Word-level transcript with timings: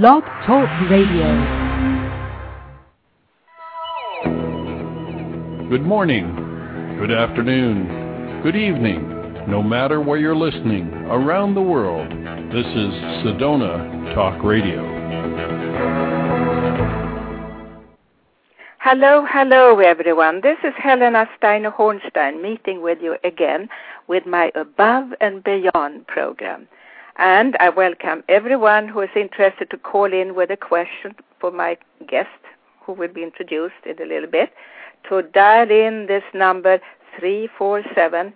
Blog 0.00 0.22
Talk 0.46 0.70
Radio. 0.90 1.28
Good 5.68 5.82
morning, 5.82 6.34
good 6.98 7.10
afternoon, 7.10 8.40
good 8.42 8.56
evening, 8.56 9.44
no 9.46 9.62
matter 9.62 10.00
where 10.00 10.18
you're 10.18 10.34
listening 10.34 10.88
around 11.10 11.54
the 11.54 11.60
world. 11.60 12.08
This 12.08 12.64
is 12.64 12.92
Sedona 13.20 14.14
Talk 14.14 14.42
Radio. 14.42 14.80
Hello, 18.78 19.26
hello 19.28 19.78
everyone. 19.80 20.40
This 20.42 20.56
is 20.64 20.72
Helena 20.78 21.26
Steiner 21.36 21.70
Hornstein 21.70 22.40
meeting 22.40 22.80
with 22.80 23.00
you 23.02 23.16
again 23.24 23.68
with 24.08 24.24
my 24.24 24.50
Above 24.54 25.10
and 25.20 25.44
Beyond 25.44 26.06
program. 26.06 26.66
And 27.16 27.56
I 27.60 27.68
welcome 27.68 28.24
everyone 28.28 28.88
who 28.88 29.00
is 29.00 29.10
interested 29.14 29.68
to 29.70 29.76
call 29.76 30.12
in 30.12 30.34
with 30.34 30.50
a 30.50 30.56
question 30.56 31.14
for 31.40 31.50
my 31.50 31.76
guest, 32.08 32.30
who 32.84 32.92
will 32.92 33.12
be 33.12 33.22
introduced 33.22 33.84
in 33.84 34.00
a 34.00 34.06
little 34.06 34.30
bit, 34.30 34.52
to 35.08 35.22
dial 35.22 35.70
in 35.70 36.06
this 36.06 36.22
number 36.32 36.80
347 37.18 38.32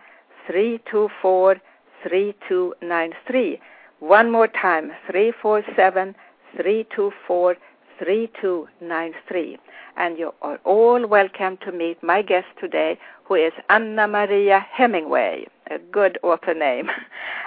324 0.47 1.57
3293. 2.03 3.61
One 4.01 4.31
more 4.31 4.49
time 4.49 4.93
347 5.11 6.15
324 6.57 7.57
3293. 7.99 9.59
And 9.97 10.19
you 10.19 10.35
are 10.43 10.59
all 10.65 11.07
welcome 11.07 11.57
to 11.65 11.73
meet 11.73 12.03
my 12.03 12.23
guest 12.23 12.49
today, 12.61 12.99
who 13.25 13.35
is 13.35 13.53
AnnaMaria 13.71 14.63
Hemingway 14.71 15.47
a 15.71 15.79
good 15.79 16.19
author 16.23 16.55
name. 16.55 16.91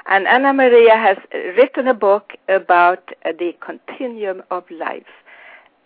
And 0.06 0.28
Anna 0.28 0.54
Maria 0.54 0.96
has 0.96 1.18
written 1.56 1.88
a 1.88 1.94
book 1.94 2.32
about 2.48 3.12
the 3.24 3.52
continuum 3.64 4.42
of 4.50 4.64
life. 4.72 5.14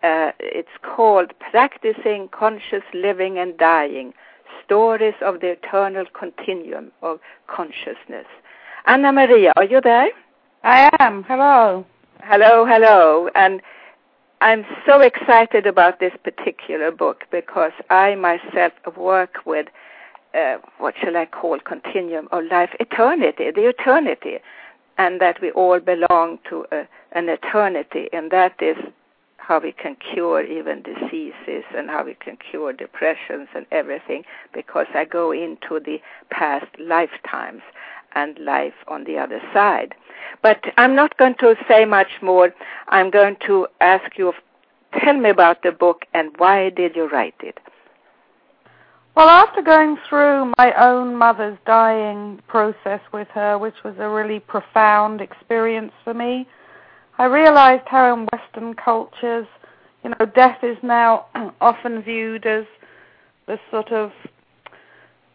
Uh, 0.01 0.31
it's 0.39 0.77
called 0.81 1.33
Practicing 1.51 2.29
Conscious 2.29 2.83
Living 2.93 3.37
and 3.37 3.57
Dying 3.57 4.13
Stories 4.63 5.15
of 5.21 5.41
the 5.41 5.49
Eternal 5.51 6.05
Continuum 6.17 6.91
of 7.01 7.19
Consciousness. 7.47 8.27
Anna 8.85 9.11
Maria, 9.11 9.51
are 9.57 9.65
you 9.65 9.81
there? 9.81 10.09
I 10.63 10.89
am. 10.99 11.23
Hello. 11.23 11.85
Hello, 12.21 12.65
hello. 12.65 13.29
And 13.35 13.61
I'm 14.43 14.65
so 14.85 14.99
excited 14.99 15.65
about 15.65 16.01
this 16.01 16.11
particular 16.21 16.91
book 16.91 17.23
because 17.31 17.71
I 17.89 18.15
myself 18.15 18.73
work 18.97 19.37
with 19.45 19.67
uh, 20.37 20.57
what 20.79 20.95
shall 21.01 21.15
I 21.15 21.27
call 21.27 21.59
continuum 21.61 22.27
of 22.33 22.43
life, 22.51 22.71
eternity, 22.77 23.51
the 23.55 23.69
eternity, 23.69 24.39
and 24.97 25.21
that 25.21 25.41
we 25.41 25.51
all 25.51 25.79
belong 25.79 26.39
to 26.49 26.65
a, 26.73 26.85
an 27.13 27.29
eternity, 27.29 28.09
and 28.11 28.31
that 28.31 28.61
is 28.61 28.75
how 29.37 29.61
we 29.61 29.71
can 29.71 29.95
cure 29.95 30.43
even 30.43 30.81
diseases 30.81 31.63
and 31.73 31.89
how 31.89 32.03
we 32.03 32.15
can 32.15 32.35
cure 32.35 32.73
depressions 32.73 33.47
and 33.55 33.65
everything 33.71 34.25
because 34.53 34.87
I 34.93 35.05
go 35.05 35.31
into 35.31 35.79
the 35.79 36.01
past 36.31 36.67
lifetimes 36.77 37.61
and 38.15 38.37
life 38.39 38.73
on 38.87 39.03
the 39.05 39.17
other 39.17 39.41
side. 39.53 39.95
But 40.41 40.63
I'm 40.77 40.95
not 40.95 41.17
going 41.17 41.35
to 41.39 41.55
say 41.67 41.85
much 41.85 42.21
more. 42.21 42.53
I'm 42.87 43.09
going 43.09 43.37
to 43.47 43.67
ask 43.81 44.17
you, 44.17 44.33
tell 44.99 45.17
me 45.17 45.29
about 45.29 45.63
the 45.63 45.71
book 45.71 46.05
and 46.13 46.31
why 46.37 46.69
did 46.69 46.95
you 46.95 47.09
write 47.09 47.35
it? 47.41 47.59
Well, 49.15 49.29
after 49.29 49.61
going 49.61 49.97
through 50.09 50.53
my 50.57 50.73
own 50.73 51.15
mother's 51.15 51.59
dying 51.67 52.41
process 52.47 52.99
with 53.13 53.27
her, 53.29 53.59
which 53.59 53.75
was 53.85 53.93
a 53.99 54.09
really 54.09 54.39
profound 54.39 55.21
experience 55.21 55.91
for 56.03 56.15
me, 56.15 56.47
I 57.19 57.25
realized 57.25 57.83
how 57.85 58.11
in 58.13 58.27
Western 58.33 58.73
cultures, 58.73 59.45
you 60.03 60.09
know, 60.09 60.25
death 60.25 60.63
is 60.63 60.77
now 60.81 61.27
often 61.61 62.01
viewed 62.01 62.47
as 62.47 62.65
the 63.45 63.59
sort 63.69 63.91
of, 63.91 64.11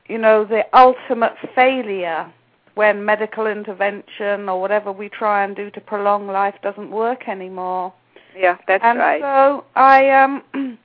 you 0.09 0.19
know, 0.19 0.45
the 0.45 0.65
ultimate 0.77 1.34
failure 1.55 2.33
when 2.78 3.05
medical 3.05 3.49
intervention 3.49 4.49
or 4.49 4.61
whatever 4.61 4.93
we 4.93 5.09
try 5.09 5.43
and 5.43 5.56
do 5.56 5.69
to 5.69 5.81
prolong 5.81 6.28
life 6.28 6.55
doesn't 6.62 6.93
work 6.93 7.28
anymore. 7.28 7.93
Yeah, 8.37 8.56
that's 8.69 8.84
and 8.84 9.00
right. 9.00 9.21
so 9.21 9.65
I 9.75 10.11
um 10.11 10.44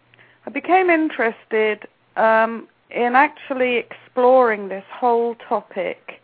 I 0.48 0.50
became 0.50 0.90
interested 0.90 1.88
um 2.16 2.68
in 2.90 3.14
actually 3.16 3.78
exploring 3.78 4.70
this 4.70 4.84
whole 4.90 5.36
topic 5.48 6.20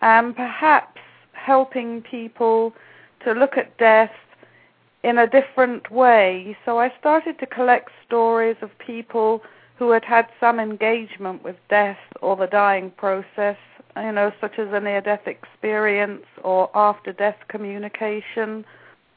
and 0.00 0.34
perhaps 0.34 1.00
helping 1.34 2.02
people 2.02 2.74
to 3.24 3.30
look 3.30 3.56
at 3.56 3.78
death 3.78 4.16
in 5.04 5.18
a 5.18 5.28
different 5.28 5.88
way. 5.92 6.56
So 6.64 6.80
I 6.80 6.92
started 6.98 7.38
to 7.38 7.46
collect 7.46 7.90
stories 8.04 8.56
of 8.60 8.70
people 8.78 9.40
who 9.78 9.92
had 9.92 10.04
had 10.04 10.26
some 10.40 10.58
engagement 10.58 11.44
with 11.44 11.56
death 11.68 12.02
or 12.20 12.34
the 12.36 12.48
dying 12.48 12.90
process, 12.90 13.56
you 13.96 14.12
know, 14.12 14.32
such 14.40 14.58
as 14.58 14.68
a 14.72 14.80
near 14.80 15.00
death 15.00 15.26
experience 15.26 16.24
or 16.42 16.70
after 16.74 17.12
death 17.12 17.36
communication 17.48 18.64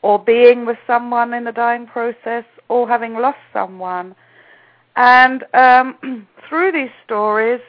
or 0.02 0.20
being 0.20 0.66
with 0.66 0.78
someone 0.86 1.34
in 1.34 1.46
the 1.46 1.52
dying 1.52 1.88
process 1.88 2.44
or 2.68 2.88
having 2.88 3.14
lost 3.14 3.40
someone. 3.54 4.16
And 4.96 5.44
um, 5.54 6.28
through 6.50 6.72
these 6.72 6.92
stories, 7.06 7.62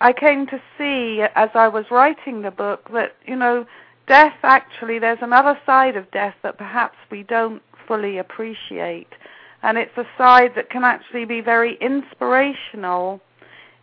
I 0.00 0.12
came 0.12 0.46
to 0.46 0.60
see 0.78 1.22
as 1.34 1.50
I 1.54 1.68
was 1.68 1.86
writing 1.90 2.42
the 2.42 2.50
book 2.50 2.88
that, 2.92 3.16
you 3.26 3.36
know, 3.36 3.66
death 4.06 4.36
actually, 4.42 4.98
there's 4.98 5.18
another 5.22 5.58
side 5.66 5.96
of 5.96 6.10
death 6.10 6.34
that 6.42 6.58
perhaps 6.58 6.96
we 7.10 7.22
don't 7.22 7.62
fully 7.86 8.18
appreciate. 8.18 9.08
And 9.62 9.76
it's 9.76 9.96
a 9.96 10.06
side 10.16 10.52
that 10.56 10.70
can 10.70 10.84
actually 10.84 11.26
be 11.26 11.40
very 11.40 11.76
inspirational 11.80 13.20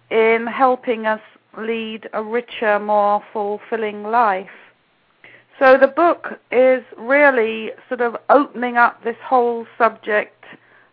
in 0.09 0.47
helping 0.47 1.05
us 1.05 1.21
lead 1.57 2.07
a 2.13 2.23
richer, 2.23 2.79
more 2.79 3.23
fulfilling 3.33 4.03
life. 4.03 4.49
So 5.59 5.77
the 5.77 5.87
book 5.87 6.39
is 6.51 6.83
really 6.97 7.71
sort 7.87 8.01
of 8.01 8.15
opening 8.29 8.77
up 8.77 9.03
this 9.03 9.15
whole 9.23 9.65
subject 9.77 10.37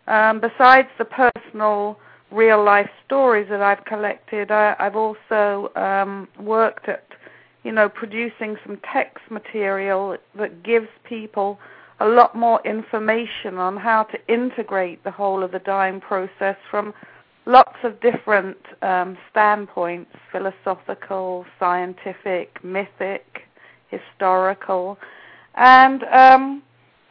um, 0.07 0.39
besides 0.39 0.87
the 0.97 1.05
personal 1.05 1.99
real 2.31 2.63
life 2.63 2.89
stories 3.05 3.47
that 3.49 3.61
I've 3.61 3.83
collected, 3.85 4.51
I, 4.51 4.75
have 4.79 4.95
also 4.95 5.71
um, 5.75 6.27
worked 6.39 6.87
at, 6.89 7.07
you 7.63 7.71
know, 7.71 7.89
producing 7.89 8.57
some 8.65 8.79
text 8.91 9.23
material 9.29 10.17
that 10.37 10.63
gives 10.63 10.87
people 11.03 11.59
a 11.99 12.07
lot 12.07 12.35
more 12.35 12.61
information 12.65 13.57
on 13.57 13.77
how 13.77 14.03
to 14.03 14.33
integrate 14.33 15.03
the 15.03 15.11
whole 15.11 15.43
of 15.43 15.51
the 15.51 15.59
dying 15.59 16.01
process 16.01 16.57
from 16.69 16.93
lots 17.45 17.77
of 17.83 17.99
different 18.01 18.57
um, 18.81 19.17
standpoints 19.31 20.11
philosophical, 20.31 21.45
scientific, 21.59 22.63
mythic, 22.63 23.41
historical. 23.89 24.97
And 25.55 26.03
um, 26.05 26.63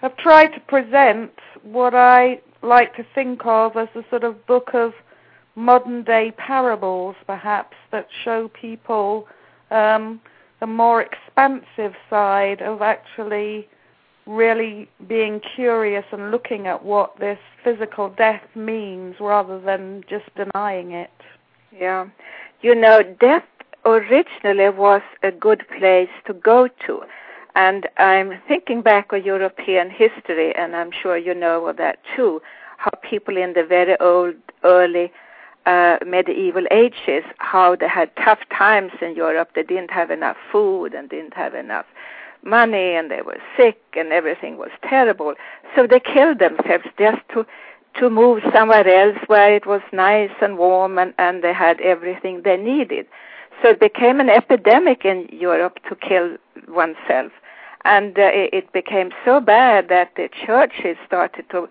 I've 0.02 0.16
tried 0.16 0.48
to 0.48 0.60
present 0.60 1.32
what 1.62 1.94
I 1.94 2.40
like 2.62 2.94
to 2.96 3.06
think 3.14 3.40
of 3.44 3.76
as 3.76 3.88
a 3.94 4.02
sort 4.10 4.24
of 4.24 4.46
book 4.46 4.70
of 4.74 4.92
modern 5.54 6.02
day 6.02 6.32
parables, 6.36 7.16
perhaps, 7.26 7.76
that 7.92 8.08
show 8.24 8.48
people 8.48 9.28
um, 9.70 10.20
the 10.60 10.66
more 10.66 11.02
expansive 11.02 11.94
side 12.10 12.60
of 12.60 12.82
actually 12.82 13.68
really 14.26 14.88
being 15.06 15.40
curious 15.40 16.04
and 16.12 16.30
looking 16.30 16.66
at 16.66 16.84
what 16.84 17.18
this 17.18 17.38
physical 17.62 18.08
death 18.08 18.42
means 18.54 19.16
rather 19.20 19.60
than 19.60 20.04
just 20.08 20.24
denying 20.34 20.92
it. 20.92 21.10
Yeah. 21.78 22.06
You 22.62 22.74
know, 22.74 23.02
death 23.02 23.44
originally 23.84 24.70
was 24.70 25.02
a 25.22 25.30
good 25.30 25.64
place 25.78 26.08
to 26.26 26.32
go 26.32 26.68
to. 26.86 27.02
And 27.54 27.88
I'm 27.98 28.40
thinking 28.48 28.82
back 28.82 29.12
on 29.12 29.22
European 29.22 29.90
history, 29.90 30.54
and 30.56 30.74
I'm 30.74 30.90
sure 30.90 31.16
you 31.16 31.34
know 31.34 31.66
of 31.66 31.76
that 31.76 31.99
too, 32.16 32.43
how 32.78 32.90
people 33.02 33.37
in 33.37 33.52
the 33.52 33.64
very 33.64 33.99
old, 34.00 34.34
early 34.64 35.12
uh, 35.66 35.99
medieval 36.04 36.64
ages, 36.70 37.25
how 37.38 37.76
they 37.76 37.88
had 37.88 38.10
tough 38.16 38.40
times 38.50 38.93
in 39.00 39.14
Europe. 39.14 39.50
They 39.54 39.62
didn't 39.62 39.90
have 39.90 40.10
enough 40.10 40.37
food 40.50 40.94
and 40.94 41.08
didn't 41.08 41.34
have 41.34 41.54
enough 41.54 41.87
money, 42.44 42.94
and 42.94 43.11
they 43.11 43.23
were 43.23 43.38
sick, 43.56 43.81
and 43.94 44.12
everything 44.12 44.58
was 44.58 44.70
terrible. 44.88 45.35
So 45.75 45.87
they 45.87 46.00
killed 46.00 46.38
themselves 46.38 46.85
just 46.99 47.23
to 47.35 47.46
to 48.00 48.11
move 48.11 48.43
somewhere 48.52 48.88
else 48.88 49.17
where 49.29 49.55
it 49.55 49.67
was 49.67 49.81
nice 49.93 50.32
and 50.41 50.58
warm, 50.58 50.99
and, 50.99 51.14
and 51.17 51.44
they 51.44 51.52
had 51.52 51.81
everything 51.81 52.43
they 52.43 52.56
needed. 52.56 53.06
So 53.62 53.69
it 53.69 53.79
became 53.79 54.19
an 54.19 54.29
epidemic 54.29 55.05
in 55.05 55.29
Europe 55.31 55.79
to 55.88 55.94
kill 55.94 56.37
oneself 56.67 57.31
and 57.85 58.19
uh, 58.19 58.31
it 58.32 58.73
became 58.73 59.11
so 59.25 59.40
bad 59.40 59.88
that 59.88 60.12
the 60.17 60.29
churches 60.47 60.97
started 61.06 61.49
to 61.50 61.69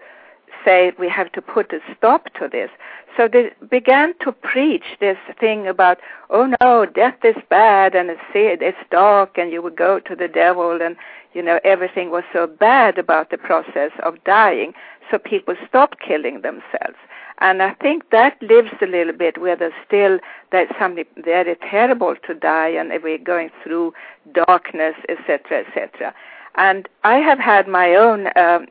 say 0.66 0.94
we 0.98 1.10
have 1.10 1.32
to 1.34 1.42
put 1.42 1.74
a 1.74 1.80
stop 1.98 2.34
to 2.36 2.48
this. 2.48 2.70
So 3.16 3.28
they 3.28 3.52
began 3.70 4.14
to 4.22 4.32
preach 4.32 4.98
this 5.00 5.18
thing 5.40 5.68
about, 5.68 6.00
oh 6.30 6.52
no, 6.62 6.86
death 6.86 7.18
is 7.24 7.36
bad 7.50 7.96
and 7.96 8.10
it's 8.10 8.22
it's 8.34 8.78
dark 8.90 9.38
and 9.38 9.52
you 9.52 9.62
will 9.62 9.70
go 9.70 10.00
to 10.00 10.16
the 10.16 10.28
devil 10.28 10.82
and 10.82 10.96
you 11.34 11.42
know, 11.42 11.60
everything 11.64 12.12
was 12.12 12.24
so 12.32 12.48
bad 12.48 12.98
about 12.98 13.32
the 13.32 13.38
process 13.38 13.92
of 14.04 14.24
dying, 14.24 14.74
so 15.10 15.18
people 15.18 15.56
stopped 15.68 16.00
killing 16.00 16.42
themselves. 16.42 16.98
And 17.40 17.62
I 17.62 17.74
think 17.74 18.10
that 18.12 18.42
lives 18.42 18.70
a 18.82 18.86
little 18.86 19.14
bit 19.14 19.42
where 19.42 19.56
there's 19.56 19.74
still 19.86 20.20
that 20.52 20.68
something 20.80 21.06
very 21.18 21.56
terrible 21.56 22.16
to 22.28 22.34
die 22.34 22.70
and 22.70 22.92
we're 23.02 23.18
going 23.18 23.50
through 23.64 23.94
darkness, 24.32 24.96
etc., 25.10 25.66
etc. 25.66 26.14
And 26.56 26.88
I 27.04 27.16
have 27.16 27.40
had 27.40 27.68
my 27.68 27.96
own 27.96 28.28
um, 28.38 28.68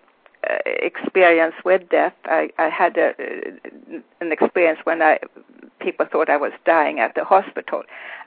Uh, 0.50 0.56
experience 0.64 1.54
with 1.64 1.88
death. 1.88 2.14
I, 2.24 2.50
I 2.58 2.68
had 2.68 2.98
a, 2.98 3.14
an 4.20 4.32
experience 4.32 4.80
when 4.82 5.00
I 5.00 5.20
people 5.78 6.04
thought 6.10 6.28
I 6.28 6.36
was 6.36 6.52
dying 6.64 6.98
at 6.98 7.14
the 7.14 7.24
hospital, 7.24 7.82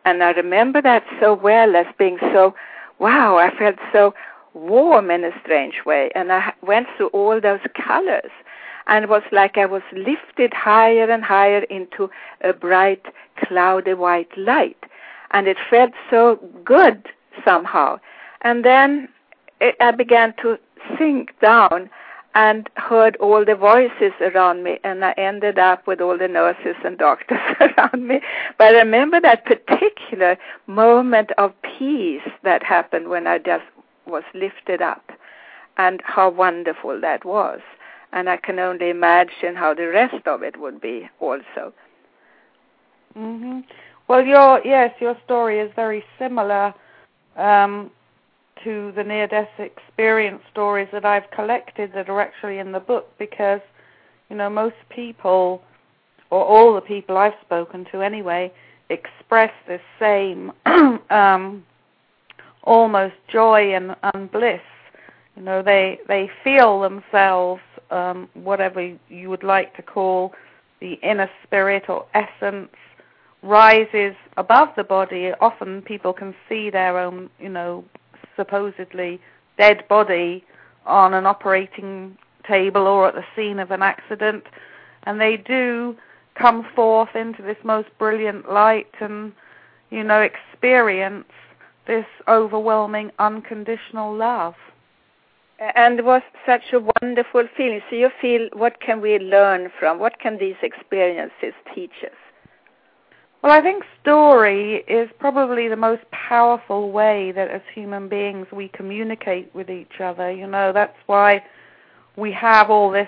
and 0.05 0.23
I 0.23 0.31
remember 0.31 0.81
that 0.81 1.03
so 1.19 1.33
well 1.33 1.75
as 1.75 1.85
being 1.97 2.17
so, 2.33 2.55
wow, 2.99 3.37
I 3.37 3.53
felt 3.57 3.75
so 3.91 4.13
warm 4.53 5.11
in 5.11 5.25
a 5.25 5.31
strange 5.41 5.83
way, 5.85 6.09
and 6.15 6.31
I 6.31 6.53
went 6.61 6.87
through 6.95 7.07
all 7.07 7.41
those 7.41 7.59
colors 7.75 8.31
and 8.87 9.03
it 9.03 9.09
was 9.09 9.23
like 9.31 9.57
I 9.57 9.65
was 9.65 9.81
lifted 9.93 10.53
higher 10.53 11.09
and 11.09 11.23
higher 11.23 11.63
into 11.63 12.09
a 12.41 12.53
bright, 12.53 13.05
cloudy 13.37 13.93
white 13.93 14.37
light. 14.37 14.77
And 15.31 15.47
it 15.47 15.57
felt 15.69 15.91
so 16.09 16.39
good 16.63 17.07
somehow. 17.43 17.99
And 18.41 18.63
then 18.63 19.09
it, 19.59 19.75
I 19.79 19.91
began 19.91 20.33
to 20.43 20.57
sink 20.97 21.33
down 21.41 21.89
and 22.35 22.69
heard 22.75 23.15
all 23.17 23.43
the 23.43 23.55
voices 23.55 24.13
around 24.21 24.63
me, 24.63 24.79
and 24.83 25.03
I 25.03 25.13
ended 25.13 25.57
up 25.57 25.87
with 25.87 26.01
all 26.01 26.17
the 26.17 26.27
nurses 26.27 26.75
and 26.83 26.97
doctors 26.97 27.39
around 27.59 28.07
me. 28.07 28.21
But 28.57 28.75
I 28.75 28.79
remember 28.79 29.19
that 29.21 29.45
particular 29.45 30.37
moment 30.67 31.31
of 31.37 31.53
peace 31.63 32.29
that 32.43 32.61
happened 32.61 33.07
when 33.09 33.25
I 33.25 33.39
just 33.39 33.65
was 34.05 34.23
lifted 34.33 34.81
up, 34.81 35.11
and 35.77 36.01
how 36.05 36.29
wonderful 36.29 37.01
that 37.01 37.25
was 37.25 37.61
and 38.15 38.29
I 38.29 38.37
can 38.37 38.59
only 38.59 38.89
imagine 38.89 39.55
how 39.55 39.73
the 39.73 39.87
rest 39.87 40.25
of 40.25 40.41
it 40.41 40.57
would 40.57 40.79
be 40.79 41.09
also. 41.19 41.73
Mhm. 43.15 43.65
Well, 44.07 44.25
your 44.25 44.61
yes, 44.63 44.93
your 44.99 45.17
story 45.25 45.59
is 45.59 45.71
very 45.75 46.03
similar 46.17 46.73
um, 47.35 47.91
to 48.63 48.91
the 48.95 49.03
near-death 49.03 49.49
experience 49.59 50.41
stories 50.51 50.87
that 50.91 51.05
I've 51.05 51.29
collected 51.31 51.91
that 51.93 52.09
are 52.09 52.21
actually 52.21 52.57
in 52.59 52.71
the 52.71 52.79
book 52.79 53.11
because 53.19 53.61
you 54.29 54.35
know 54.35 54.49
most 54.49 54.75
people 54.89 55.61
or 56.29 56.43
all 56.43 56.73
the 56.73 56.81
people 56.81 57.17
I've 57.17 57.33
spoken 57.41 57.85
to 57.91 58.01
anyway 58.01 58.51
express 58.89 59.51
this 59.67 59.81
same 59.99 60.51
um, 61.09 61.63
almost 62.63 63.15
joy 63.31 63.73
and, 63.73 63.95
and 64.13 64.31
bliss. 64.31 64.61
You 65.35 65.43
know, 65.43 65.61
they 65.61 65.99
they 66.07 66.29
feel 66.43 66.81
themselves 66.81 67.61
um, 67.91 68.29
whatever 68.33 68.95
you 69.09 69.29
would 69.29 69.43
like 69.43 69.75
to 69.75 69.81
call 69.81 70.33
the 70.79 70.93
inner 71.03 71.29
spirit 71.43 71.89
or 71.89 72.05
essence 72.13 72.69
rises 73.41 74.15
above 74.37 74.69
the 74.75 74.83
body. 74.83 75.31
Often 75.39 75.83
people 75.83 76.13
can 76.13 76.33
see 76.49 76.69
their 76.69 76.97
own, 76.97 77.29
you 77.39 77.49
know, 77.49 77.83
supposedly 78.35 79.19
dead 79.57 79.87
body 79.87 80.43
on 80.85 81.13
an 81.13 81.25
operating 81.25 82.17
table 82.47 82.87
or 82.87 83.07
at 83.07 83.15
the 83.15 83.23
scene 83.35 83.59
of 83.59 83.71
an 83.71 83.81
accident, 83.81 84.43
and 85.03 85.19
they 85.19 85.37
do 85.37 85.95
come 86.35 86.65
forth 86.75 87.15
into 87.15 87.41
this 87.41 87.57
most 87.63 87.87
brilliant 87.97 88.51
light 88.51 88.93
and, 88.99 89.31
you 89.89 90.03
know, 90.03 90.21
experience 90.21 91.25
this 91.87 92.05
overwhelming 92.27 93.11
unconditional 93.19 94.15
love 94.15 94.55
and 95.59 95.99
it 95.99 96.05
was 96.05 96.21
such 96.45 96.73
a 96.73 96.79
wonderful 97.01 97.47
feeling. 97.55 97.81
So 97.89 97.95
you 97.95 98.09
feel, 98.21 98.49
what 98.53 98.81
can 98.81 99.01
we 99.01 99.17
learn 99.19 99.71
from? 99.79 99.99
What 99.99 100.19
can 100.19 100.37
these 100.37 100.55
experiences 100.61 101.53
teach 101.73 102.03
us? 102.03 102.17
Well, 103.45 103.53
I 103.53 103.61
think 103.61 103.83
story 104.01 104.83
is 104.87 105.07
probably 105.19 105.67
the 105.67 105.75
most 105.75 106.01
powerful 106.09 106.91
way 106.91 107.31
that 107.33 107.47
as 107.51 107.61
human 107.75 108.09
beings 108.09 108.47
we 108.51 108.69
communicate 108.69 109.53
with 109.53 109.69
each 109.69 110.01
other. 110.03 110.31
You 110.31 110.47
know, 110.47 110.73
that's 110.73 110.97
why 111.05 111.43
we 112.17 112.31
have 112.31 112.71
all 112.71 112.89
this 112.89 113.07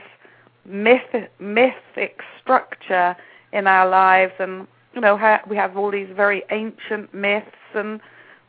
myth, 0.64 1.28
mythic 1.40 2.20
structure 2.40 3.16
in 3.52 3.66
our 3.66 3.90
lives, 3.90 4.34
and 4.38 4.68
you 4.94 5.02
know, 5.02 5.18
ha- 5.18 5.42
we 5.50 5.56
have 5.56 5.76
all 5.76 5.90
these 5.90 6.14
very 6.16 6.44
ancient 6.52 7.12
myths, 7.16 7.74
and 7.74 8.00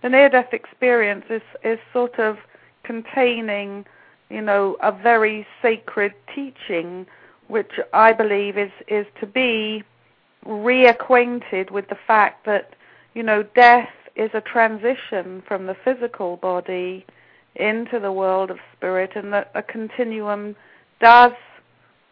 the 0.02 0.11
near-death 0.11 0.52
experience 0.52 1.25
is 1.31 1.40
is 1.64 1.79
sort 1.94 2.19
of 2.19 2.37
containing, 2.82 3.87
you 4.29 4.43
know, 4.43 4.76
a 4.82 4.93
very 4.93 5.46
sacred 5.62 6.12
teaching, 6.35 7.06
which 7.46 7.81
I 7.94 8.12
believe 8.12 8.58
is 8.58 8.73
is 8.88 9.06
to 9.20 9.26
be 9.26 9.85
reacquainted 10.49 11.71
with 11.71 11.89
the 11.89 11.99
fact 12.06 12.47
that, 12.47 12.75
you 13.15 13.23
know, 13.23 13.43
death 13.55 13.89
is 14.17 14.31
a 14.35 14.41
transition 14.41 15.43
from 15.47 15.67
the 15.67 15.77
physical 15.85 16.37
body 16.37 17.05
into 17.55 17.99
the 18.00 18.12
world 18.12 18.50
of 18.50 18.59
spirit, 18.77 19.11
and 19.15 19.33
that 19.33 19.50
a 19.55 19.62
continuum 19.62 20.56
does 21.00 21.33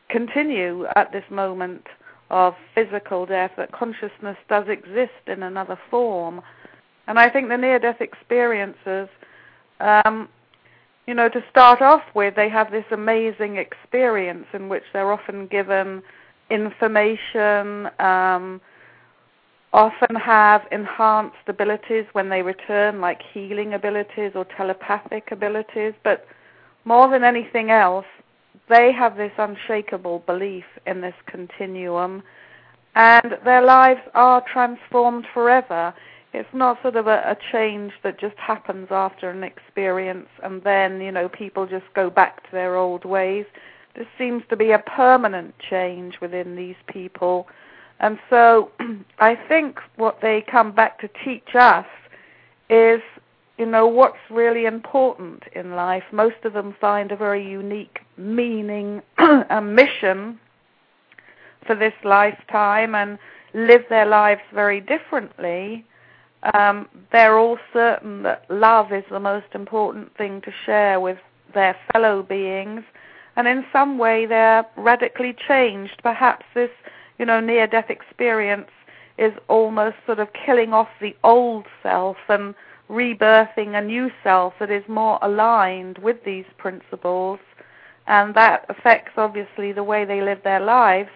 continue 0.08 0.86
at 0.96 1.12
this 1.12 1.24
moment 1.30 1.86
of 2.30 2.54
physical 2.74 3.26
death, 3.26 3.52
that 3.56 3.72
consciousness 3.72 4.36
does 4.48 4.66
exist 4.68 5.12
in 5.26 5.42
another 5.42 5.78
form. 5.90 6.40
And 7.06 7.18
I 7.18 7.30
think 7.30 7.48
the 7.48 7.56
near 7.56 7.78
death 7.78 8.00
experiences 8.00 9.08
um, 9.80 10.28
you 11.06 11.14
know, 11.14 11.28
to 11.28 11.44
start 11.50 11.80
off 11.80 12.02
with, 12.14 12.34
they 12.34 12.48
have 12.48 12.70
this 12.70 12.84
amazing 12.90 13.56
experience 13.56 14.46
in 14.52 14.68
which 14.68 14.82
they're 14.92 15.12
often 15.12 15.46
given 15.46 16.02
information, 16.50 17.88
um, 17.98 18.60
often 19.72 20.16
have 20.16 20.62
enhanced 20.72 21.36
abilities 21.48 22.06
when 22.12 22.28
they 22.28 22.42
return, 22.42 23.00
like 23.00 23.20
healing 23.32 23.74
abilities 23.74 24.32
or 24.34 24.46
telepathic 24.56 25.30
abilities. 25.32 25.92
But 26.02 26.26
more 26.84 27.10
than 27.10 27.24
anything 27.24 27.70
else, 27.70 28.06
they 28.68 28.92
have 28.92 29.16
this 29.16 29.32
unshakable 29.38 30.20
belief 30.20 30.64
in 30.86 31.00
this 31.00 31.14
continuum, 31.26 32.22
and 32.94 33.36
their 33.44 33.62
lives 33.62 34.00
are 34.14 34.42
transformed 34.52 35.26
forever 35.34 35.94
it's 36.36 36.48
not 36.52 36.80
sort 36.82 36.96
of 36.96 37.06
a, 37.06 37.18
a 37.30 37.36
change 37.50 37.92
that 38.02 38.20
just 38.20 38.36
happens 38.36 38.88
after 38.90 39.30
an 39.30 39.42
experience 39.42 40.28
and 40.42 40.62
then, 40.62 41.00
you 41.00 41.10
know, 41.10 41.28
people 41.30 41.66
just 41.66 41.86
go 41.94 42.10
back 42.10 42.44
to 42.44 42.52
their 42.52 42.76
old 42.76 43.06
ways. 43.06 43.46
This 43.96 44.06
seems 44.18 44.42
to 44.50 44.56
be 44.56 44.72
a 44.72 44.78
permanent 44.78 45.54
change 45.58 46.20
within 46.20 46.54
these 46.56 46.76
people. 46.86 47.48
And 48.00 48.18
so 48.28 48.70
I 49.18 49.36
think 49.48 49.80
what 49.96 50.20
they 50.20 50.44
come 50.50 50.72
back 50.72 51.00
to 51.00 51.08
teach 51.24 51.54
us 51.54 51.86
is, 52.68 53.00
you 53.58 53.66
know, 53.66 53.86
what's 53.86 54.18
really 54.30 54.66
important 54.66 55.44
in 55.54 55.74
life. 55.74 56.04
Most 56.12 56.44
of 56.44 56.52
them 56.52 56.74
find 56.80 57.10
a 57.10 57.16
very 57.16 57.48
unique 57.48 58.00
meaning 58.16 59.02
and 59.18 59.74
mission 59.74 60.38
for 61.66 61.74
this 61.74 61.94
lifetime 62.04 62.94
and 62.94 63.18
live 63.54 63.82
their 63.88 64.06
lives 64.06 64.42
very 64.52 64.80
differently 64.80 65.84
um, 66.54 66.88
they're 67.12 67.38
all 67.38 67.58
certain 67.72 68.22
that 68.22 68.44
love 68.48 68.92
is 68.92 69.04
the 69.10 69.20
most 69.20 69.46
important 69.54 70.16
thing 70.16 70.40
to 70.42 70.52
share 70.64 71.00
with 71.00 71.18
their 71.54 71.76
fellow 71.92 72.22
beings, 72.22 72.82
and 73.36 73.46
in 73.46 73.64
some 73.72 73.98
way 73.98 74.26
they're 74.26 74.66
radically 74.76 75.34
changed. 75.46 76.00
Perhaps 76.02 76.46
this, 76.54 76.70
you 77.18 77.26
know, 77.26 77.40
near-death 77.40 77.90
experience 77.90 78.70
is 79.18 79.32
almost 79.48 79.96
sort 80.04 80.18
of 80.18 80.28
killing 80.32 80.72
off 80.72 80.88
the 81.00 81.14
old 81.24 81.66
self 81.82 82.16
and 82.28 82.54
rebirthing 82.90 83.76
a 83.76 83.82
new 83.82 84.10
self 84.22 84.54
that 84.60 84.70
is 84.70 84.84
more 84.88 85.18
aligned 85.22 85.98
with 85.98 86.22
these 86.24 86.44
principles, 86.58 87.38
and 88.06 88.34
that 88.34 88.64
affects 88.68 89.12
obviously 89.16 89.72
the 89.72 89.82
way 89.82 90.04
they 90.04 90.20
live 90.22 90.42
their 90.44 90.60
lives. 90.60 91.10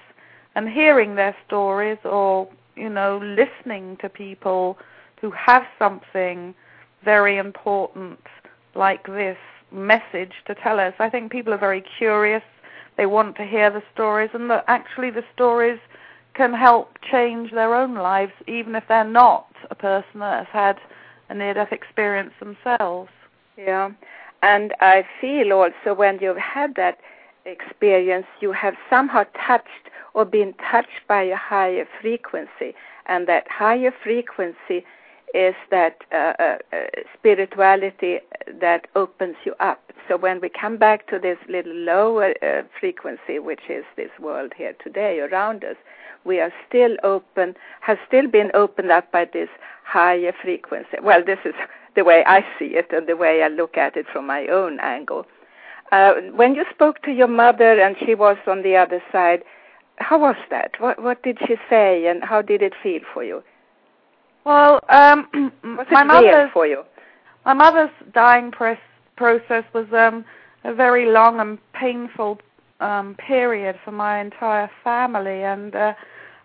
And 0.57 0.69
hearing 0.69 1.15
their 1.15 1.37
stories, 1.47 1.99
or 2.05 2.49
you 2.75 2.89
know, 2.89 3.19
listening 3.23 3.97
to 4.01 4.09
people 4.09 4.79
who 5.21 5.31
have 5.31 5.63
something 5.79 6.55
very 7.05 7.37
important 7.39 8.19
like 8.75 9.07
this 9.07 9.39
message 9.73 10.33
to 10.47 10.55
tell 10.55 10.81
us. 10.81 10.95
I 10.99 11.09
think 11.11 11.31
people 11.31 11.53
are 11.53 11.59
very 11.59 11.85
curious. 11.99 12.43
They 12.97 13.07
want 13.07 13.37
to 13.37 13.45
hear 13.45 13.71
the 13.71 13.83
stories, 13.95 14.31
and 14.35 14.51
that 14.51 14.65
actually 14.67 15.11
the 15.11 15.25
stories 15.35 15.79
can 16.35 16.53
help 16.53 16.99
change 17.11 17.51
their 17.51 17.75
own 17.75 17.95
lives, 17.95 18.33
even 18.47 18.75
if 18.75 18.85
they're 18.89 19.05
not 19.05 19.47
a 19.71 19.75
person 19.75 20.21
that 20.21 20.47
has 20.47 20.53
had 20.53 20.77
a 21.29 21.35
near 21.35 21.55
death 21.55 21.73
experience 21.73 22.33
themselves. 22.39 23.11
Yeah, 23.57 23.91
and 24.43 24.75
I 24.81 25.05
feel 25.21 25.53
also 25.53 25.95
when 25.95 26.19
you've 26.21 26.37
had 26.37 26.75
that 26.77 26.99
experience, 27.45 28.27
you 28.41 28.53
have 28.53 28.75
somehow 28.89 29.25
touched 29.47 29.91
or 30.15 30.25
been 30.25 30.55
touched 30.71 31.07
by 31.09 31.23
a 31.23 31.37
higher 31.37 31.87
frequency, 32.01 32.75
and 33.07 33.27
that 33.29 33.47
higher 33.49 33.93
frequency 34.03 34.85
is 35.35 35.55
that 35.71 35.99
uh, 36.13 36.33
uh, 36.39 36.57
spirituality 37.15 38.19
that 38.61 38.87
opens 38.97 39.37
you 39.45 39.55
up. 39.61 39.93
So 40.09 40.17
when 40.17 40.41
we 40.41 40.49
come 40.49 40.77
back 40.77 41.07
to 41.09 41.19
this 41.19 41.39
little 41.49 41.75
lower 41.75 42.35
uh, 42.43 42.63
frequency, 42.79 43.39
which 43.39 43.61
is 43.69 43.85
this 43.97 44.11
world 44.19 44.53
here 44.57 44.75
today 44.83 45.21
around 45.21 45.65
us, 45.65 45.77
we 46.25 46.41
are 46.41 46.53
still 46.69 46.97
open, 47.03 47.55
has 47.81 47.97
still 48.07 48.29
been 48.29 48.51
opened 48.55 48.91
up 48.91 49.11
by 49.13 49.25
this 49.25 49.49
higher 49.85 50.33
frequency. 50.43 50.97
Well, 51.03 51.23
this 51.25 51.39
is 51.45 51.55
the 51.97 52.05
way 52.05 52.25
I 52.27 52.45
see 52.59 52.77
it 52.77 52.93
and 52.93 53.07
the 53.07 53.17
way 53.17 53.43
I 53.43 53.49
look 53.49 53.77
at 53.77 53.97
it 53.97 54.07
from 54.13 54.27
my 54.27 54.47
own 54.47 54.81
angle. 54.81 55.27
Uh, 55.93 56.15
when 56.35 56.55
you 56.55 56.65
spoke 56.71 57.03
to 57.03 57.11
your 57.11 57.27
mother 57.29 57.81
and 57.81 57.97
she 58.05 58.15
was 58.15 58.37
on 58.47 58.63
the 58.63 58.77
other 58.77 59.03
side, 59.11 59.43
how 59.97 60.19
was 60.19 60.37
that? 60.51 60.73
What 60.79 61.03
what 61.03 61.23
did 61.23 61.39
she 61.47 61.57
say 61.69 62.07
and 62.07 62.25
how 62.25 62.43
did 62.43 62.63
it 62.63 62.73
feel 62.83 63.01
for 63.13 63.23
you? 63.23 63.43
Well, 64.51 64.81
um, 64.89 65.29
was 65.79 65.87
my 65.93 66.03
mother's 66.03 66.51
for 66.53 66.67
you? 66.67 66.83
My 67.45 67.53
mother's 67.55 67.93
dying 68.13 68.51
press, 68.51 68.81
process 69.15 69.63
was 69.73 69.87
um, 69.93 70.25
a 70.65 70.75
very 70.75 71.07
long 71.09 71.39
and 71.39 71.57
painful 71.73 72.41
um, 72.81 73.15
period 73.15 73.79
for 73.85 73.93
my 73.93 74.21
entire 74.21 74.69
family, 74.83 75.45
and 75.45 75.77
uh, 75.77 75.95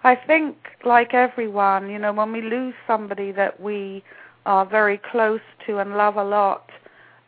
I 0.04 0.14
think, 0.16 0.56
like 0.86 1.16
everyone, 1.16 1.90
you 1.90 1.98
know, 1.98 2.14
when 2.14 2.32
we 2.32 2.42
lose 2.44 2.76
somebody 2.86 3.32
that 3.32 3.60
we 3.60 4.04
are 4.46 4.68
very 4.68 5.00
close 5.00 5.42
to 5.66 5.80
and 5.80 5.98
love 5.98 6.16
a 6.16 6.24
lot, 6.24 6.70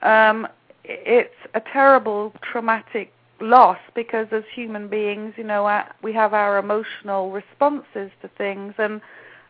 um, 0.04 0.48
it's 0.84 1.34
a 1.56 1.62
terrible 1.74 2.34
traumatic 2.44 3.12
loss 3.42 3.80
because 3.96 4.28
as 4.32 4.44
human 4.54 4.90
beings, 4.90 5.34
you 5.38 5.44
know, 5.44 5.84
we 6.04 6.14
have 6.14 6.36
our 6.36 6.60
emotional 6.60 7.32
responses 7.32 8.12
to 8.22 8.30
things, 8.38 8.76
and 8.78 9.02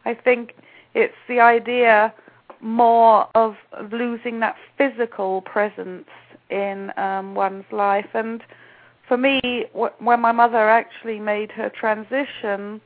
I 0.05 0.13
think 0.13 0.53
it's 0.98 1.22
the 1.27 1.39
idea 1.39 2.12
more 2.60 3.27
of 3.36 3.56
losing 3.92 4.39
that 4.39 4.56
physical 4.80 5.42
presence 5.42 6.10
in 6.50 6.92
um, 6.98 7.36
one's 7.36 7.66
life. 7.72 8.10
And 8.16 8.42
for 9.08 9.16
me, 9.16 9.39
w- 9.74 9.94
when 10.00 10.20
my 10.20 10.32
mother 10.32 10.68
actually 10.68 11.20
made 11.20 11.51
her 11.51 11.70
transition, 11.70 12.82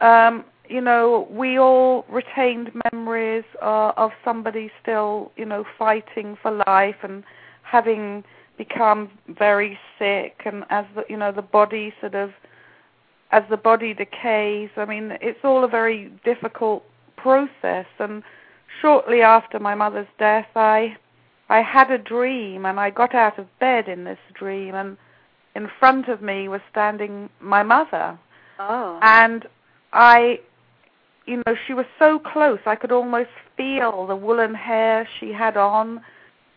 um, 0.00 0.44
you 0.68 0.80
know, 0.80 1.26
we 1.28 1.58
all 1.58 2.04
retained 2.08 2.70
memories 2.92 3.44
uh, 3.60 3.92
of 3.96 4.12
somebody 4.24 4.70
still, 4.80 5.32
you 5.36 5.44
know, 5.44 5.64
fighting 5.76 6.38
for 6.40 6.62
life 6.66 7.00
and 7.02 7.24
having 7.62 8.22
become 8.56 9.10
very 9.28 9.76
sick, 9.98 10.42
and 10.44 10.64
as 10.70 10.84
the, 10.94 11.04
you 11.08 11.16
know, 11.16 11.32
the 11.32 11.42
body 11.42 11.92
sort 12.00 12.14
of, 12.14 12.30
as 13.32 13.42
the 13.50 13.56
body 13.56 13.92
decays. 13.92 14.70
I 14.76 14.84
mean, 14.84 15.18
it's 15.20 15.40
all 15.42 15.64
a 15.64 15.68
very 15.68 16.12
difficult 16.24 16.84
process. 17.24 17.86
And 17.98 18.22
shortly 18.80 19.22
after 19.22 19.58
my 19.58 19.74
mother's 19.74 20.12
death, 20.18 20.50
I 20.54 20.96
I 21.48 21.60
had 21.60 21.90
a 21.90 21.98
dream, 21.98 22.64
and 22.64 22.80
I 22.80 22.88
got 22.90 23.14
out 23.14 23.38
of 23.38 23.46
bed 23.58 23.88
in 23.88 24.04
this 24.04 24.22
dream, 24.32 24.74
and 24.74 24.96
in 25.54 25.68
front 25.78 26.08
of 26.08 26.22
me 26.22 26.48
was 26.48 26.62
standing 26.70 27.28
my 27.40 27.62
mother. 27.62 28.18
Oh. 28.58 28.98
And 29.02 29.46
I, 29.92 30.40
you 31.26 31.42
know, 31.44 31.54
she 31.66 31.74
was 31.74 31.86
so 31.98 32.18
close, 32.18 32.60
I 32.66 32.76
could 32.76 32.92
almost 32.92 33.34
feel 33.56 34.06
the 34.06 34.16
woolen 34.16 34.54
hair 34.54 35.06
she 35.18 35.32
had 35.32 35.56
on, 35.56 36.00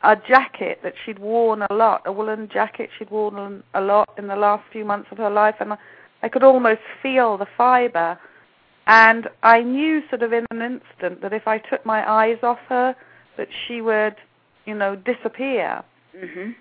a 0.04 0.16
jacket 0.16 0.80
that 0.84 0.94
she'd 1.04 1.20
worn 1.20 1.64
a 1.70 1.74
lot, 1.74 2.02
a 2.06 2.12
woolen 2.12 2.48
jacket 2.48 2.90
she'd 2.98 3.12
worn 3.12 3.64
a 3.74 3.82
lot 3.82 4.10
in 4.18 4.28
the 4.28 4.36
last 4.36 4.64
few 4.72 4.86
months 4.86 5.10
of 5.12 5.18
her 5.18 5.30
life, 5.30 5.56
and 5.60 5.78
I 6.24 6.30
could 6.30 6.44
almost 6.44 6.82
feel 7.04 7.38
the 7.38 7.48
fiber. 7.58 8.18
And 8.88 9.28
I 9.44 9.62
knew 9.62 10.02
sort 10.10 10.24
of 10.24 10.32
in 10.32 10.46
an 10.50 10.62
instant 10.62 11.22
that 11.22 11.34
if 11.34 11.48
I 11.48 11.58
took 11.58 11.86
my 11.86 12.10
eyes 12.10 12.38
off 12.42 12.60
her, 12.70 12.96
that 13.36 13.50
she 13.68 13.82
would, 13.82 14.16
you 14.66 14.74
know, 14.74 14.96
disappear. 14.96 15.84
Mm-hmm. 16.16 16.52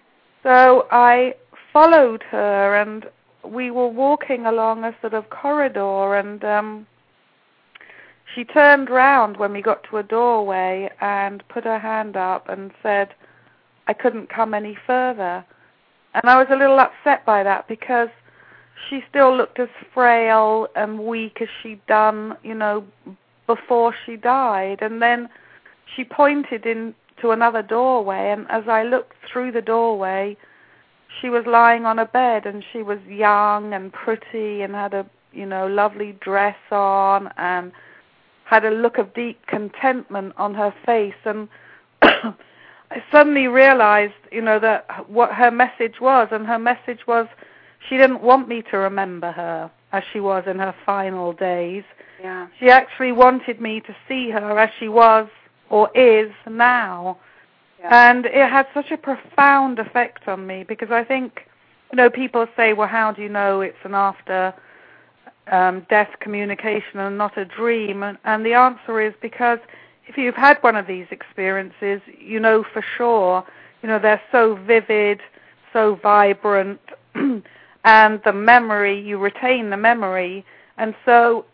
So 0.42 0.87
I 0.90 1.35
followed 1.73 2.25
her, 2.25 2.75
and 2.75 3.06
we 3.45 3.71
were 3.71 3.88
walking 3.88 4.45
along 4.45 4.85
a 4.85 4.95
sort 5.00 5.14
of 5.14 5.30
corridor, 5.30 6.16
and 6.16 6.45
um, 6.45 6.87
she 8.35 8.45
turned 8.45 8.90
round 8.90 9.37
when 9.37 9.52
we 9.52 9.62
got 9.62 9.85
to 9.85 9.99
a 9.99 10.02
doorway 10.02 10.90
and 11.00 11.47
put 11.49 11.62
her 11.62 11.78
hand 11.78 12.16
up 12.16 12.49
and 12.49 12.73
said, 12.83 13.14
I 13.87 13.92
couldn't 13.92 14.28
come 14.28 14.52
any 14.52 14.76
further. 14.85 15.45
And 16.14 16.25
I 16.25 16.38
was 16.38 16.49
a 16.50 16.56
little 16.56 16.80
upset 16.80 17.25
by 17.25 17.45
that 17.45 17.68
because 17.68 18.09
she 18.88 19.02
still 19.09 19.37
looked 19.37 19.59
as 19.59 19.68
frail 19.92 20.68
and 20.76 21.00
weak 21.00 21.40
as 21.40 21.49
she'd 21.62 21.85
done, 21.87 22.37
you 22.42 22.54
know, 22.54 22.85
before 23.47 23.95
she 24.04 24.16
died. 24.16 24.78
And 24.83 25.00
then 25.00 25.28
she 25.95 26.04
pointed 26.04 26.66
into 26.66 27.30
another 27.30 27.62
doorway, 27.62 28.30
and 28.30 28.47
as 28.50 28.68
I 28.68 28.83
looked 28.83 29.14
through 29.30 29.52
the 29.52 29.62
doorway, 29.62 30.37
she 31.21 31.30
was 31.30 31.45
lying 31.47 31.87
on 31.87 31.99
a 31.99 32.04
bed, 32.04 32.47
and 32.47 32.64
she 32.73 32.83
was 32.83 32.99
young 33.09 33.73
and 33.73 33.92
pretty, 33.92 34.62
and 34.62 34.75
had 34.75 34.92
a, 34.92 35.06
you 35.33 35.47
know, 35.47 35.66
lovely 35.66 36.12
dress 36.21 36.56
on, 36.71 37.30
and 37.37 37.73
had 38.45 38.64
a 38.64 38.71
look 38.71 38.99
of 38.99 39.14
deep 39.14 39.47
contentment 39.47 40.35
on 40.37 40.54
her 40.54 40.75
face. 40.85 41.14
And 41.25 41.49
I 42.02 43.02
suddenly 43.11 43.49
realized, 43.49 44.14
you 44.30 44.42
know, 44.42 44.59
that 44.61 45.09
what 45.09 45.33
her 45.33 45.50
message 45.50 46.00
was, 46.00 46.28
and 46.30 46.47
her 46.47 46.59
message 46.59 47.06
was 47.06 47.26
she 47.88 47.96
didn't 47.96 48.22
want 48.22 48.48
me 48.48 48.62
to 48.70 48.78
remember 48.78 49.32
her 49.32 49.70
as 49.92 50.02
she 50.12 50.20
was 50.20 50.44
in 50.46 50.58
her 50.58 50.74
final 50.84 51.32
days. 51.32 51.84
Yeah. 52.22 52.48
She 52.58 52.68
actually 52.68 53.12
wanted 53.12 53.60
me 53.60 53.80
to 53.80 53.94
see 54.08 54.30
her 54.30 54.58
as 54.58 54.70
she 54.78 54.88
was 54.88 55.28
or 55.70 55.90
is 55.96 56.30
now. 56.48 57.18
Yeah. 57.80 58.10
And 58.10 58.26
it 58.26 58.50
had 58.50 58.66
such 58.74 58.90
a 58.90 58.96
profound 58.96 59.78
effect 59.78 60.28
on 60.28 60.46
me 60.46 60.64
because 60.66 60.90
I 60.90 61.04
think, 61.04 61.42
you 61.92 61.96
know, 61.96 62.10
people 62.10 62.46
say, 62.56 62.72
well, 62.72 62.88
how 62.88 63.12
do 63.12 63.22
you 63.22 63.28
know 63.28 63.60
it's 63.60 63.76
an 63.84 63.94
after 63.94 64.54
um, 65.50 65.86
death 65.88 66.10
communication 66.20 66.98
and 66.98 67.16
not 67.18 67.36
a 67.38 67.44
dream? 67.44 68.02
And, 68.02 68.18
and 68.24 68.44
the 68.44 68.54
answer 68.54 69.00
is 69.00 69.14
because 69.20 69.58
if 70.08 70.16
you've 70.16 70.34
had 70.34 70.58
one 70.62 70.76
of 70.76 70.86
these 70.86 71.06
experiences, 71.10 72.00
you 72.18 72.40
know 72.40 72.64
for 72.72 72.84
sure, 72.96 73.44
you 73.82 73.88
know, 73.88 73.98
they're 73.98 74.22
so 74.32 74.56
vivid, 74.66 75.20
so 75.72 75.98
vibrant. 76.02 76.80
and 77.86 78.20
the 78.24 78.32
memory 78.32 79.00
you 79.00 79.16
retain 79.16 79.70
the 79.70 79.76
memory. 79.76 80.44
And 80.76 80.94
so 81.06 81.46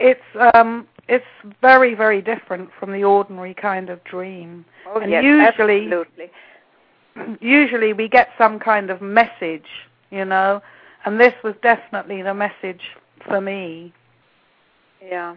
it's 0.00 0.20
um 0.54 0.88
it's 1.06 1.24
very 1.60 1.94
very 1.94 2.20
different 2.20 2.70
from 2.80 2.92
the 2.92 3.04
ordinary 3.04 3.54
kind 3.54 3.90
of 3.90 4.02
dream. 4.04 4.64
Oh, 4.88 4.98
and 4.98 5.10
yes, 5.12 5.22
usually 5.22 5.84
absolutely. 5.84 6.30
usually 7.40 7.92
we 7.92 8.08
get 8.08 8.30
some 8.36 8.58
kind 8.58 8.90
of 8.90 9.00
message 9.00 9.68
you 10.10 10.24
know 10.24 10.60
and 11.04 11.20
this 11.20 11.34
was 11.44 11.54
definitely 11.62 12.22
the 12.22 12.34
message 12.34 12.80
for 13.26 13.40
me. 13.40 13.92
Yeah. 15.02 15.36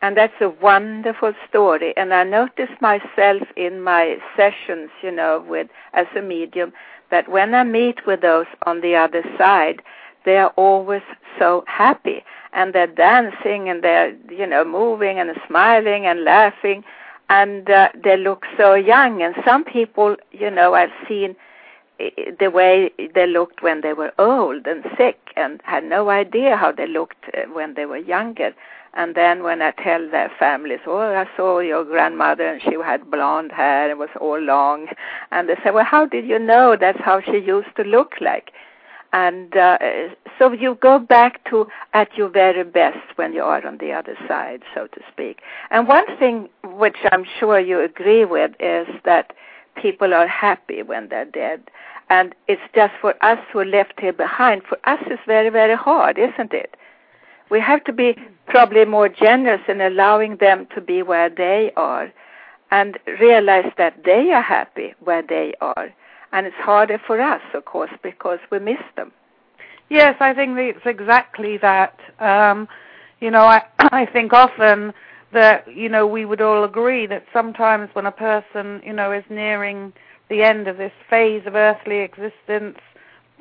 And 0.00 0.16
that's 0.16 0.40
a 0.40 0.48
wonderful 0.48 1.32
story. 1.48 1.92
And 1.96 2.14
i 2.14 2.22
notice 2.22 2.70
myself 2.80 3.42
in 3.56 3.80
my 3.82 4.18
sessions 4.36 4.90
you 5.02 5.10
know 5.10 5.44
with 5.46 5.66
as 5.92 6.06
a 6.16 6.22
medium 6.22 6.72
that 7.10 7.28
when 7.28 7.54
I 7.54 7.64
meet 7.64 8.06
with 8.06 8.20
those 8.20 8.46
on 8.66 8.80
the 8.80 8.96
other 8.96 9.22
side, 9.36 9.82
they 10.24 10.36
are 10.36 10.52
always 10.56 11.02
so 11.38 11.64
happy. 11.66 12.24
And 12.52 12.74
they're 12.74 12.86
dancing 12.86 13.68
and 13.68 13.82
they're 13.82 14.14
you 14.30 14.46
know 14.46 14.64
moving 14.64 15.18
and 15.18 15.30
smiling 15.46 16.06
and 16.06 16.24
laughing. 16.24 16.84
And 17.30 17.68
uh, 17.70 17.90
they 18.02 18.16
look 18.16 18.44
so 18.56 18.74
young. 18.74 19.22
And 19.22 19.34
some 19.44 19.64
people 19.64 20.16
you 20.32 20.50
know 20.50 20.74
I've 20.74 20.92
seen 21.08 21.36
the 21.98 22.50
way 22.50 22.92
they 23.14 23.26
looked 23.26 23.62
when 23.62 23.80
they 23.80 23.92
were 23.92 24.12
old 24.18 24.66
and 24.66 24.84
sick 24.96 25.18
and 25.36 25.60
had 25.64 25.84
no 25.84 26.10
idea 26.10 26.56
how 26.56 26.70
they 26.70 26.86
looked 26.86 27.24
uh, 27.34 27.42
when 27.52 27.74
they 27.74 27.86
were 27.86 27.96
younger 27.96 28.54
and 28.94 29.14
then 29.14 29.42
when 29.42 29.62
I 29.62 29.72
tell 29.72 30.10
their 30.10 30.30
families, 30.38 30.80
oh, 30.86 30.98
I 30.98 31.26
saw 31.36 31.60
your 31.60 31.84
grandmother 31.84 32.46
and 32.46 32.62
she 32.62 32.74
had 32.84 33.10
blonde 33.10 33.52
hair 33.52 33.90
and 33.90 33.98
was 33.98 34.08
all 34.20 34.40
long, 34.40 34.88
and 35.30 35.48
they 35.48 35.54
say, 35.64 35.70
well, 35.70 35.84
how 35.84 36.06
did 36.06 36.26
you 36.26 36.38
know 36.38 36.76
that's 36.78 37.00
how 37.00 37.20
she 37.20 37.38
used 37.38 37.74
to 37.76 37.82
look 37.82 38.14
like? 38.20 38.52
And 39.12 39.56
uh, 39.56 39.78
so 40.38 40.52
you 40.52 40.76
go 40.82 40.98
back 40.98 41.48
to 41.50 41.66
at 41.94 42.14
your 42.16 42.28
very 42.28 42.64
best 42.64 43.16
when 43.16 43.32
you 43.32 43.42
are 43.42 43.66
on 43.66 43.78
the 43.78 43.92
other 43.92 44.16
side, 44.26 44.62
so 44.74 44.86
to 44.86 45.00
speak. 45.10 45.40
And 45.70 45.88
one 45.88 46.04
thing 46.18 46.48
which 46.62 46.98
I'm 47.10 47.24
sure 47.38 47.58
you 47.58 47.80
agree 47.80 48.24
with 48.26 48.50
is 48.60 48.86
that 49.04 49.32
people 49.76 50.12
are 50.12 50.26
happy 50.26 50.82
when 50.82 51.08
they're 51.08 51.24
dead. 51.24 51.70
And 52.10 52.34
it's 52.48 52.62
just 52.74 52.92
for 53.00 53.14
us 53.24 53.38
who 53.52 53.60
are 53.60 53.64
left 53.64 54.00
here 54.00 54.12
behind. 54.12 54.62
For 54.64 54.78
us, 54.84 54.98
it's 55.06 55.22
very, 55.26 55.50
very 55.50 55.76
hard, 55.76 56.18
isn't 56.18 56.52
it? 56.52 56.76
We 57.50 57.60
have 57.60 57.84
to 57.84 57.92
be 57.92 58.16
probably 58.46 58.84
more 58.84 59.08
generous 59.08 59.60
in 59.68 59.80
allowing 59.80 60.36
them 60.36 60.66
to 60.74 60.80
be 60.80 61.02
where 61.02 61.30
they 61.30 61.72
are 61.76 62.12
and 62.70 62.98
realize 63.20 63.72
that 63.78 64.04
they 64.04 64.30
are 64.32 64.42
happy 64.42 64.94
where 65.00 65.22
they 65.22 65.54
are. 65.60 65.92
And 66.32 66.46
it's 66.46 66.56
harder 66.56 67.00
for 67.06 67.20
us, 67.20 67.40
of 67.54 67.64
course, 67.64 67.90
because 68.02 68.38
we 68.50 68.58
miss 68.58 68.82
them. 68.96 69.12
Yes, 69.88 70.16
I 70.20 70.34
think 70.34 70.58
it's 70.58 70.84
exactly 70.84 71.56
that. 71.58 71.98
Um, 72.18 72.68
you 73.20 73.30
know, 73.30 73.44
I, 73.44 73.62
I 73.78 74.04
think 74.06 74.32
often 74.32 74.92
that 75.32 75.66
you 75.74 75.88
know 75.88 76.06
we 76.06 76.24
would 76.24 76.40
all 76.40 76.64
agree 76.64 77.06
that 77.06 77.24
sometimes 77.32 77.90
when 77.94 78.06
a 78.06 78.12
person 78.12 78.80
you 78.84 78.92
know 78.92 79.12
is 79.12 79.24
nearing 79.28 79.92
the 80.30 80.42
end 80.42 80.68
of 80.68 80.76
this 80.76 80.92
phase 81.08 81.42
of 81.46 81.54
earthly 81.54 81.98
existence 81.98 82.78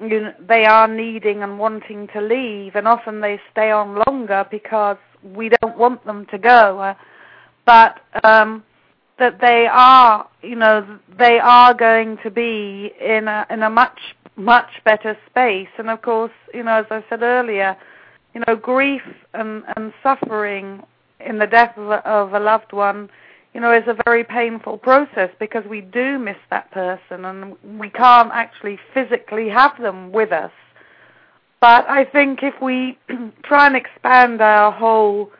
you 0.02 0.22
know, 0.22 0.34
they 0.48 0.66
are 0.66 0.88
needing 0.88 1.44
and 1.44 1.60
wanting 1.60 2.08
to 2.14 2.22
leave 2.22 2.76
and 2.76 2.88
often 2.88 3.22
they 3.22 3.40
stay 3.52 3.72
on 3.72 4.02
longer 4.08 4.46
because 4.50 4.98
we 5.24 5.50
don't 5.62 5.78
want 5.78 6.06
them 6.06 6.26
to 6.28 6.38
go 6.38 6.80
uh, 6.80 6.94
but 7.66 8.00
um 8.24 8.64
that 9.20 9.40
they 9.42 9.68
are 9.72 10.28
you 10.44 10.56
know 10.56 11.00
they 11.18 11.40
are 11.40 11.74
going 11.74 12.18
to 12.24 12.30
be 12.30 12.92
in 13.02 13.28
a 13.28 13.46
in 13.50 13.64
a 13.64 13.70
much 13.70 14.00
much 14.36 14.70
better 14.86 15.18
space. 15.30 15.70
And 15.80 15.90
of 15.90 16.02
course 16.04 16.32
you 16.54 16.64
know 16.64 16.80
as 16.80 16.86
i 16.92 17.04
said 17.10 17.24
earlier 17.24 17.76
you 18.34 18.42
know 18.46 18.56
grief 18.56 19.02
and 19.34 19.64
and 19.76 19.92
suffering 20.04 20.84
in 21.20 21.40
the 21.40 21.48
death 21.48 21.76
of 21.78 21.90
a, 21.90 22.08
of 22.08 22.34
a 22.34 22.40
loved 22.40 22.72
one, 22.72 23.10
you 23.58 23.62
know, 23.62 23.74
is 23.74 23.88
a 23.88 23.98
very 24.06 24.24
painful 24.24 24.78
process 24.78 25.32
because 25.40 25.66
we 25.68 25.82
do 25.82 26.20
miss 26.20 26.38
that 26.52 26.70
person 26.70 27.26
and 27.26 27.56
we 27.80 27.90
can't 27.90 28.30
actually 28.32 28.78
physically 28.94 29.50
have 29.50 29.72
them 29.82 30.12
with 30.12 30.32
us. 30.32 30.52
But 31.60 31.90
I 31.90 32.06
think 32.06 32.44
if 32.44 32.54
we 32.62 33.00
try 33.44 33.66
and 33.66 33.76
expand 33.76 34.42
our 34.42 34.72
whole 34.72 35.32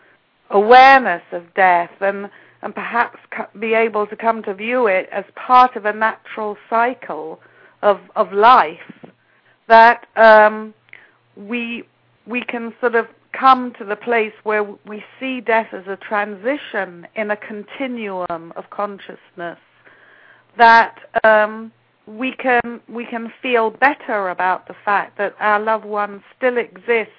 awareness 0.50 1.22
of 1.32 1.54
death 1.54 1.92
and 2.02 2.28
and 2.64 2.74
perhaps 2.74 3.20
be 3.60 3.76
able 3.76 4.08
to 4.08 4.16
come 4.16 4.42
to 4.42 4.54
view 4.56 4.88
it 4.88 5.08
as 5.12 5.24
part 5.36 5.76
of 5.76 5.86
a 5.86 5.94
natural 5.94 6.58
cycle 6.72 7.40
of 7.84 8.00
of 8.16 8.34
life, 8.34 8.96
that 9.68 10.08
um, 10.16 10.74
we 11.36 11.84
we 12.26 12.42
can 12.42 12.74
sort 12.80 12.96
of 12.96 13.06
come 13.40 13.74
to 13.78 13.86
the 13.86 13.96
place 13.96 14.34
where 14.44 14.64
we 14.64 15.04
see 15.20 15.42
death 15.42 15.68
as 15.74 15.86
a 15.88 15.98
transition 15.98 17.08
in 17.16 17.32
a 17.32 17.38
continuum 17.38 18.54
of 18.56 18.70
consciousness 18.70 19.60
that 20.58 20.98
um, 21.24 21.72
we 22.08 22.32
can 22.32 22.80
we 22.88 23.06
can 23.06 23.32
feel 23.42 23.70
better 23.70 24.30
about 24.30 24.68
the 24.68 24.76
fact 24.86 25.18
that 25.18 25.36
our 25.40 25.60
loved 25.60 25.86
one 25.86 26.24
still 26.36 26.58
exists 26.58 27.12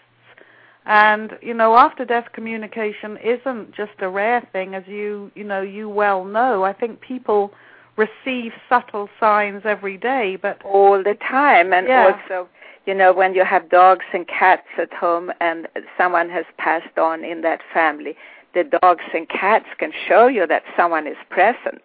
and 0.87 1.33
you 1.43 1.53
know 1.53 1.77
after 1.77 2.05
death 2.05 2.27
communication 2.33 3.19
isn't 3.19 3.73
just 3.75 3.93
a 4.01 4.09
rare 4.09 4.47
thing 4.53 4.75
as 4.75 4.83
you 4.87 5.31
you 5.35 5.45
know 5.45 5.61
you 5.61 5.89
well 5.89 6.25
know 6.25 6.65
i 6.65 6.73
think 6.73 7.01
people 7.01 7.53
receive 7.97 8.53
subtle 8.69 9.09
signs 9.21 9.63
every 9.65 9.99
day 9.99 10.37
but 10.41 10.65
all 10.65 11.03
the 11.03 11.17
time 11.29 11.73
and 11.73 11.87
yeah. 11.87 12.15
also 12.15 12.49
you 12.89 12.95
know, 12.95 13.13
when 13.13 13.35
you 13.35 13.45
have 13.45 13.69
dogs 13.69 14.07
and 14.15 14.27
cats 14.27 14.67
at 14.79 14.95
home 14.95 15.31
and 15.43 15.69
someone 15.99 16.31
has 16.31 16.47
passed 16.57 16.97
on 16.97 17.23
in 17.23 17.43
that 17.43 17.61
family, 17.73 18.17
the 18.55 18.65
dogs 18.65 19.05
and 19.13 19.29
cats 19.29 19.67
can 19.79 19.93
show 20.09 20.27
you 20.27 20.47
that 20.47 20.63
someone 20.75 21.07
is 21.07 21.19
present. 21.29 21.85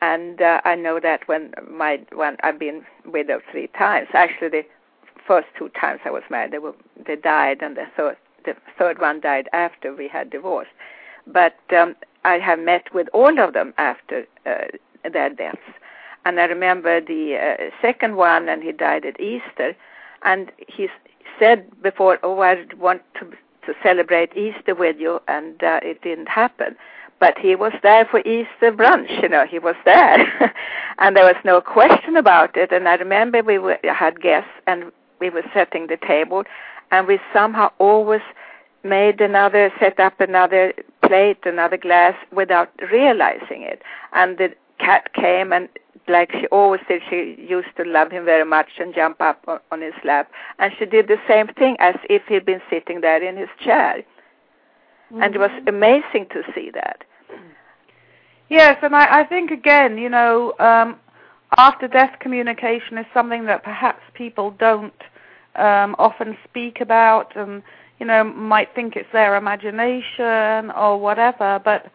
And 0.00 0.40
uh, 0.40 0.60
I 0.64 0.76
know 0.76 1.00
that 1.00 1.26
when 1.26 1.52
my 1.68 2.00
when 2.14 2.36
I've 2.44 2.60
been 2.60 2.86
widowed 3.04 3.42
three 3.50 3.66
times. 3.76 4.06
Actually, 4.14 4.50
the 4.50 4.62
first 5.26 5.48
two 5.58 5.68
times 5.70 6.00
I 6.04 6.10
was 6.10 6.22
married, 6.30 6.52
they 6.52 6.58
were 6.58 6.74
they 7.04 7.16
died, 7.16 7.60
and 7.60 7.76
the 7.76 7.86
third 7.96 8.16
the 8.44 8.54
third 8.78 9.00
one 9.00 9.20
died 9.20 9.48
after 9.52 9.92
we 9.92 10.06
had 10.06 10.30
divorced. 10.30 10.70
But 11.26 11.58
um, 11.76 11.96
I 12.24 12.38
have 12.38 12.60
met 12.60 12.94
with 12.94 13.08
all 13.12 13.40
of 13.40 13.52
them 13.52 13.74
after 13.78 14.26
uh, 14.46 14.68
their 15.12 15.30
deaths. 15.30 15.58
And 16.24 16.38
I 16.38 16.44
remember 16.44 17.00
the 17.00 17.36
uh, 17.36 17.70
second 17.82 18.14
one, 18.14 18.48
and 18.48 18.62
he 18.62 18.70
died 18.70 19.04
at 19.04 19.18
Easter 19.18 19.74
and 20.22 20.52
he 20.68 20.88
said 21.38 21.64
before, 21.82 22.18
"Oh, 22.22 22.40
I 22.40 22.64
want 22.78 23.02
to 23.20 23.26
to 23.66 23.74
celebrate 23.82 24.36
Easter 24.36 24.74
with 24.74 24.96
you," 24.98 25.20
and 25.28 25.62
uh, 25.62 25.80
it 25.82 26.02
didn't 26.02 26.28
happen. 26.28 26.76
But 27.18 27.36
he 27.38 27.54
was 27.54 27.72
there 27.82 28.06
for 28.06 28.20
Easter 28.20 28.72
brunch, 28.72 29.22
you 29.22 29.28
know. 29.28 29.44
He 29.46 29.58
was 29.58 29.76
there, 29.84 30.54
and 30.98 31.16
there 31.16 31.24
was 31.24 31.36
no 31.44 31.60
question 31.60 32.16
about 32.16 32.56
it. 32.56 32.72
And 32.72 32.88
I 32.88 32.94
remember 32.94 33.42
we 33.42 33.58
were, 33.58 33.78
had 33.82 34.20
guests, 34.20 34.50
and 34.66 34.90
we 35.20 35.30
were 35.30 35.44
setting 35.52 35.86
the 35.86 35.98
table, 35.98 36.44
and 36.90 37.06
we 37.06 37.18
somehow 37.32 37.70
always 37.78 38.22
made 38.82 39.20
another, 39.20 39.70
set 39.78 40.00
up 40.00 40.20
another 40.20 40.72
plate, 41.06 41.38
another 41.44 41.76
glass 41.76 42.14
without 42.32 42.70
realizing 42.90 43.62
it. 43.62 43.82
And 44.12 44.38
the 44.38 44.54
cat 44.78 45.12
came 45.12 45.52
and 45.52 45.68
like 46.08 46.32
she 46.32 46.46
always 46.48 46.80
did, 46.88 47.02
she 47.08 47.36
used 47.38 47.68
to 47.76 47.84
love 47.84 48.10
him 48.10 48.24
very 48.24 48.44
much 48.44 48.68
and 48.78 48.94
jump 48.94 49.20
up 49.20 49.44
on, 49.46 49.60
on 49.70 49.80
his 49.80 49.94
lap. 50.04 50.30
And 50.58 50.72
she 50.78 50.86
did 50.86 51.08
the 51.08 51.18
same 51.28 51.48
thing 51.48 51.76
as 51.78 51.94
if 52.08 52.22
he'd 52.28 52.44
been 52.44 52.62
sitting 52.68 53.00
there 53.00 53.22
in 53.22 53.36
his 53.36 53.48
chair. 53.64 54.02
Mm-hmm. 55.12 55.22
And 55.22 55.34
it 55.34 55.38
was 55.38 55.50
mm-hmm. 55.50 55.68
amazing 55.68 56.26
to 56.32 56.42
see 56.54 56.70
that. 56.74 57.04
Yes, 58.48 58.78
and 58.82 58.96
I, 58.96 59.20
I 59.20 59.24
think 59.24 59.52
again, 59.52 59.96
you 59.96 60.08
know, 60.08 60.54
um, 60.58 60.96
after 61.56 61.86
death 61.86 62.18
communication 62.20 62.98
is 62.98 63.06
something 63.14 63.46
that 63.46 63.62
perhaps 63.62 64.02
people 64.14 64.50
don't 64.58 64.92
um, 65.54 65.94
often 65.98 66.36
speak 66.48 66.80
about, 66.80 67.36
and 67.36 67.62
you 68.00 68.06
know, 68.06 68.24
might 68.24 68.74
think 68.74 68.96
it's 68.96 69.08
their 69.12 69.36
imagination 69.36 70.72
or 70.72 70.98
whatever. 70.98 71.60
But 71.64 71.92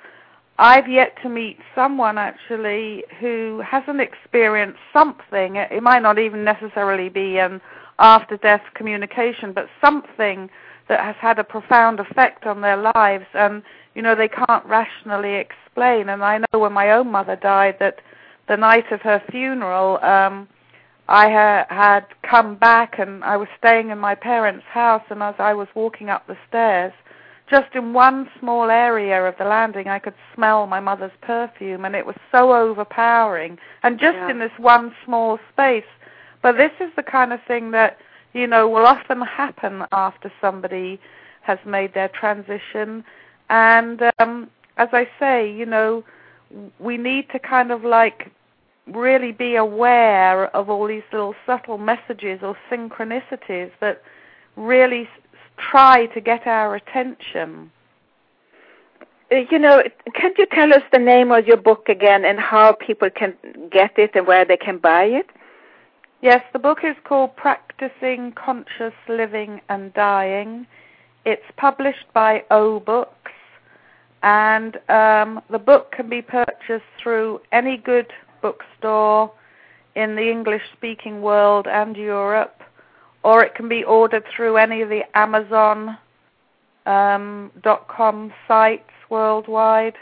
I've 0.58 0.88
yet 0.88 1.18
to 1.22 1.30
meet 1.30 1.58
someone 1.74 2.18
actually 2.18 3.04
who 3.20 3.62
hasn't 3.66 4.00
experienced 4.00 4.80
something. 4.94 5.58
It 5.58 5.84
might 5.84 6.02
not 6.02 6.18
even 6.18 6.44
necessarily 6.44 7.10
be 7.10 7.40
an 7.40 7.60
after 8.00 8.38
death 8.38 8.62
communication, 8.74 9.52
but 9.54 9.68
something 9.84 10.50
that 10.88 11.04
has 11.04 11.16
had 11.20 11.40
a 11.40 11.44
profound 11.44 12.00
effect 12.00 12.46
on 12.46 12.62
their 12.62 12.78
lives. 12.78 13.26
And 13.34 13.64
you 13.96 14.02
know 14.02 14.16
they 14.16 14.30
can't 14.30 14.66
rationally 14.66 15.36
explain. 15.36 16.08
And 16.10 16.24
I 16.24 16.38
know 16.38 16.60
when 16.60 16.74
my 16.74 16.92
own 16.92 17.12
mother 17.12 17.36
died 17.36 17.76
that 17.80 18.00
the 18.48 18.56
night 18.56 18.92
of 18.92 19.02
her 19.02 19.22
funeral 19.30 20.04
um 20.04 20.48
I 21.08 21.30
ha- 21.30 21.66
had 21.70 22.06
come 22.24 22.56
back 22.56 22.98
and 22.98 23.24
I 23.24 23.38
was 23.38 23.48
staying 23.60 23.90
in 23.90 24.00
my 24.00 24.16
parents' 24.16 24.66
house. 24.72 25.04
And 25.10 25.22
as 25.22 25.36
I 25.38 25.54
was 25.54 25.68
walking 25.76 26.10
up 26.10 26.26
the 26.28 26.38
stairs 26.48 26.94
just 27.50 27.76
in 27.76 27.94
one 27.94 28.30
small 28.40 28.70
area 28.70 29.24
of 29.24 29.36
the 29.38 29.46
landing, 29.46 29.88
I 29.88 30.00
could 30.00 30.16
smell 30.34 30.66
my 30.66 30.80
mother's 30.80 31.12
perfume, 31.22 31.86
and 31.86 31.96
it 31.96 32.06
was 32.06 32.16
so 32.32 32.54
overpowering. 32.54 33.58
And 33.84 34.00
just 34.00 34.16
yeah. 34.16 34.32
in 34.32 34.40
this 34.40 34.52
one 34.58 34.94
small 35.06 35.40
space. 35.54 35.86
But 36.42 36.58
this 36.58 36.72
is 36.80 36.90
the 36.96 37.04
kind 37.04 37.34
of 37.34 37.40
thing 37.48 37.72
that, 37.72 37.98
you 38.34 38.48
know, 38.48 38.68
will 38.68 38.86
often 38.86 39.22
happen 39.22 39.84
after 39.92 40.32
somebody 40.42 41.00
has 41.42 41.60
made 41.66 41.94
their 41.94 42.10
transition. 42.10 43.04
And 43.50 44.02
um, 44.18 44.50
as 44.78 44.90
I 44.92 45.08
say, 45.20 45.52
you 45.52 45.66
know, 45.66 46.04
we 46.80 46.98
need 46.98 47.30
to 47.30 47.40
kind 47.40 47.72
of 47.72 47.84
like 47.84 48.32
really 48.88 49.32
be 49.32 49.56
aware 49.56 50.56
of 50.56 50.70
all 50.70 50.88
these 50.88 51.04
little 51.12 51.36
subtle 51.46 51.78
messages 51.78 52.40
or 52.42 52.56
synchronicities 52.72 53.72
that 53.82 54.02
really 54.56 55.08
try 55.58 56.08
to 56.08 56.22
get 56.22 56.48
our 56.48 56.76
attention. 56.76 57.72
Uh, 59.32 59.38
you 59.50 59.58
know, 59.58 59.84
can 60.14 60.34
you 60.38 60.46
tell 60.52 60.74
us 60.74 60.84
the 60.92 61.00
name 61.00 61.32
of 61.32 61.48
your 61.48 61.58
book 61.58 61.90
again 61.90 62.26
and 62.26 62.40
how 62.40 62.74
people 62.74 63.10
can 63.10 63.34
get 63.72 63.98
it 63.98 64.12
and 64.16 64.28
where 64.28 64.46
they 64.46 64.58
can 64.58 64.78
buy 64.78 65.06
it? 65.06 65.30
Yes, 66.22 66.44
the 66.54 66.60
book 66.60 66.80
is 66.84 66.96
called 67.04 67.36
Practicing 67.36 68.32
Conscious 68.34 68.94
Living 69.08 69.62
and 69.70 69.94
Dying. 69.94 70.66
It's 71.26 71.46
published 71.58 72.06
by 72.14 72.44
O 72.52 72.80
Books, 72.80 73.32
and 74.24 74.78
um, 74.90 75.42
the 75.50 75.60
book 75.60 75.92
can 75.92 76.10
be 76.10 76.22
purchased 76.22 76.86
through 77.02 77.42
any 77.52 77.78
good 77.78 78.12
bookstore 78.42 79.32
in 79.96 80.16
the 80.16 80.30
English 80.30 80.64
speaking 80.74 81.22
world 81.22 81.68
and 81.68 81.96
Europe 81.96 82.62
or 83.26 83.44
it 83.44 83.54
can 83.56 83.68
be 83.68 83.84
ordered 83.84 84.24
through 84.36 84.56
any 84.56 84.84
of 84.84 84.90
the 84.90 85.02
Amazon 85.18 85.98
um, 86.86 87.52
.com 87.88 88.32
sites 88.48 88.92
worldwide, 89.10 89.96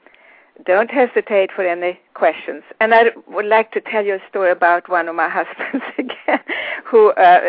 Don't 0.66 0.92
hesitate 0.92 1.52
for 1.52 1.66
any 1.66 2.00
questions. 2.14 2.64
And 2.80 2.94
I 2.94 3.06
would 3.28 3.46
like 3.46 3.72
to 3.72 3.82
tell 3.82 4.06
you 4.06 4.16
a 4.16 4.30
story 4.30 4.52
about 4.52 4.88
one 4.88 5.10
of 5.10 5.16
my 5.16 5.28
husbands 5.38 5.86
again, 5.98 6.40
who, 6.86 7.12
uh, 7.12 7.42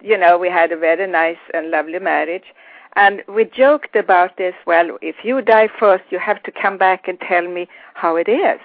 you 0.00 0.16
know, 0.16 0.38
we 0.38 0.48
had 0.48 0.72
a 0.72 0.76
very 0.76 1.06
nice 1.06 1.38
and 1.52 1.70
lovely 1.70 1.98
marriage. 1.98 2.44
And 2.96 3.22
we 3.28 3.44
joked 3.44 3.96
about 3.96 4.36
this, 4.36 4.54
well, 4.66 4.96
if 5.02 5.16
you 5.24 5.42
die 5.42 5.68
first, 5.68 6.04
you 6.10 6.20
have 6.20 6.42
to 6.44 6.52
come 6.52 6.78
back 6.78 7.08
and 7.08 7.18
tell 7.20 7.48
me 7.48 7.68
how 7.94 8.14
it 8.16 8.28
is. 8.28 8.60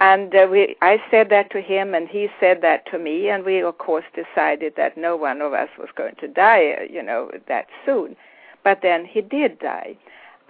And 0.00 0.34
uh, 0.34 0.46
we, 0.50 0.76
I 0.80 1.02
said 1.10 1.28
that 1.28 1.50
to 1.50 1.60
him, 1.60 1.94
and 1.94 2.08
he 2.08 2.28
said 2.40 2.62
that 2.62 2.86
to 2.90 2.98
me, 2.98 3.28
and 3.28 3.44
we, 3.44 3.60
of 3.60 3.76
course, 3.76 4.04
decided 4.14 4.74
that 4.76 4.96
no 4.96 5.14
one 5.14 5.42
of 5.42 5.52
us 5.52 5.68
was 5.78 5.90
going 5.94 6.14
to 6.20 6.28
die, 6.28 6.74
uh, 6.80 6.84
you 6.84 7.02
know, 7.02 7.30
that 7.48 7.66
soon. 7.84 8.16
But 8.64 8.80
then 8.82 9.04
he 9.04 9.20
did 9.20 9.58
die. 9.58 9.96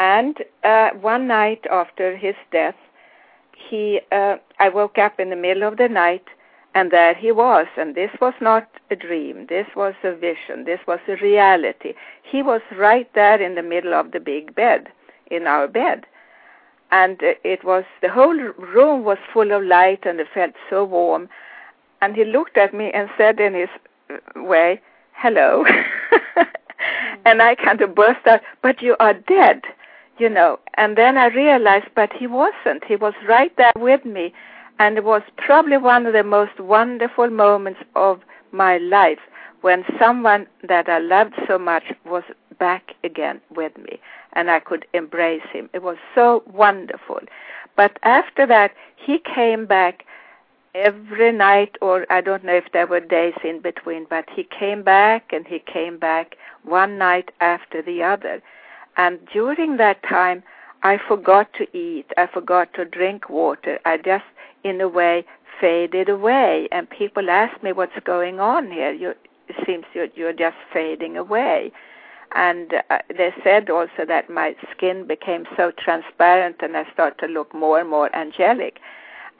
And 0.00 0.38
uh, 0.64 0.90
one 0.98 1.28
night 1.28 1.66
after 1.70 2.16
his 2.16 2.34
death, 2.50 2.74
he, 3.52 4.00
uh, 4.10 4.36
I 4.58 4.70
woke 4.70 4.96
up 4.96 5.20
in 5.20 5.28
the 5.28 5.36
middle 5.36 5.62
of 5.62 5.76
the 5.76 5.90
night, 5.90 6.24
and 6.74 6.90
there 6.90 7.12
he 7.12 7.30
was. 7.30 7.66
And 7.76 7.94
this 7.94 8.10
was 8.18 8.32
not 8.40 8.66
a 8.90 8.96
dream. 8.96 9.44
This 9.50 9.66
was 9.76 9.92
a 10.02 10.14
vision. 10.14 10.64
This 10.64 10.80
was 10.88 11.00
a 11.06 11.16
reality. 11.16 11.92
He 12.22 12.42
was 12.42 12.62
right 12.78 13.12
there 13.14 13.42
in 13.42 13.56
the 13.56 13.62
middle 13.62 13.92
of 13.92 14.12
the 14.12 14.20
big 14.20 14.54
bed, 14.54 14.88
in 15.30 15.46
our 15.46 15.68
bed. 15.68 16.06
And 16.90 17.22
uh, 17.22 17.34
it 17.44 17.62
was, 17.62 17.84
the 18.00 18.08
whole 18.08 18.38
room 18.38 19.04
was 19.04 19.18
full 19.30 19.52
of 19.52 19.62
light, 19.62 20.06
and 20.06 20.18
it 20.18 20.28
felt 20.32 20.54
so 20.70 20.82
warm. 20.82 21.28
And 22.00 22.16
he 22.16 22.24
looked 22.24 22.56
at 22.56 22.72
me 22.72 22.90
and 22.94 23.10
said 23.18 23.38
in 23.38 23.52
his 23.52 23.68
uh, 24.08 24.42
way, 24.42 24.80
hello. 25.12 25.66
and 27.26 27.42
I 27.42 27.54
kind 27.54 27.82
of 27.82 27.94
burst 27.94 28.26
out, 28.26 28.40
but 28.62 28.80
you 28.80 28.96
are 28.98 29.12
dead 29.12 29.60
you 30.20 30.28
know. 30.28 30.58
And 30.74 30.96
then 30.96 31.16
I 31.16 31.26
realized, 31.26 31.88
but 31.94 32.12
he 32.12 32.26
wasn't. 32.26 32.84
He 32.86 32.96
was 32.96 33.14
right 33.26 33.56
there 33.56 33.72
with 33.76 34.04
me. 34.04 34.32
And 34.78 34.96
it 34.96 35.04
was 35.04 35.22
probably 35.36 35.76
one 35.76 36.06
of 36.06 36.12
the 36.12 36.24
most 36.24 36.58
wonderful 36.60 37.28
moments 37.28 37.80
of 37.96 38.20
my 38.52 38.78
life 38.78 39.18
when 39.60 39.84
someone 39.98 40.46
that 40.66 40.88
I 40.88 40.98
loved 40.98 41.34
so 41.46 41.58
much 41.58 41.84
was 42.06 42.22
back 42.58 42.94
again 43.04 43.40
with 43.54 43.76
me 43.76 44.00
and 44.32 44.50
I 44.50 44.60
could 44.60 44.86
embrace 44.94 45.42
him. 45.52 45.68
It 45.74 45.82
was 45.82 45.96
so 46.14 46.42
wonderful. 46.52 47.20
But 47.76 47.98
after 48.02 48.46
that, 48.46 48.72
he 48.96 49.18
came 49.18 49.66
back 49.66 50.04
every 50.74 51.32
night, 51.32 51.76
or 51.80 52.06
I 52.10 52.20
don't 52.20 52.44
know 52.44 52.54
if 52.54 52.72
there 52.72 52.86
were 52.86 53.00
days 53.00 53.34
in 53.44 53.60
between, 53.60 54.06
but 54.08 54.26
he 54.34 54.44
came 54.44 54.82
back 54.82 55.32
and 55.32 55.46
he 55.46 55.58
came 55.58 55.98
back 55.98 56.36
one 56.62 56.96
night 56.96 57.30
after 57.40 57.82
the 57.82 58.02
other. 58.02 58.42
And 58.96 59.18
during 59.32 59.76
that 59.78 60.02
time, 60.02 60.42
I 60.82 60.98
forgot 60.98 61.52
to 61.54 61.64
eat. 61.76 62.06
I 62.16 62.26
forgot 62.26 62.72
to 62.74 62.84
drink 62.84 63.28
water. 63.28 63.78
I 63.84 63.98
just, 63.98 64.24
in 64.64 64.80
a 64.80 64.88
way, 64.88 65.24
faded 65.60 66.08
away. 66.08 66.68
And 66.72 66.88
people 66.88 67.30
ask 67.30 67.62
me, 67.62 67.72
"What's 67.72 67.98
going 68.04 68.40
on 68.40 68.70
here? 68.70 68.92
You, 68.92 69.14
it 69.48 69.56
seems 69.66 69.84
you're, 69.94 70.08
you're 70.14 70.32
just 70.32 70.56
fading 70.72 71.16
away." 71.16 71.72
And 72.32 72.74
uh, 72.90 72.98
they 73.08 73.34
said 73.42 73.70
also 73.70 74.04
that 74.06 74.30
my 74.30 74.54
skin 74.70 75.06
became 75.06 75.46
so 75.56 75.72
transparent, 75.72 76.56
and 76.60 76.76
I 76.76 76.90
started 76.92 77.18
to 77.26 77.32
look 77.32 77.52
more 77.54 77.80
and 77.80 77.90
more 77.90 78.14
angelic. 78.14 78.78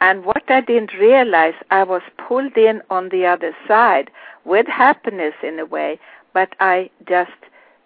And 0.01 0.25
what 0.25 0.43
I 0.49 0.61
didn't 0.61 0.95
realize, 0.95 1.55
I 1.71 1.85
was 1.85 2.03
pulled 2.17 2.57
in 2.57 2.83
on 2.91 3.11
the 3.11 3.27
other 3.27 3.55
side 3.69 4.11
with 4.45 4.67
happiness 4.67 5.35
in 5.43 5.59
a 5.59 5.67
way, 5.67 6.01
but 6.33 6.55
I 6.59 6.91
just 7.07 7.31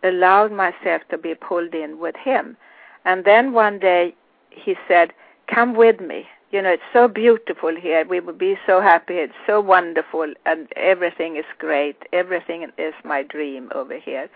allowed 0.04 0.52
myself 0.52 1.02
to 1.10 1.18
be 1.18 1.34
pulled 1.34 1.74
in 1.74 1.98
with 1.98 2.16
him. 2.16 2.56
And 3.04 3.24
then 3.24 3.52
one 3.52 3.78
day 3.78 4.14
he 4.50 4.76
said, 4.86 5.12
Come 5.52 5.74
with 5.74 6.00
me. 6.00 6.26
You 6.50 6.62
know, 6.62 6.70
it's 6.70 6.82
so 6.92 7.08
beautiful 7.08 7.74
here. 7.74 8.06
We 8.08 8.20
will 8.20 8.34
be 8.34 8.56
so 8.66 8.80
happy. 8.80 9.14
It's 9.14 9.34
so 9.46 9.60
wonderful, 9.60 10.32
and 10.46 10.68
everything 10.76 11.36
is 11.36 11.44
great. 11.58 11.96
Everything 12.12 12.70
is 12.78 12.94
my 13.04 13.22
dream 13.22 13.70
over 13.74 13.98
here. 13.98 14.28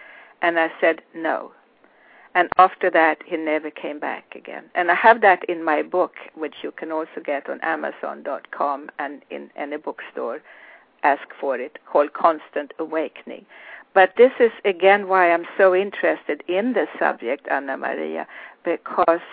And 0.43 0.59
I 0.59 0.71
said, 0.81 1.01
No. 1.15 1.53
And 2.35 2.49
after 2.59 2.91
that, 2.91 3.23
he 3.25 3.37
never 3.37 3.71
came 3.71 3.99
back 3.99 4.35
again. 4.35 4.65
And 4.75 4.91
I 4.91 4.95
have 4.95 5.23
that 5.23 5.45
in 5.49 5.65
my 5.65 5.83
book, 5.83 6.15
which 6.35 6.57
you 6.63 6.71
can 6.73 6.93
also 6.93 7.21
get 7.25 7.49
on 7.49 7.61
Amazon.com 7.63 8.91
and 8.99 9.23
in 9.31 9.51
any 9.57 9.77
bookstore. 9.77 10.41
Ask 11.03 11.29
for 11.41 11.57
it, 11.57 11.79
called 11.87 12.13
Constant 12.13 12.73
Awakening. 12.79 13.47
But 13.99 14.15
this 14.17 14.31
is 14.39 14.53
again 14.65 15.09
why 15.09 15.33
I'm 15.33 15.45
so 15.57 15.75
interested 15.75 16.45
in 16.47 16.75
the 16.75 16.87
subject, 17.01 17.49
Anna 17.51 17.77
Maria, 17.77 18.29
because 18.65 19.27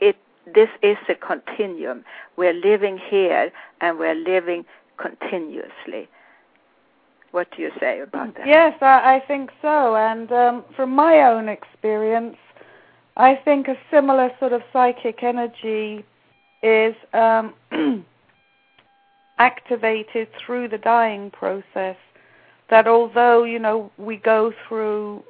it 0.00 0.16
this 0.44 0.68
is 0.82 0.98
a 1.08 1.14
continuum. 1.14 2.04
We're 2.36 2.52
living 2.52 2.98
here 2.98 3.50
and 3.80 3.98
we're 3.98 4.14
living 4.14 4.66
continuously. 4.98 6.10
What 7.30 7.48
do 7.56 7.62
you 7.62 7.70
say 7.80 8.00
about 8.00 8.34
that? 8.34 8.46
Yes, 8.46 8.76
I, 8.82 9.14
I 9.14 9.22
think 9.26 9.48
so. 9.62 9.96
And 9.96 10.30
um, 10.30 10.62
from 10.76 10.94
my 10.94 11.22
own 11.22 11.48
experience, 11.48 12.36
I 13.16 13.34
think 13.34 13.66
a 13.66 13.78
similar 13.90 14.30
sort 14.38 14.52
of 14.52 14.60
psychic 14.74 15.22
energy 15.22 16.04
is 16.62 16.94
um, 17.14 17.54
activated 19.38 20.28
through 20.38 20.68
the 20.68 20.76
dying 20.76 21.30
process 21.30 21.96
that 22.70 22.86
although 22.86 23.44
you 23.44 23.58
know 23.58 23.90
we 23.98 24.16
go 24.16 24.52
through 24.66 25.22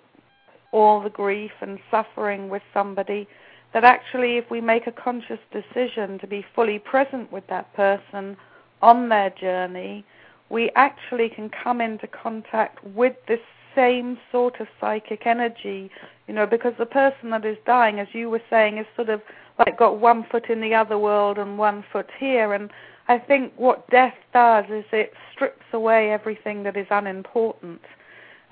all 0.72 1.02
the 1.02 1.10
grief 1.10 1.50
and 1.60 1.78
suffering 1.90 2.48
with 2.48 2.62
somebody 2.72 3.26
that 3.72 3.84
actually 3.84 4.36
if 4.36 4.50
we 4.50 4.60
make 4.60 4.86
a 4.86 4.92
conscious 4.92 5.40
decision 5.52 6.18
to 6.18 6.26
be 6.26 6.44
fully 6.54 6.78
present 6.78 7.32
with 7.32 7.46
that 7.48 7.72
person 7.74 8.36
on 8.82 9.08
their 9.08 9.30
journey 9.30 10.04
we 10.48 10.70
actually 10.76 11.28
can 11.28 11.50
come 11.50 11.80
into 11.80 12.06
contact 12.06 12.84
with 12.84 13.14
this 13.26 13.40
same 13.74 14.18
sort 14.32 14.60
of 14.60 14.66
psychic 14.80 15.26
energy 15.26 15.90
you 16.28 16.34
know 16.34 16.46
because 16.46 16.74
the 16.78 16.86
person 16.86 17.30
that 17.30 17.44
is 17.44 17.56
dying 17.66 17.98
as 17.98 18.08
you 18.12 18.28
were 18.28 18.42
saying 18.50 18.78
is 18.78 18.86
sort 18.94 19.08
of 19.08 19.20
like 19.58 19.78
got 19.78 19.98
one 19.98 20.24
foot 20.30 20.48
in 20.48 20.60
the 20.60 20.74
other 20.74 20.98
world 20.98 21.38
and 21.38 21.58
one 21.58 21.84
foot 21.92 22.08
here 22.18 22.52
and 22.54 22.70
I 23.10 23.18
think 23.18 23.52
what 23.56 23.90
death 23.90 24.14
does 24.32 24.66
is 24.70 24.84
it 24.92 25.12
strips 25.32 25.64
away 25.72 26.12
everything 26.12 26.62
that 26.62 26.76
is 26.76 26.86
unimportant. 26.90 27.80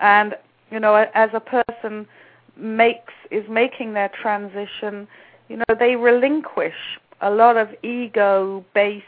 And, 0.01 0.35
you 0.73 0.81
know, 0.81 1.07
as 1.15 1.31
a 1.33 1.39
person 1.39 2.09
makes 2.57 3.13
is 3.31 3.49
making 3.49 3.95
their 3.95 4.09
transition, 4.09 5.07
you 5.49 5.59
know, 5.59 5.77
they 5.79 5.95
relinquish 5.95 6.99
a 7.21 7.31
lot 7.31 7.57
of 7.57 7.69
ego 7.85 8.65
based 8.75 9.05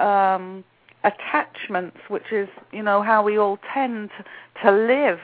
um, 0.00 0.64
attachments, 1.04 1.98
which 2.08 2.32
is, 2.32 2.48
you 2.72 2.82
know, 2.82 3.00
how 3.00 3.22
we 3.22 3.38
all 3.38 3.60
tend 3.72 4.10
to 4.60 4.72
live 4.72 5.20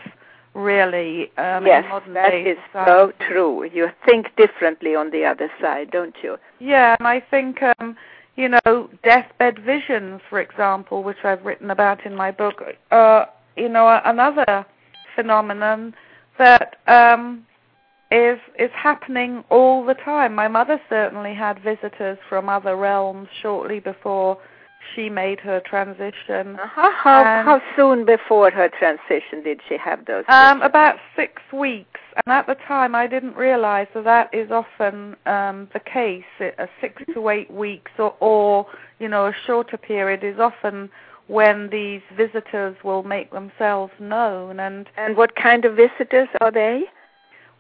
really 0.55 1.33
um, 1.39 1.67
yes, 1.67 1.83
in 1.83 1.91
modern 1.91 2.15
that 2.15 2.33
is 2.33 2.57
society. 2.69 2.89
so 2.89 3.13
true. 3.29 3.65
You 3.65 3.89
think 4.05 4.29
differently 4.37 4.95
on 4.95 5.11
the 5.11 5.25
other 5.25 5.51
side, 5.61 5.91
don't 5.91 6.15
you? 6.23 6.37
Yeah, 6.61 6.95
and 7.01 7.09
I 7.09 7.19
think 7.19 7.59
um, 7.81 7.97
you 8.37 8.49
know, 8.49 8.91
deathbed 9.03 9.59
visions, 9.61 10.21
for 10.29 10.41
example, 10.41 11.03
which 11.03 11.17
I've 11.25 11.45
written 11.45 11.71
about 11.71 12.05
in 12.05 12.15
my 12.15 12.31
book, 12.31 12.63
uh, 12.91 13.25
you 13.57 13.69
know, 13.69 14.01
another 14.05 14.67
phenomenon 15.15 15.95
that 16.39 16.77
um, 16.87 17.47
is 18.11 18.39
is 18.59 18.71
happening 18.75 19.43
all 19.51 19.85
the 19.85 19.95
time. 19.95 20.35
My 20.35 20.49
mother 20.49 20.81
certainly 20.89 21.35
had 21.35 21.59
visitors 21.63 22.19
from 22.29 22.49
other 22.49 22.77
realms 22.77 23.29
shortly 23.41 23.81
before 23.81 24.39
she 24.95 25.09
made 25.09 25.41
her 25.41 25.61
transition. 25.61 26.57
Uh-huh. 26.59 26.91
How 26.93 27.43
how 27.45 27.63
soon 27.75 28.05
before 28.05 28.51
her 28.51 28.69
transition 28.69 29.43
did 29.43 29.61
she 29.69 29.77
have 29.77 30.05
those? 30.07 30.25
Um, 30.29 30.63
about 30.63 30.97
six 31.15 31.43
weeks, 31.53 32.01
and 32.25 32.33
at 32.33 32.47
the 32.47 32.55
time 32.55 32.95
I 32.95 33.07
didn't 33.07 33.37
realize 33.37 33.89
that 33.95 34.05
that 34.05 34.35
is 34.35 34.51
often 34.51 35.17
um, 35.27 35.69
the 35.73 35.81
case. 35.81 36.25
A 36.41 36.69
six 36.81 37.03
to 37.15 37.29
eight 37.29 37.51
weeks, 37.51 37.91
or, 37.99 38.15
or 38.21 38.67
you 38.99 39.09
know, 39.09 39.27
a 39.27 39.35
shorter 39.47 39.77
period 39.77 40.25
is 40.25 40.39
often 40.39 40.91
when 41.29 41.69
these 41.71 42.03
visitors 42.17 42.77
will 42.85 43.03
make 43.03 43.33
themselves 43.33 43.93
known 43.99 44.61
and 44.61 44.89
and 44.97 45.17
what 45.17 45.35
kind 45.35 45.65
of 45.65 45.75
visitors 45.75 46.29
are 46.41 46.53
they 46.53 46.85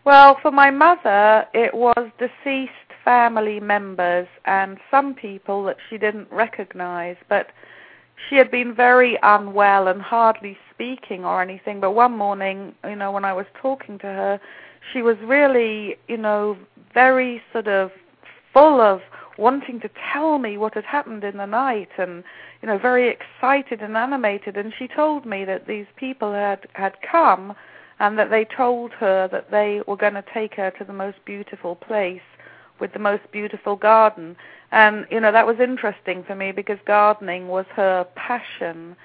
well 0.04 0.38
for 0.40 0.52
my 0.52 0.70
mother 0.70 1.44
it 1.52 1.74
was 1.74 2.08
deceased 2.18 2.85
family 3.06 3.60
members 3.60 4.26
and 4.46 4.78
some 4.90 5.14
people 5.14 5.62
that 5.62 5.76
she 5.88 5.96
didn't 5.96 6.26
recognize 6.32 7.16
but 7.28 7.52
she 8.28 8.34
had 8.34 8.50
been 8.50 8.74
very 8.74 9.16
unwell 9.22 9.86
and 9.86 10.02
hardly 10.02 10.58
speaking 10.74 11.24
or 11.24 11.40
anything. 11.40 11.80
But 11.80 11.92
one 11.92 12.16
morning 12.16 12.74
you 12.84 12.96
know 12.96 13.12
when 13.12 13.24
i 13.24 13.32
was 13.32 13.46
talking 13.62 13.98
to 14.00 14.06
her 14.06 14.40
she 14.92 15.02
was 15.02 15.16
really 15.22 15.96
you 16.08 16.16
know 16.16 16.58
very 16.92 17.40
sort 17.52 17.68
of 17.68 17.92
full 18.52 18.80
of 18.80 19.00
wanting 19.38 19.78
to 19.80 19.90
tell 20.12 20.38
me 20.38 20.56
what 20.56 20.74
had 20.74 20.84
happened 20.84 21.22
in 21.22 21.36
the 21.36 21.46
night 21.46 21.90
and 21.98 22.24
you 22.60 22.66
know 22.66 22.78
very 22.78 23.08
excited 23.08 23.82
and 23.82 23.96
animated. 23.96 24.56
And 24.56 24.72
she 24.76 24.88
told 24.88 25.24
me 25.24 25.44
that 25.44 25.68
these 25.68 25.86
people 25.96 26.32
had 26.32 26.66
had 26.72 26.94
come 27.08 27.54
and 28.00 28.18
that 28.18 28.30
they 28.30 28.44
told 28.44 28.92
her 28.92 29.28
that 29.28 29.50
they 29.52 29.80
were 29.86 29.96
going 29.96 30.14
to 30.14 30.24
take 30.34 30.54
her 30.54 30.70
to 30.72 30.84
the 30.84 30.92
most 30.92 31.18
beautiful 31.24 31.76
place 31.76 32.20
with 32.80 32.92
the 32.92 32.98
most 32.98 33.22
beautiful 33.32 33.76
garden 33.76 34.36
and 34.72 35.06
you 35.10 35.20
know 35.20 35.32
that 35.32 35.46
was 35.46 35.56
interesting 35.60 36.24
for 36.24 36.34
me 36.34 36.52
because 36.52 36.78
gardening 36.86 37.48
was 37.48 37.66
her 37.74 38.06
passion 38.14 38.96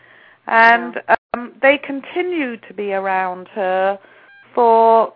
and 0.48 0.96
yeah. 1.08 1.16
um 1.34 1.54
they 1.62 1.78
continued 1.78 2.64
to 2.68 2.74
be 2.74 2.94
around 2.94 3.48
her 3.50 4.00
for 4.54 5.14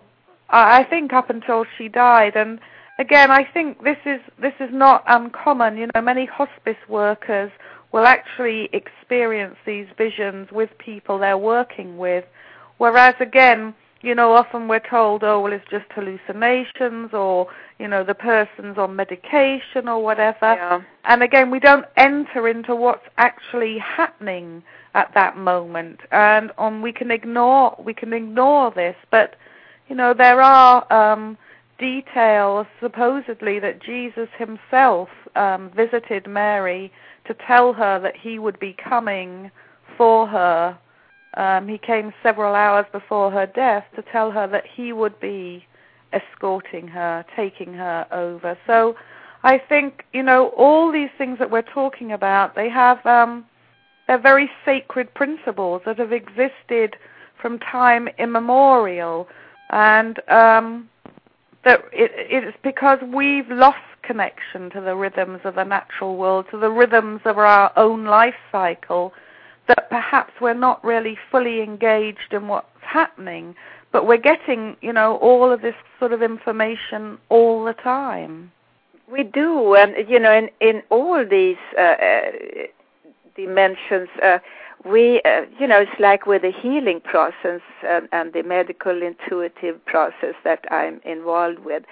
I 0.50 0.84
think 0.84 1.12
up 1.12 1.30
until 1.30 1.66
she 1.78 1.88
died 1.88 2.36
and 2.36 2.60
again, 2.98 3.32
I 3.32 3.44
think 3.44 3.84
this 3.84 3.98
is 4.06 4.22
this 4.40 4.54
is 4.60 4.70
not 4.72 5.04
uncommon. 5.08 5.78
You 5.78 5.88
know, 5.94 6.02
many 6.02 6.26
hospice 6.26 6.78
workers 6.88 7.52
will 7.92 8.06
actually 8.06 8.70
experience 8.74 9.56
these 9.66 9.88
visions 9.98 10.50
with 10.52 10.70
people 10.78 11.18
they're 11.18 11.38
working 11.38 11.98
with, 11.98 12.26
whereas 12.78 13.16
again, 13.20 13.74
you 14.06 14.14
know, 14.14 14.34
often 14.34 14.68
we're 14.68 14.80
told, 14.88 15.24
oh, 15.24 15.40
well, 15.42 15.52
it's 15.52 15.66
just 15.70 15.86
hallucinations, 15.92 17.10
or 17.12 17.48
you 17.80 17.88
know, 17.88 18.04
the 18.04 18.14
person's 18.14 18.78
on 18.78 18.96
medication 18.96 19.88
or 19.88 20.04
whatever. 20.04 20.38
Yeah. 20.54 20.82
And 21.06 21.24
again, 21.24 21.50
we 21.50 21.60
don't 21.60 21.86
enter 21.98 22.48
into 22.48 22.76
what's 22.76 23.06
actually 23.18 23.80
happening 23.80 24.62
at 24.94 25.12
that 25.16 25.38
moment, 25.38 26.02
and 26.12 26.52
um, 26.60 26.84
we 26.84 26.94
can 26.94 27.10
ignore 27.10 27.76
we 27.84 27.94
can 27.94 28.14
ignore 28.14 28.72
this, 28.72 28.96
but 29.10 29.36
you 29.90 29.96
know, 29.96 30.14
there 30.14 30.42
are 30.42 30.92
um, 30.94 31.38
details 31.80 32.68
supposedly 32.80 33.60
that 33.60 33.82
Jesus 33.82 34.30
himself 34.38 35.10
um, 35.36 35.72
visited 35.76 36.28
Mary 36.28 36.92
to 37.26 37.36
tell 37.48 37.74
her 37.74 38.00
that 38.00 38.16
he 38.16 38.38
would 38.40 38.60
be 38.60 38.74
coming 38.74 39.50
for 39.98 40.28
her. 40.28 40.78
Um, 41.36 41.68
he 41.68 41.78
came 41.78 42.14
several 42.24 42.56
hours 42.56 42.86
before 42.92 43.30
her 43.32 43.46
death 43.46 43.86
to 43.96 44.02
tell 44.12 44.32
her 44.32 44.48
that 44.48 44.64
he 44.66 44.94
would 44.94 45.20
be 45.20 45.66
escorting 46.14 46.88
her, 46.88 47.26
taking 47.36 47.74
her 47.74 48.08
over. 48.12 48.58
So 48.66 48.96
I 49.44 49.58
think, 49.58 50.06
you 50.14 50.24
know, 50.24 50.50
all 50.58 50.92
these 50.92 51.10
things 51.18 51.38
that 51.40 51.52
we're 51.52 51.62
talking 51.62 52.12
about, 52.14 52.56
they 52.56 52.70
have, 52.70 53.06
um, 53.06 53.46
they're 54.08 54.18
very 54.18 54.50
sacred 54.64 55.14
principles 55.14 55.82
that 55.86 56.00
have 56.00 56.14
existed 56.14 56.96
from 57.42 57.60
time 57.60 58.08
immemorial. 58.18 59.28
And, 59.72 60.20
um, 60.30 60.90
that 61.66 61.82
it, 61.92 62.12
it's 62.16 62.58
because 62.64 63.00
we've 63.12 63.50
lost 63.50 63.80
connection 64.04 64.70
to 64.70 64.80
the 64.82 64.96
rhythms 64.96 65.42
of 65.44 65.56
the 65.56 65.64
natural 65.64 66.16
world, 66.16 66.46
to 66.52 66.58
the 66.60 66.70
rhythms 66.70 67.22
of 67.26 67.38
our 67.38 67.72
own 67.76 68.06
life 68.06 68.36
cycle, 68.52 69.14
that 69.68 69.90
perhaps 69.90 70.34
we're 70.40 70.54
not 70.54 70.84
really 70.84 71.18
fully 71.32 71.62
engaged 71.62 72.32
in 72.32 72.48
what's 72.48 72.68
happening, 72.82 73.56
but 73.92 74.06
we're 74.08 74.18
getting, 74.18 74.76
you 74.82 74.94
know, 74.94 75.18
all 75.18 75.52
of 75.52 75.62
this 75.62 75.76
sort 76.00 76.14
of 76.14 76.22
information 76.22 77.18
all 77.30 77.64
the 77.64 77.74
time. 77.74 78.52
We 79.12 79.24
do, 79.24 79.76
and 79.76 79.96
you 80.10 80.20
know, 80.20 80.34
in 80.34 80.50
in 80.60 80.82
all 80.90 81.24
these 81.24 81.58
uh, 81.78 81.82
uh, 81.82 82.32
dimensions, 83.36 84.10
uh, 84.24 84.40
we, 84.84 85.22
uh, 85.26 85.42
you 85.60 85.68
know, 85.68 85.80
it's 85.80 86.00
like 86.00 86.26
with 86.26 86.44
the 86.44 86.52
healing 86.52 87.02
process 87.02 87.62
and, 87.88 88.08
and 88.12 88.34
the 88.34 88.44
medical 88.44 89.02
intuitive 89.02 89.84
process 89.86 90.36
that 90.44 90.64
I'm 90.72 91.02
involved 91.04 91.60
with, 91.60 91.84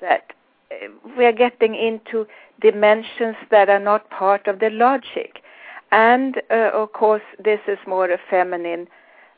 that 0.00 0.32
uh, 0.70 0.88
we 1.16 1.24
are 1.24 1.32
getting 1.32 1.74
into 1.74 2.26
dimensions 2.60 3.36
that 3.50 3.68
are 3.68 3.78
not 3.78 4.08
part 4.10 4.46
of 4.46 4.60
the 4.60 4.70
logic. 4.70 5.41
And 5.92 6.42
uh, 6.50 6.70
of 6.74 6.92
course, 6.92 7.22
this 7.42 7.60
is 7.68 7.78
more 7.86 8.10
a 8.10 8.18
feminine 8.28 8.88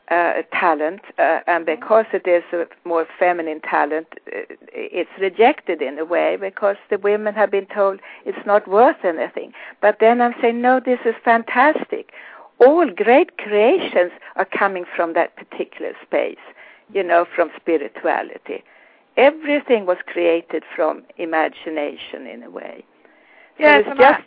uh, 0.09 0.41
talent, 0.51 1.01
uh, 1.17 1.39
and 1.47 1.65
because 1.65 2.05
it 2.13 2.27
is 2.27 2.43
a 2.53 2.65
more 2.87 3.07
feminine 3.19 3.59
talent, 3.61 4.07
uh, 4.27 4.41
it's 4.71 5.09
rejected 5.19 5.81
in 5.81 5.99
a 5.99 6.05
way 6.05 6.37
because 6.39 6.77
the 6.89 6.97
women 6.97 7.33
have 7.33 7.51
been 7.51 7.65
told 7.67 7.99
it's 8.25 8.45
not 8.45 8.67
worth 8.67 9.03
anything. 9.03 9.51
But 9.81 9.97
then 9.99 10.21
I'm 10.21 10.35
saying, 10.41 10.61
no, 10.61 10.79
this 10.79 10.99
is 11.05 11.15
fantastic 11.23 12.11
all 12.59 12.89
great 12.89 13.37
creations 13.37 14.11
are 14.35 14.45
coming 14.45 14.85
from 14.95 15.13
that 15.13 15.35
particular 15.35 15.93
space, 16.01 16.37
you 16.93 17.03
know, 17.03 17.25
from 17.35 17.49
spirituality. 17.55 18.63
Everything 19.17 19.85
was 19.85 19.97
created 20.05 20.63
from 20.75 21.03
imagination 21.17 22.27
in 22.27 22.43
a 22.43 22.49
way. 22.49 22.83
Yes, 23.57 23.83
so 23.85 23.91
it's 23.91 23.99
just, 23.99 24.23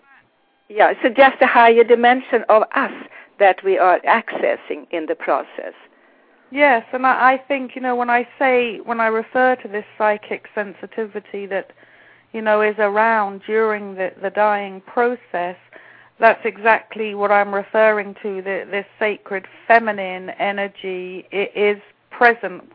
yeah, 0.68 0.92
so 1.02 1.08
just 1.08 1.40
a 1.40 1.46
higher 1.46 1.84
dimension 1.84 2.44
of 2.48 2.62
us 2.74 2.92
that 3.38 3.62
we 3.64 3.78
are 3.78 4.00
accessing 4.00 4.86
in 4.90 5.06
the 5.06 5.14
process. 5.14 5.74
Yes, 6.50 6.84
and 6.92 7.06
I, 7.06 7.34
I 7.34 7.38
think, 7.46 7.74
you 7.74 7.82
know, 7.82 7.94
when 7.94 8.10
I 8.10 8.26
say, 8.38 8.80
when 8.80 9.00
I 9.00 9.06
refer 9.06 9.56
to 9.56 9.68
this 9.68 9.84
psychic 9.96 10.46
sensitivity 10.54 11.46
that, 11.46 11.72
you 12.32 12.42
know, 12.42 12.62
is 12.62 12.76
around 12.78 13.42
during 13.46 13.94
the, 13.94 14.12
the 14.22 14.30
dying 14.30 14.80
process, 14.82 15.56
that's 16.18 16.40
exactly 16.44 17.14
what 17.14 17.30
I'm 17.30 17.54
referring 17.54 18.14
to. 18.22 18.42
The, 18.42 18.66
this 18.70 18.86
sacred 18.98 19.46
feminine 19.66 20.30
energy 20.30 21.26
is 21.30 21.80
present. 22.10 22.72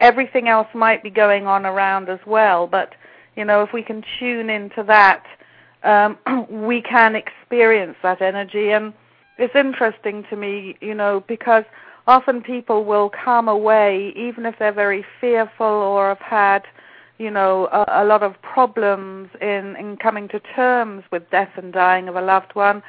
Everything 0.00 0.48
else 0.48 0.68
might 0.74 1.02
be 1.02 1.10
going 1.10 1.46
on 1.46 1.66
around 1.66 2.08
as 2.08 2.20
well, 2.26 2.66
but 2.66 2.94
you 3.34 3.44
know, 3.44 3.62
if 3.62 3.72
we 3.72 3.82
can 3.82 4.02
tune 4.18 4.48
into 4.48 4.82
that, 4.84 5.24
um, 5.82 6.18
we 6.50 6.82
can 6.82 7.14
experience 7.14 7.96
that 8.02 8.22
energy. 8.22 8.70
And 8.70 8.92
it's 9.38 9.54
interesting 9.54 10.24
to 10.30 10.36
me, 10.36 10.76
you 10.80 10.94
know, 10.94 11.24
because 11.26 11.64
often 12.06 12.42
people 12.42 12.84
will 12.84 13.10
come 13.10 13.48
away, 13.48 14.12
even 14.16 14.46
if 14.46 14.58
they're 14.58 14.72
very 14.72 15.04
fearful 15.20 15.66
or 15.66 16.08
have 16.08 16.18
had 16.18 16.62
you 17.18 17.30
know, 17.30 17.66
a, 17.72 18.02
a 18.02 18.04
lot 18.04 18.22
of 18.22 18.40
problems 18.42 19.30
in, 19.40 19.76
in 19.76 19.96
coming 19.96 20.28
to 20.28 20.40
terms 20.40 21.02
with 21.10 21.28
death 21.30 21.50
and 21.56 21.72
dying 21.72 22.08
of 22.08 22.16
a 22.16 22.20
loved 22.20 22.54
one. 22.54 22.82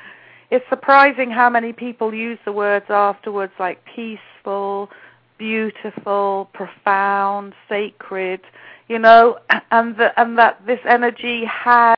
It's 0.49 0.65
surprising 0.69 1.31
how 1.31 1.49
many 1.49 1.73
people 1.73 2.13
use 2.13 2.39
the 2.45 2.51
words 2.51 2.85
afterwards 2.89 3.53
like 3.59 3.83
peaceful, 3.85 4.89
beautiful, 5.37 6.49
profound, 6.53 7.53
sacred, 7.69 8.41
you 8.87 8.99
know, 8.99 9.39
and 9.71 9.95
the, 9.97 10.19
and 10.19 10.37
that 10.37 10.65
this 10.65 10.79
energy 10.87 11.45
has 11.45 11.97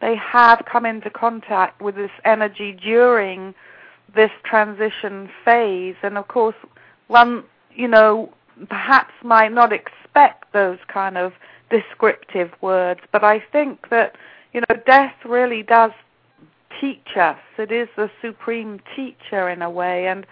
they 0.00 0.16
have 0.16 0.62
come 0.70 0.84
into 0.86 1.10
contact 1.10 1.80
with 1.80 1.94
this 1.94 2.10
energy 2.24 2.72
during 2.72 3.54
this 4.14 4.30
transition 4.44 5.28
phase 5.44 5.96
and 6.02 6.16
of 6.16 6.28
course 6.28 6.56
one 7.08 7.42
you 7.74 7.88
know 7.88 8.32
perhaps 8.68 9.12
might 9.22 9.52
not 9.52 9.72
expect 9.72 10.52
those 10.52 10.78
kind 10.88 11.16
of 11.16 11.32
descriptive 11.70 12.50
words, 12.60 13.00
but 13.12 13.24
I 13.24 13.40
think 13.52 13.88
that, 13.90 14.16
you 14.52 14.60
know, 14.60 14.76
death 14.86 15.14
really 15.24 15.62
does 15.62 15.92
teach 16.80 17.16
us. 17.16 17.38
It 17.58 17.72
is 17.72 17.88
the 17.96 18.10
supreme 18.20 18.80
teacher 18.94 19.48
in 19.48 19.62
a 19.62 19.70
way, 19.70 20.06
and 20.06 20.26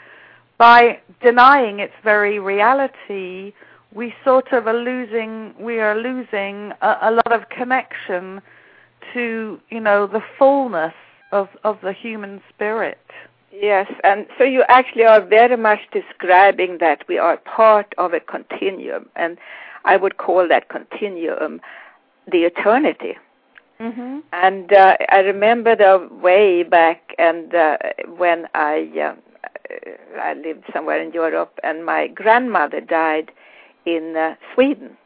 by 0.59 1.01
denying 1.21 1.81
its 1.81 1.95
very 2.05 2.39
reality, 2.39 3.53
we 3.93 4.15
sort 4.25 4.53
of 4.53 4.67
are 4.67 4.75
losing, 4.75 5.55
we 5.59 5.81
are 5.81 5.97
losing 5.97 6.73
a, 6.81 6.99
a 7.03 7.11
lot 7.11 7.33
of 7.33 7.49
connection 7.49 8.41
to, 9.13 9.61
you 9.71 9.81
know, 9.81 10.07
the 10.07 10.23
fullness 10.39 10.95
of, 11.33 11.49
of 11.65 11.79
the 11.83 11.93
human 11.93 12.41
spirit. 12.49 12.99
Yes, 13.53 13.91
and 14.03 14.27
so 14.39 14.45
you 14.45 14.65
actually 14.69 15.05
are 15.05 15.21
very 15.21 15.57
much 15.57 15.81
describing 15.93 16.79
that 16.79 17.07
we 17.07 17.19
are 17.19 17.37
part 17.37 17.95
of 17.99 18.15
a 18.15 18.21
continuum, 18.21 19.11
and 19.15 19.37
I 19.85 19.97
would 19.97 20.17
call 20.17 20.49
that 20.49 20.71
continuum 20.71 21.61
the 22.31 22.45
eternity. 22.45 23.19
Mm-hmm. 23.79 24.21
And 24.33 24.73
uh, 24.73 24.97
I 25.11 25.19
remember 25.19 25.77
the 25.77 26.09
way 26.11 26.63
back, 26.63 27.15
and 27.19 27.55
uh, 27.55 27.77
when 28.17 28.47
I 28.55 28.89
uh, 28.99 29.15
I 30.21 30.35
lived 30.35 30.65
somewhere 30.73 31.03
in 31.03 31.13
Europe, 31.13 31.59
and 31.63 31.85
my 31.85 32.07
grandmother 32.07 32.81
died 32.81 33.33
in 33.85 34.17
uh, 34.17 34.37
Sweden, 34.55 34.97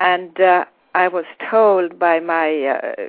and 0.00 0.40
uh, 0.40 0.64
I 0.96 1.08
was 1.08 1.26
told 1.50 1.98
by 1.98 2.20
my, 2.20 2.68
uh, 2.68 3.08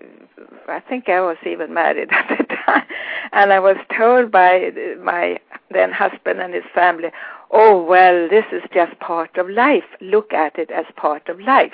I 0.68 0.82
think 0.82 1.08
I 1.08 1.22
was 1.22 1.38
even 1.46 1.74
married 1.74 2.10
at 2.12 2.28
the 2.28 2.44
time, 2.44 2.84
and 3.32 3.54
I 3.54 3.60
was 3.60 3.78
told 3.98 4.30
by 4.30 4.72
my 5.02 5.40
then 5.72 5.94
husband 5.94 6.42
and 6.42 6.54
his 6.54 6.66
family, 6.76 7.12
oh, 7.52 7.82
well, 7.82 8.28
this 8.28 8.44
is 8.52 8.62
just 8.74 9.00
part 9.00 9.38
of 9.38 9.50
life. 9.50 9.86
Look 10.02 10.34
at 10.34 10.60
it 10.60 10.70
as 10.70 10.84
part 10.98 11.30
of 11.30 11.40
life. 11.40 11.72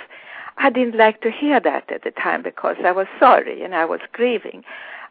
I 0.57 0.69
didn't 0.69 0.95
like 0.95 1.21
to 1.21 1.31
hear 1.31 1.59
that 1.59 1.91
at 1.91 2.03
the 2.03 2.11
time 2.11 2.43
because 2.43 2.77
I 2.85 2.91
was 2.91 3.07
sorry 3.19 3.63
and 3.63 3.73
I 3.73 3.85
was 3.85 4.01
grieving. 4.11 4.63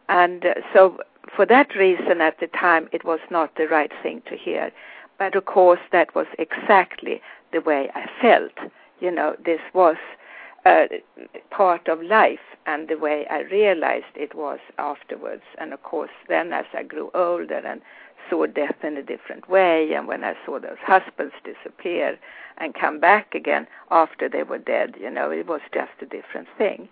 And 0.07 0.45
uh, 0.45 0.53
so, 0.73 0.99
for 1.35 1.45
that 1.47 1.75
reason, 1.75 2.21
at 2.21 2.39
the 2.39 2.47
time, 2.47 2.87
it 2.93 3.03
was 3.03 3.19
not 3.29 3.55
the 3.55 3.67
right 3.67 3.91
thing 4.01 4.21
to 4.29 4.37
hear. 4.37 4.71
But 5.19 5.35
of 5.35 5.43
course, 5.43 5.81
that 5.91 6.15
was 6.15 6.27
exactly 6.39 7.21
the 7.51 7.59
way 7.59 7.89
I 7.93 8.09
felt. 8.21 8.71
You 9.01 9.11
know, 9.11 9.35
this 9.43 9.59
was 9.73 9.97
part 10.63 11.87
of 11.87 12.01
life 12.01 12.39
and 12.65 12.87
the 12.87 12.97
way 12.97 13.25
I 13.29 13.41
realized 13.41 14.15
it 14.15 14.35
was 14.35 14.59
afterwards. 14.77 15.43
And 15.57 15.73
of 15.73 15.83
course, 15.83 16.11
then 16.29 16.53
as 16.53 16.65
I 16.73 16.83
grew 16.83 17.11
older 17.13 17.57
and 17.57 17.81
saw 18.29 18.45
death 18.45 18.75
in 18.83 18.95
a 18.97 19.03
different 19.03 19.49
way, 19.49 19.93
and 19.93 20.07
when 20.07 20.23
I 20.23 20.33
saw 20.45 20.59
those 20.59 20.77
husbands 20.81 21.33
disappear 21.43 22.17
and 22.57 22.73
come 22.73 22.99
back 22.99 23.35
again 23.35 23.67
after 23.91 24.29
they 24.29 24.43
were 24.43 24.59
dead, 24.59 24.95
you 24.99 25.09
know, 25.09 25.31
it 25.31 25.47
was 25.47 25.61
just 25.73 25.91
a 26.01 26.05
different 26.05 26.47
thing. 26.57 26.87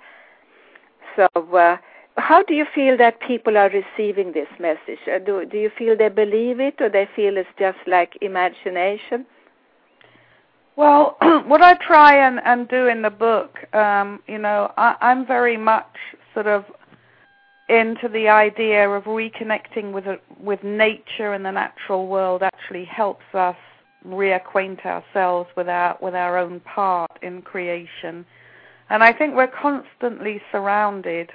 So, 1.16 1.28
uh, 1.36 1.78
how 2.18 2.44
do 2.44 2.54
you 2.54 2.66
feel 2.76 2.98
that 2.98 3.22
people 3.22 3.58
are 3.58 3.70
receiving 3.70 4.34
this 4.34 4.50
message? 4.60 5.00
Uh, 5.08 5.20
do 5.20 5.46
do 5.46 5.58
you 5.58 5.70
feel 5.78 5.96
they 5.98 6.10
believe 6.10 6.60
it, 6.60 6.76
or 6.82 6.90
they 6.90 7.08
feel 7.16 7.38
it's 7.38 7.50
just 7.58 7.80
like 7.88 8.18
imagination? 8.22 9.26
Well, 10.76 11.18
what 11.46 11.62
I 11.62 11.76
try 11.76 12.16
and, 12.28 12.40
and 12.44 12.68
do 12.68 12.88
in 12.88 13.02
the 13.02 13.10
book, 13.10 13.58
um, 13.74 14.22
you 14.28 14.38
know, 14.38 14.72
I, 14.78 14.96
I'm 15.02 15.26
very 15.26 15.58
much 15.58 15.96
sort 16.34 16.48
of 16.48 16.66
into 17.70 18.10
the 18.10 18.28
idea 18.28 18.90
of 18.90 19.04
reconnecting 19.06 19.94
with 19.94 20.06
a, 20.06 20.20
with 20.40 20.64
nature 20.64 21.34
and 21.34 21.46
the 21.46 21.52
natural 21.52 22.08
world 22.08 22.44
actually 22.44 22.86
helps 22.86 23.24
us 23.34 23.56
reacquaint 24.06 24.86
ourselves 24.86 25.48
with 25.56 25.70
our 25.70 25.98
with 26.02 26.16
our 26.16 26.38
own 26.38 26.60
part 26.62 27.12
in 27.22 27.42
creation. 27.42 28.26
And 28.90 29.04
I 29.04 29.14
think 29.14 29.36
we're 29.36 29.48
constantly 29.48 30.42
surrounded 30.52 31.32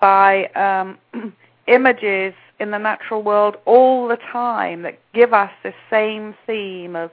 by 0.00 0.46
um, 0.48 0.98
images 1.66 2.34
in 2.60 2.70
the 2.70 2.78
natural 2.78 3.22
world 3.22 3.56
all 3.64 4.06
the 4.06 4.18
time 4.30 4.82
that 4.82 4.98
give 5.14 5.32
us 5.32 5.50
the 5.64 5.72
same 5.90 6.34
theme 6.46 6.94
of 6.94 7.10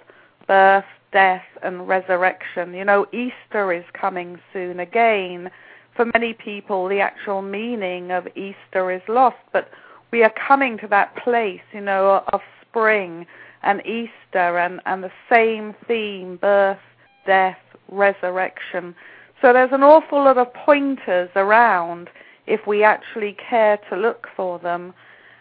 birth, 0.47 0.85
death, 1.11 1.45
and 1.63 1.87
resurrection. 1.87 2.73
You 2.73 2.85
know, 2.85 3.05
Easter 3.11 3.71
is 3.71 3.85
coming 3.93 4.39
soon 4.53 4.79
again. 4.79 5.49
For 5.95 6.05
many 6.13 6.33
people, 6.33 6.87
the 6.87 6.99
actual 6.99 7.41
meaning 7.41 8.11
of 8.11 8.27
Easter 8.35 8.91
is 8.91 9.01
lost, 9.07 9.37
but 9.51 9.69
we 10.11 10.23
are 10.23 10.33
coming 10.47 10.77
to 10.79 10.87
that 10.87 11.15
place, 11.15 11.61
you 11.73 11.81
know, 11.81 12.23
of 12.31 12.41
spring 12.61 13.25
and 13.63 13.81
Easter 13.81 14.59
and, 14.59 14.79
and 14.85 15.03
the 15.03 15.11
same 15.31 15.75
theme 15.87 16.37
birth, 16.37 16.77
death, 17.25 17.57
resurrection. 17.89 18.95
So 19.41 19.53
there's 19.53 19.71
an 19.71 19.83
awful 19.83 20.23
lot 20.23 20.37
of 20.37 20.53
pointers 20.53 21.29
around 21.35 22.09
if 22.45 22.65
we 22.65 22.83
actually 22.83 23.35
care 23.49 23.77
to 23.89 23.97
look 23.97 24.27
for 24.35 24.59
them. 24.59 24.93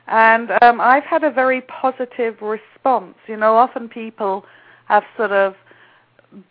And 0.08 0.50
um, 0.62 0.80
I've 0.80 1.04
had 1.04 1.24
a 1.24 1.30
very 1.30 1.62
positive 1.62 2.40
response. 2.40 3.16
You 3.26 3.36
know, 3.36 3.56
often 3.56 3.88
people 3.88 4.44
have 4.86 5.04
sort 5.16 5.32
of 5.32 5.54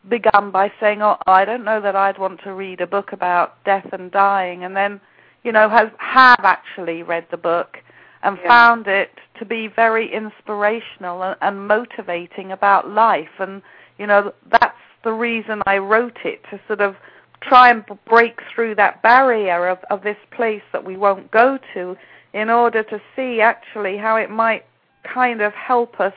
begun 0.08 0.52
by 0.52 0.72
saying, 0.80 1.02
"Oh, 1.02 1.18
I 1.28 1.46
don't 1.46 1.64
know 1.64 1.82
that 1.82 1.96
I'd 1.96 2.18
want 2.18 2.42
to 2.44 2.54
read 2.54 2.82
a 2.82 2.88
book 2.88 3.12
about 3.12 3.64
death 3.64 3.88
and 3.92 4.12
dying," 4.12 4.64
and 4.64 4.76
then, 4.76 5.02
you 5.44 5.52
know, 5.52 5.70
have 5.70 5.94
have 5.98 6.44
actually 6.44 7.04
read 7.04 7.26
the 7.32 7.38
book 7.38 7.78
and 8.24 8.38
yeah. 8.42 8.48
found 8.48 8.88
it 8.88 9.12
to 9.40 9.46
be 9.46 9.68
very 9.68 10.12
inspirational 10.12 11.22
and, 11.24 11.36
and 11.42 11.68
motivating 11.68 12.52
about 12.52 12.90
life. 12.90 13.40
And 13.40 13.62
you 13.98 14.08
know, 14.08 14.34
that's 14.52 14.78
the 15.04 15.14
reason 15.14 15.62
I 15.66 15.78
wrote 15.78 16.18
it 16.26 16.44
to 16.50 16.60
sort 16.68 16.82
of 16.82 16.96
try 17.42 17.70
and 17.70 17.86
break 18.06 18.42
through 18.54 18.76
that 18.76 19.02
barrier 19.04 19.68
of, 19.68 19.78
of 19.90 20.02
this 20.02 20.18
place 20.32 20.64
that 20.74 20.84
we 20.84 20.98
won't 20.98 21.30
go 21.32 21.60
to 21.74 21.96
in 22.34 22.50
order 22.50 22.84
to 22.84 23.00
see 23.16 23.40
actually 23.40 23.98
how 23.98 24.16
it 24.16 24.30
might 24.30 24.66
kind 25.04 25.42
of 25.42 25.54
help 25.54 26.00
us 26.00 26.14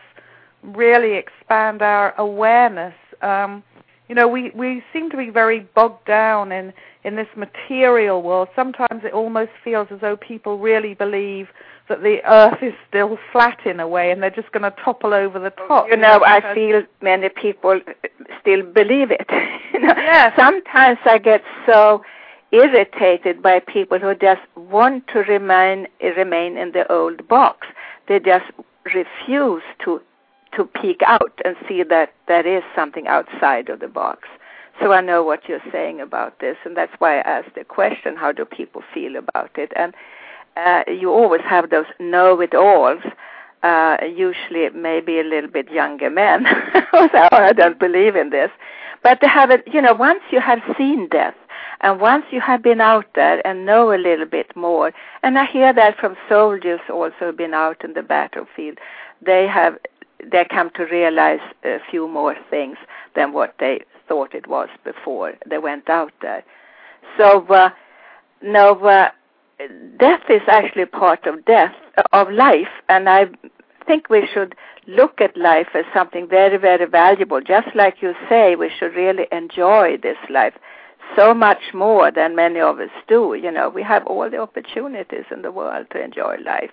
really 0.63 1.15
expand 1.17 1.83
our 1.83 2.15
awareness. 2.19 2.95
Um, 3.23 3.63
you 4.09 4.15
know, 4.15 4.27
we, 4.27 4.51
we 4.51 4.83
seem 4.93 5.11
to 5.11 5.17
be 5.17 5.31
very 5.31 5.61
bogged 5.75 6.07
down 6.07 6.51
in, 6.51 6.73
in 7.05 7.17
this 7.17 7.29
material 7.37 8.23
world. 8.23 8.49
Sometimes 8.57 9.05
it 9.05 9.13
almost 9.13 9.51
feels 9.63 9.89
as 9.91 10.01
though 10.01 10.17
people 10.17 10.59
really 10.59 10.95
believe 10.95 11.49
that 11.89 12.03
the 12.03 12.19
earth 12.25 12.63
is 12.63 12.75
still 12.89 13.19
flat 13.33 13.59
in 13.67 13.81
a 13.81 13.89
way 13.89 14.11
and 14.11 14.23
they're 14.23 14.31
just 14.31 14.53
going 14.53 14.63
to 14.63 14.75
topple 14.83 15.15
over 15.15 15.39
the 15.39 15.51
top. 15.51 15.89
You 15.89 15.97
know, 15.97 16.23
I 16.25 16.55
feel 16.55 16.83
many 17.03 17.29
people 17.29 17.81
still 18.41 18.63
believe 18.63 19.11
it. 19.11 19.27
you 19.73 19.81
know, 19.81 19.95
yes. 19.97 20.33
Sometimes 20.37 20.99
I 21.05 21.19
get 21.19 21.43
so 21.67 22.03
irritated 22.51 23.43
by 23.43 23.61
people 23.61 23.99
who 23.99 24.15
just 24.15 24.41
want 24.57 25.07
to 25.09 25.21
remain 25.21 25.87
remain 26.01 26.57
in 26.57 26.73
the 26.73 26.91
old 26.91 27.27
box. 27.29 27.67
They 28.07 28.21
just 28.21 28.47
refuse 28.95 29.63
to 29.85 30.01
to 30.57 30.65
peek 30.65 31.03
out 31.07 31.33
and 31.45 31.57
see 31.69 31.83
that 31.83 32.13
there 32.27 32.47
is 32.47 32.63
something 32.75 33.07
outside 33.07 33.69
of 33.69 33.81
the 33.81 33.89
box. 33.89 34.29
So 34.81 34.93
I 34.93 35.01
know 35.01 35.25
what 35.25 35.49
you're 35.49 35.63
saying 35.73 36.01
about 36.01 36.39
this, 36.39 36.57
and 36.65 36.77
that's 36.77 36.93
why 36.99 37.19
I 37.19 37.21
asked 37.23 37.55
the 37.57 37.65
question: 37.65 38.17
How 38.17 38.33
do 38.33 38.45
people 38.45 38.83
feel 38.95 39.17
about 39.17 39.51
it? 39.57 39.73
And 39.75 39.95
uh, 40.57 40.85
you 40.91 41.11
always 41.11 41.43
have 41.43 41.71
those 41.71 41.87
know-it-alls. 41.99 43.03
Uh, 43.63 43.97
usually, 44.05 44.69
maybe 44.71 45.19
a 45.19 45.25
little 45.25 45.51
bit 45.51 45.71
younger 45.71 46.11
men 46.11 46.45
who 46.45 46.99
say, 47.13 47.29
"Oh, 47.33 47.37
I 47.37 47.53
don't 47.53 47.79
believe 47.79 48.15
in 48.15 48.31
this," 48.31 48.51
but 49.03 49.21
to 49.21 49.29
have 49.29 49.51
it, 49.51 49.65
you 49.67 49.83
know, 49.83 49.95
once 49.95 50.21
you 50.31 50.41
have 50.41 50.61
seen 50.77 51.09
death, 51.09 51.35
and 51.81 52.01
once 52.01 52.25
you 52.31 52.41
have 52.41 52.63
been 52.63 52.81
out 52.81 53.07
there 53.17 53.45
and 53.45 53.67
know 53.67 53.93
a 53.93 53.99
little 53.99 54.27
bit 54.27 54.55
more, 54.55 54.93
and 55.25 55.39
I 55.39 55.45
hear 55.45 55.73
that 55.73 55.99
from 55.99 56.17
soldiers 56.29 56.81
also 56.89 57.33
been 57.33 57.53
out 57.53 57.85
in 57.85 57.95
the 57.95 58.03
battlefield, 58.03 58.79
they 59.21 59.49
have 59.49 59.77
they 60.25 60.45
come 60.51 60.71
to 60.75 60.85
realize 60.85 61.41
a 61.65 61.79
few 61.91 62.09
more 62.09 62.37
things 62.51 62.77
than 63.15 63.33
what 63.33 63.55
they 63.59 63.81
thought 64.09 64.35
it 64.35 64.47
was 64.47 64.69
before 64.85 65.35
they 65.49 65.59
went 65.59 65.89
out 65.89 66.13
there. 66.23 66.45
So, 67.17 67.47
uh, 67.47 67.71
no, 68.43 68.75
uh, 68.85 69.11
death 69.99 70.23
is 70.29 70.43
actually 70.49 70.87
part 70.87 71.27
of 71.27 71.45
death 71.45 71.75
of 72.13 72.31
life, 72.31 72.69
and 72.89 73.09
I 73.09 73.27
think 73.87 74.09
we 74.09 74.29
should 74.33 74.55
look 74.87 75.21
at 75.21 75.37
life 75.37 75.69
as 75.75 75.85
something 75.93 76.29
very, 76.29 76.57
very 76.57 76.87
valuable. 76.87 77.41
Just 77.41 77.69
like 77.75 77.97
you 78.01 78.15
say, 78.29 78.57
we 78.57 78.71
should 78.79 78.95
really 78.95 79.27
enjoy 79.33 79.97
this 80.03 80.17
life 80.31 80.55
so 81.17 81.35
much 81.35 81.73
more 81.75 82.11
than 82.11 82.37
many 82.37 82.61
of 82.61 82.79
us 82.81 82.91
do. 83.09 83.35
You 83.35 83.51
know, 83.51 83.69
we 83.69 83.83
have 83.83 84.07
all 84.07 84.31
the 84.31 84.39
opportunities 84.39 85.25
in 85.31 85.43
the 85.43 85.53
world 85.53 85.87
to 85.93 86.03
enjoy 86.03 86.37
life. 86.45 86.71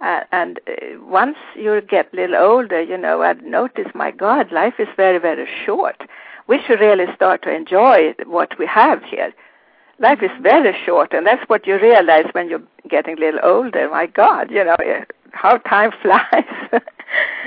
Uh, 0.00 0.20
and 0.32 0.60
uh, 0.66 0.98
once 1.02 1.36
you 1.54 1.80
get 1.82 2.12
a 2.12 2.16
little 2.16 2.36
older, 2.36 2.80
you 2.80 2.96
know, 2.96 3.22
I 3.22 3.34
notice, 3.34 3.88
my 3.94 4.10
God, 4.10 4.50
life 4.50 4.74
is 4.78 4.88
very, 4.96 5.18
very 5.18 5.48
short. 5.66 6.00
We 6.46 6.60
should 6.66 6.80
really 6.80 7.06
start 7.14 7.42
to 7.42 7.54
enjoy 7.54 8.14
what 8.26 8.58
we 8.58 8.66
have 8.66 9.02
here 9.04 9.32
life 10.00 10.22
is 10.22 10.30
very 10.40 10.74
short, 10.84 11.12
and 11.12 11.26
that's 11.26 11.46
what 11.48 11.66
you 11.66 11.78
realize 11.78 12.24
when 12.32 12.48
you're 12.48 12.62
getting 12.88 13.16
a 13.18 13.20
little 13.20 13.40
older. 13.42 13.88
My 13.90 14.06
God, 14.06 14.50
you 14.50 14.64
know 14.64 14.76
how 15.32 15.58
time 15.58 15.92
flies. 16.02 16.44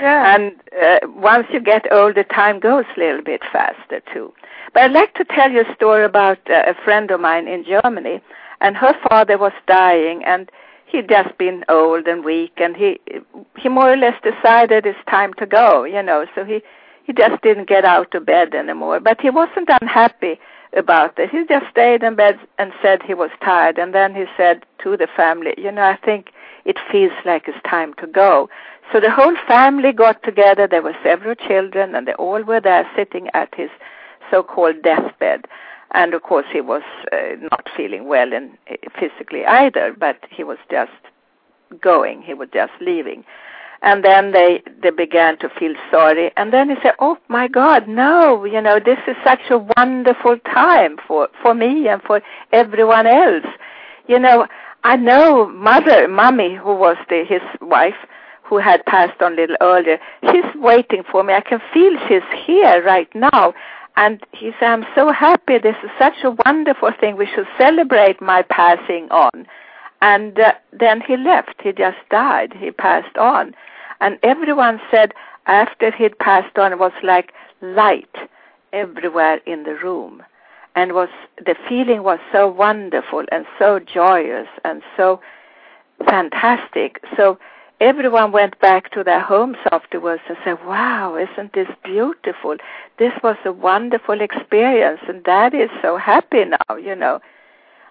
yeah. 0.00 0.34
And 0.34 0.52
uh, 0.82 1.00
once 1.08 1.46
you 1.52 1.60
get 1.60 1.90
older, 1.92 2.24
time 2.24 2.60
goes 2.60 2.84
a 2.96 3.00
little 3.00 3.22
bit 3.22 3.42
faster 3.52 4.00
too. 4.12 4.32
But 4.72 4.84
I'd 4.84 4.92
like 4.92 5.14
to 5.14 5.24
tell 5.24 5.50
you 5.50 5.62
a 5.62 5.74
story 5.74 6.04
about 6.04 6.38
uh, 6.48 6.62
a 6.66 6.74
friend 6.84 7.10
of 7.10 7.20
mine 7.20 7.48
in 7.48 7.64
Germany, 7.64 8.22
and 8.60 8.76
her 8.76 8.94
father 9.08 9.36
was 9.36 9.52
dying, 9.66 10.24
and 10.24 10.50
he'd 10.94 11.08
just 11.08 11.36
been 11.38 11.64
old 11.68 12.06
and 12.06 12.24
weak, 12.24 12.52
and 12.56 12.76
he 12.76 13.00
he 13.58 13.68
more 13.68 13.92
or 13.92 13.96
less 13.96 14.20
decided 14.22 14.86
it's 14.86 14.98
time 15.08 15.34
to 15.34 15.46
go, 15.46 15.84
you 15.84 16.02
know. 16.02 16.26
So 16.34 16.44
he 16.44 16.62
he 17.04 17.12
just 17.12 17.42
didn't 17.42 17.68
get 17.68 17.84
out 17.84 18.14
of 18.14 18.26
bed 18.26 18.54
anymore. 18.54 19.00
But 19.00 19.20
he 19.20 19.30
wasn't 19.30 19.68
unhappy 19.80 20.38
about 20.76 21.16
this. 21.16 21.30
He 21.30 21.44
just 21.46 21.66
stayed 21.70 22.02
in 22.02 22.14
bed 22.16 22.38
and 22.58 22.72
said 22.82 23.02
he 23.02 23.14
was 23.14 23.30
tired. 23.42 23.78
And 23.78 23.94
then 23.94 24.14
he 24.14 24.24
said 24.36 24.64
to 24.82 24.96
the 24.96 25.08
family, 25.16 25.54
You 25.56 25.70
know, 25.70 25.82
I 25.82 25.96
think 25.96 26.30
it 26.64 26.78
feels 26.90 27.12
like 27.24 27.46
it's 27.46 27.58
time 27.68 27.94
to 27.94 28.06
go. 28.06 28.48
So 28.92 29.00
the 29.00 29.10
whole 29.10 29.36
family 29.46 29.92
got 29.92 30.22
together. 30.22 30.66
There 30.66 30.82
were 30.82 30.96
several 31.02 31.34
children, 31.34 31.94
and 31.94 32.06
they 32.06 32.14
all 32.14 32.42
were 32.42 32.60
there 32.60 32.88
sitting 32.96 33.28
at 33.34 33.54
his 33.54 33.70
so 34.30 34.42
called 34.42 34.82
deathbed. 34.82 35.46
And 35.94 36.12
of 36.12 36.22
course, 36.22 36.46
he 36.52 36.60
was 36.60 36.82
uh, 37.12 37.36
not 37.50 37.68
feeling 37.76 38.08
well 38.08 38.32
in, 38.32 38.58
physically 38.98 39.44
either, 39.46 39.94
but 39.98 40.18
he 40.30 40.44
was 40.44 40.58
just 40.70 40.92
going, 41.80 42.22
he 42.22 42.34
was 42.34 42.48
just 42.52 42.72
leaving. 42.80 43.24
and 43.84 44.02
then 44.02 44.32
they 44.32 44.62
they 44.82 44.90
began 44.90 45.38
to 45.38 45.48
feel 45.58 45.74
sorry. 45.90 46.30
And 46.36 46.52
then 46.52 46.70
he 46.70 46.76
said 46.82 46.94
oh 47.06 47.16
my 47.28 47.46
god 47.48 47.86
no 47.86 48.44
you 48.44 48.60
know 48.66 48.80
this 48.84 48.98
is 49.06 49.16
such 49.30 49.44
a 49.50 49.58
wonderful 49.76 50.38
time 50.60 50.96
for 51.06 51.28
for 51.42 51.54
me 51.54 51.86
and 51.88 52.02
for 52.02 52.20
everyone 52.52 53.06
else. 53.06 53.46
You 54.08 54.18
know 54.18 54.46
i 54.84 54.96
know 54.96 55.46
mother 55.70 56.08
mommy 56.08 56.54
who 56.54 56.74
was 56.84 56.96
the 57.10 57.24
his 57.34 57.44
wife 57.60 58.00
who 58.42 58.58
had 58.58 58.84
passed 58.86 59.20
on 59.22 59.32
a 59.32 59.36
little 59.36 59.56
earlier 59.60 59.98
she's 60.30 60.50
waiting 60.70 61.02
for 61.10 61.22
me. 61.24 61.32
I 61.34 61.40
can 61.40 61.60
feel 61.72 61.92
she's 62.08 62.28
here 62.46 62.82
right 62.84 63.12
now 63.14 63.54
and 63.96 64.20
he 64.32 64.50
said 64.58 64.68
i'm 64.68 64.86
so 64.94 65.12
happy. 65.12 65.58
This 65.58 65.76
is 65.84 65.90
such 65.98 66.24
a 66.24 66.36
wonderful 66.44 66.90
thing. 66.98 67.16
We 67.16 67.26
should 67.26 67.46
celebrate 67.58 68.20
my 68.20 68.42
passing 68.42 69.08
on. 69.10 69.46
And 70.00 70.38
uh, 70.38 70.52
then 70.72 71.00
he 71.00 71.16
left. 71.16 71.62
He 71.62 71.72
just 71.72 71.98
died. 72.10 72.52
He 72.58 72.70
passed 72.70 73.16
on. 73.16 73.54
And 74.00 74.18
everyone 74.22 74.80
said 74.90 75.14
after 75.46 75.90
he'd 75.90 76.18
passed 76.18 76.58
on, 76.58 76.72
it 76.72 76.78
was 76.78 76.92
like 77.02 77.32
light 77.62 78.14
everywhere 78.72 79.40
in 79.46 79.62
the 79.62 79.76
room. 79.76 80.22
And 80.76 80.92
was 80.92 81.08
the 81.38 81.54
feeling 81.68 82.02
was 82.02 82.18
so 82.32 82.48
wonderful 82.48 83.24
and 83.30 83.46
so 83.58 83.78
joyous 83.78 84.48
and 84.64 84.82
so 84.96 85.20
fantastic. 86.04 87.00
So 87.16 87.38
everyone 87.80 88.32
went 88.32 88.58
back 88.60 88.90
to 88.92 89.04
their 89.04 89.20
homes 89.20 89.56
afterwards 89.72 90.22
and 90.28 90.36
said, 90.44 90.64
Wow, 90.64 91.16
isn't 91.16 91.52
this 91.52 91.68
beautiful? 91.84 92.56
This 92.98 93.12
was 93.22 93.36
a 93.44 93.52
wonderful 93.52 94.20
experience 94.20 95.00
and 95.08 95.22
dad 95.24 95.54
is 95.54 95.70
so 95.82 95.96
happy 95.96 96.44
now, 96.44 96.76
you 96.76 96.94
know. 96.94 97.20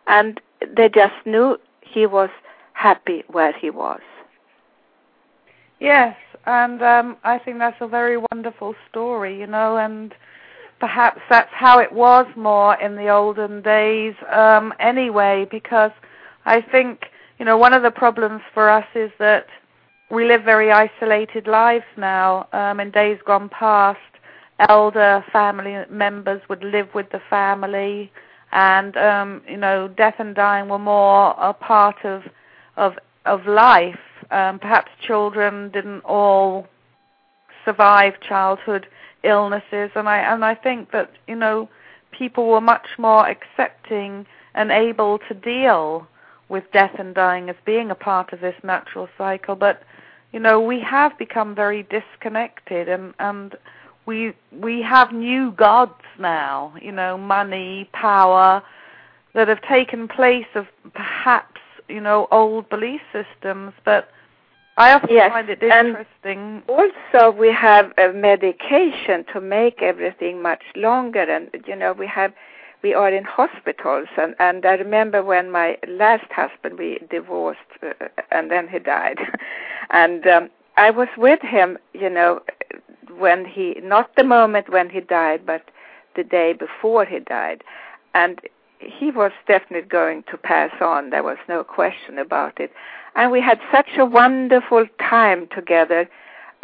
And 0.08 0.40
they 0.76 0.90
just 0.90 1.16
knew 1.26 1.58
he 1.82 2.06
was 2.06 2.30
happy 2.74 3.24
where 3.28 3.54
he 3.54 3.70
was. 3.70 4.02
Yes, 5.80 6.16
and 6.46 6.82
um, 6.82 7.18
I 7.24 7.40
think 7.40 7.60
that's 7.60 7.78
a 7.82 7.88
very 7.88 8.18
wonderful 8.32 8.76
story, 8.90 9.38
you 9.38 9.48
know, 9.48 9.78
and 9.78 10.14
perhaps 10.80 11.22
that's 11.30 11.52
how 11.52 11.80
it 11.80 11.92
was 11.92 12.26
more 12.36 12.76
in 12.82 12.96
the 12.96 13.10
olden 13.10 13.62
days 13.62 14.16
um, 14.32 14.74
anyway, 14.80 15.48
because 15.50 15.92
I 16.46 16.62
think, 16.62 17.06
you 17.38 17.46
know, 17.46 17.58
one 17.58 17.74
of 17.74 17.84
the 17.84 17.92
problems 17.92 18.42
for 18.54 18.70
us 18.70 18.86
is 18.96 19.12
that 19.20 19.48
we 20.10 20.26
live 20.28 20.44
very 20.44 20.72
isolated 20.72 21.48
lives 21.48 21.86
now. 21.98 22.48
Um, 22.54 22.80
in 22.80 22.92
days 22.92 23.18
gone 23.26 23.50
past, 23.50 24.00
elder 24.70 25.24
family 25.32 25.84
members 25.90 26.42
would 26.50 26.64
live 26.64 26.88
with 26.94 27.10
the 27.12 27.22
family, 27.30 28.12
and 28.52 28.96
um, 28.98 29.42
you 29.48 29.58
know, 29.58 29.88
death 29.88 30.16
and 30.20 30.36
dying 30.36 30.70
were 30.70 30.80
more 30.80 31.36
a 31.40 31.54
part 31.54 32.06
of 32.06 32.24
of 32.78 32.94
of 33.26 33.46
life. 33.48 34.00
Um, 34.32 34.60
perhaps 34.60 34.92
children 35.06 35.70
didn't 35.72 36.02
all 36.02 36.68
survive 37.66 38.14
childhood 38.22 38.88
illnesses, 39.24 39.92
and 39.96 40.08
I 40.08 40.20
and 40.20 40.46
I 40.46 40.56
think 40.56 40.92
that 40.92 41.12
you 41.28 41.36
know 41.36 41.70
people 42.12 42.48
were 42.48 42.62
much 42.62 42.88
more 42.98 43.28
accepting 43.28 44.26
and 44.54 44.72
able 44.72 45.20
to 45.28 45.34
deal 45.34 46.08
with 46.50 46.64
death 46.72 46.96
and 47.00 47.16
dying 47.16 47.50
as 47.50 47.56
being 47.66 47.92
a 47.92 47.96
part 47.96 48.34
of 48.34 48.42
this 48.42 48.56
natural 48.64 49.08
cycle. 49.18 49.56
But 49.56 49.84
you 50.32 50.40
know 50.40 50.60
we 50.60 50.80
have 50.82 51.18
become 51.18 51.56
very 51.56 51.84
disconnected, 51.84 52.90
and 52.90 53.14
and 53.20 53.56
we 54.06 54.34
we 54.52 54.82
have 54.82 55.12
new 55.12 55.52
gods 55.52 56.04
now. 56.20 56.74
You 56.82 56.92
know, 56.92 57.18
money, 57.18 57.90
power 57.94 58.62
that 59.34 59.48
have 59.48 59.62
taken 59.64 60.08
place 60.08 60.48
of 60.56 60.68
perhaps 60.94 61.62
you 61.88 62.02
know 62.02 62.28
old 62.32 62.70
belief 62.70 63.02
systems, 63.12 63.74
but 63.86 64.10
I 64.78 64.94
often 64.94 65.10
yes. 65.12 65.32
find 65.32 65.50
it 65.50 65.62
interesting. 65.62 66.08
And 66.26 66.64
also, 66.68 67.32
we 67.38 67.52
have 67.52 67.92
a 67.98 68.12
medication 68.12 69.24
to 69.34 69.40
make 69.40 69.82
everything 69.82 70.42
much 70.42 70.64
longer, 70.76 71.22
and 71.22 71.50
you 71.68 71.76
know, 71.76 71.94
we 71.94 72.08
have 72.08 72.34
we 72.84 72.94
are 72.94 73.12
in 73.12 73.24
hospitals, 73.24 74.08
and 74.18 74.36
and 74.40 74.66
I 74.66 74.74
remember 74.74 75.24
when 75.24 75.50
my 75.52 75.78
last 75.88 76.30
husband 76.32 76.78
we 76.78 77.00
divorced, 77.10 77.60
uh, 77.82 77.94
and 78.32 78.52
then 78.52 78.68
he 78.68 78.80
died, 78.80 79.20
and 79.90 80.28
um, 80.28 80.50
I 80.78 80.90
was 80.90 81.08
with 81.18 81.42
him, 81.42 81.78
you 81.94 82.10
know, 82.10 82.42
when 83.18 83.46
he 83.46 83.80
not 83.82 84.16
the 84.16 84.24
moment 84.24 84.70
when 84.70 84.90
he 84.90 85.00
died, 85.00 85.46
but 85.46 85.70
the 86.16 86.24
day 86.24 86.54
before 86.54 87.06
he 87.06 87.20
died, 87.20 87.64
and 88.14 88.40
he 88.80 89.12
was 89.12 89.32
definitely 89.48 89.88
going 89.88 90.24
to 90.30 90.38
pass 90.38 90.72
on. 90.82 91.10
There 91.10 91.24
was 91.24 91.38
no 91.48 91.64
question 91.64 92.18
about 92.20 92.60
it. 92.60 92.72
And 93.16 93.32
we 93.32 93.42
had 93.42 93.60
such 93.72 93.90
a 93.98 94.06
wonderful 94.06 94.86
time 95.00 95.48
together 95.56 96.10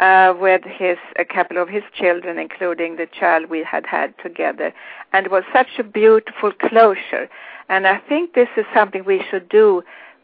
uh, 0.00 0.34
with 0.38 0.62
his 0.64 0.98
a 1.18 1.24
couple 1.24 1.58
of 1.58 1.68
his 1.68 1.82
children, 1.94 2.38
including 2.38 2.96
the 2.96 3.06
child 3.06 3.50
we 3.50 3.62
had 3.62 3.86
had 3.86 4.14
together, 4.18 4.72
and 5.12 5.26
it 5.26 5.32
was 5.32 5.44
such 5.52 5.78
a 5.78 5.84
beautiful 5.84 6.52
closure. 6.52 7.28
And 7.68 7.86
I 7.86 7.98
think 7.98 8.34
this 8.34 8.48
is 8.56 8.64
something 8.74 9.04
we 9.04 9.22
should 9.30 9.48
do. 9.48 9.82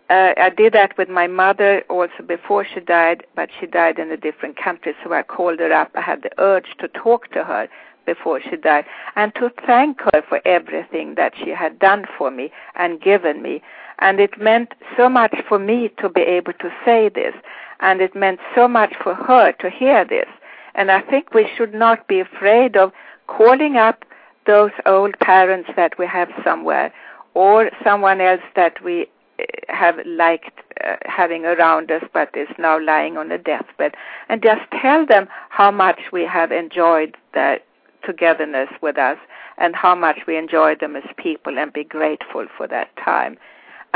Uh, 0.09 0.33
I 0.37 0.51
did 0.51 0.73
that 0.73 0.97
with 0.97 1.09
my 1.09 1.27
mother 1.27 1.83
also 1.89 2.23
before 2.27 2.65
she 2.65 2.81
died, 2.81 3.25
but 3.35 3.51
she 3.59 3.67
died 3.67 3.99
in 3.99 4.11
a 4.11 4.17
different 4.17 4.57
country, 4.57 4.95
so 5.03 5.13
I 5.13 5.23
called 5.23 5.59
her 5.59 5.73
up. 5.73 5.91
I 5.95 6.01
had 6.01 6.23
the 6.23 6.31
urge 6.39 6.77
to 6.79 6.89
talk 6.89 7.31
to 7.33 7.45
her 7.45 7.69
before 8.07 8.41
she 8.41 8.57
died 8.57 8.85
and 9.17 9.35
to 9.35 9.51
thank 9.67 10.01
her 10.01 10.23
for 10.29 10.41
everything 10.47 11.17
that 11.17 11.35
she 11.37 11.51
had 11.51 11.79
done 11.79 12.05
for 12.17 12.31
me 12.31 12.51
and 12.77 13.01
given 13.01 13.43
me. 13.43 13.61
And 13.99 14.21
it 14.21 14.41
meant 14.41 14.75
so 14.97 15.09
much 15.09 15.35
for 15.49 15.59
me 15.59 15.91
to 15.99 16.09
be 16.09 16.21
able 16.21 16.53
to 16.55 16.71
say 16.85 17.09
this. 17.09 17.35
And 17.81 18.01
it 18.01 18.15
meant 18.15 18.41
so 18.55 18.67
much 18.69 18.95
for 19.03 19.15
her 19.15 19.53
to 19.53 19.71
hear 19.71 20.05
this. 20.05 20.29
And 20.75 20.91
I 20.91 21.01
think 21.01 21.33
we 21.33 21.49
should 21.57 21.75
not 21.75 22.07
be 22.09 22.21
afraid 22.21 22.77
of 22.77 22.93
calling 23.27 23.77
up 23.77 24.05
those 24.47 24.71
old 24.85 25.19
parents 25.19 25.71
that 25.77 25.99
we 25.99 26.07
have 26.07 26.31
somewhere 26.45 26.93
or 27.35 27.71
someone 27.85 28.21
else 28.21 28.43
that 28.55 28.83
we 28.83 29.07
eh, 29.39 29.45
have 29.69 29.97
liked 30.07 30.61
uh, 30.85 30.97
having 31.05 31.45
around 31.45 31.91
us 31.91 32.03
but 32.15 32.31
is 32.35 32.49
now 32.59 32.79
lying 32.81 33.17
on 33.17 33.31
a 33.33 33.39
deathbed 33.39 33.95
and 34.29 34.43
just 34.43 34.63
tell 34.81 35.05
them 35.05 35.27
how 35.51 35.71
much 35.71 36.01
we 36.13 36.25
have 36.25 36.53
enjoyed 36.53 37.17
their 37.35 37.59
togetherness 38.05 38.71
with 38.81 38.97
us 38.97 39.19
and 39.59 39.75
how 39.75 39.95
much 39.95 40.21
we 40.27 40.37
enjoy 40.37 40.75
them 40.75 40.97
as 40.97 41.05
people 41.17 41.59
and 41.59 41.73
be 41.73 41.85
grateful 41.85 42.47
for 42.57 42.67
that 42.69 42.89
time. 42.97 43.37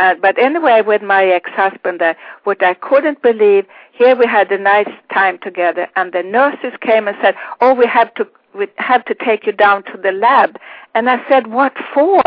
Uh, 0.01 0.15
but 0.15 0.39
anyway, 0.39 0.81
with 0.81 1.03
my 1.03 1.27
ex-husband, 1.27 2.01
uh, 2.01 2.15
what 2.45 2.65
I 2.65 2.73
couldn't 2.73 3.21
believe, 3.21 3.67
here 3.93 4.17
we 4.17 4.27
had 4.27 4.51
a 4.51 4.57
nice 4.57 4.89
time 5.13 5.39
together, 5.43 5.89
and 5.95 6.15
the 6.15 6.23
nurses 6.23 6.73
came 6.81 7.07
and 7.07 7.19
said, 7.21 7.35
"Oh, 7.61 7.75
we 7.75 7.87
have 7.87 8.15
to 8.15 8.27
we 8.55 8.67
have 8.79 9.05
to 9.05 9.15
take 9.15 9.45
you 9.47 9.53
down 9.53 9.83
to 9.91 9.99
the 9.99 10.13
lab." 10.13 10.59
And 10.95 11.11
I 11.11 11.19
said, 11.29 11.49
"What 11.49 11.75
for?" 11.93 12.23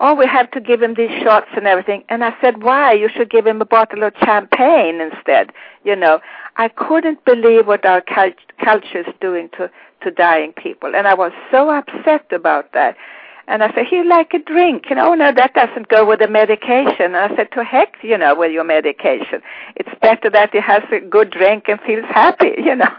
"Oh, 0.00 0.14
we 0.14 0.26
have 0.26 0.50
to 0.50 0.60
give 0.60 0.82
him 0.82 0.94
these 0.98 1.14
shots 1.22 1.48
and 1.56 1.66
everything." 1.66 2.04
And 2.10 2.22
I 2.22 2.36
said, 2.42 2.62
"Why? 2.62 2.92
You 2.92 3.08
should 3.08 3.30
give 3.30 3.46
him 3.46 3.62
a 3.62 3.70
bottle 3.76 4.02
of 4.02 4.12
champagne 4.22 5.00
instead." 5.00 5.50
You 5.82 5.96
know, 5.96 6.20
I 6.56 6.68
couldn't 6.68 7.24
believe 7.24 7.66
what 7.66 7.86
our 7.86 8.02
cult- 8.02 8.52
culture 8.62 9.00
is 9.06 9.14
doing 9.22 9.48
to 9.56 9.70
to 10.02 10.10
dying 10.10 10.52
people, 10.52 10.94
and 10.94 11.08
I 11.08 11.14
was 11.14 11.32
so 11.50 11.70
upset 11.70 12.26
about 12.40 12.72
that. 12.72 12.98
And 13.46 13.62
I 13.62 13.72
said, 13.74 13.86
he 13.86 14.02
like 14.02 14.32
a 14.32 14.38
drink. 14.38 14.84
You 14.88 14.96
know, 14.96 15.12
oh, 15.12 15.14
no, 15.14 15.32
that 15.32 15.54
doesn't 15.54 15.88
go 15.88 16.06
with 16.06 16.20
the 16.20 16.28
medication. 16.28 17.14
And 17.14 17.16
I 17.16 17.36
said, 17.36 17.52
to 17.52 17.64
heck, 17.64 17.96
you 18.02 18.16
know, 18.16 18.34
with 18.34 18.52
your 18.52 18.64
medication. 18.64 19.42
It's 19.76 19.90
better 20.00 20.30
that 20.30 20.50
he 20.52 20.60
has 20.60 20.82
a 20.90 21.00
good 21.00 21.30
drink 21.30 21.64
and 21.68 21.80
feels 21.80 22.06
happy, 22.06 22.54
you 22.58 22.74
know. 22.74 22.96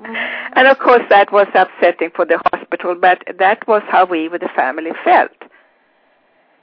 Mm-hmm. 0.00 0.14
And 0.56 0.68
of 0.68 0.78
course 0.78 1.02
that 1.08 1.32
was 1.32 1.46
upsetting 1.54 2.10
for 2.14 2.24
the 2.24 2.40
hospital, 2.52 2.94
but 2.94 3.22
that 3.38 3.66
was 3.66 3.82
how 3.88 4.04
we 4.04 4.28
with 4.28 4.42
the 4.42 4.48
family 4.54 4.90
felt. 5.04 5.30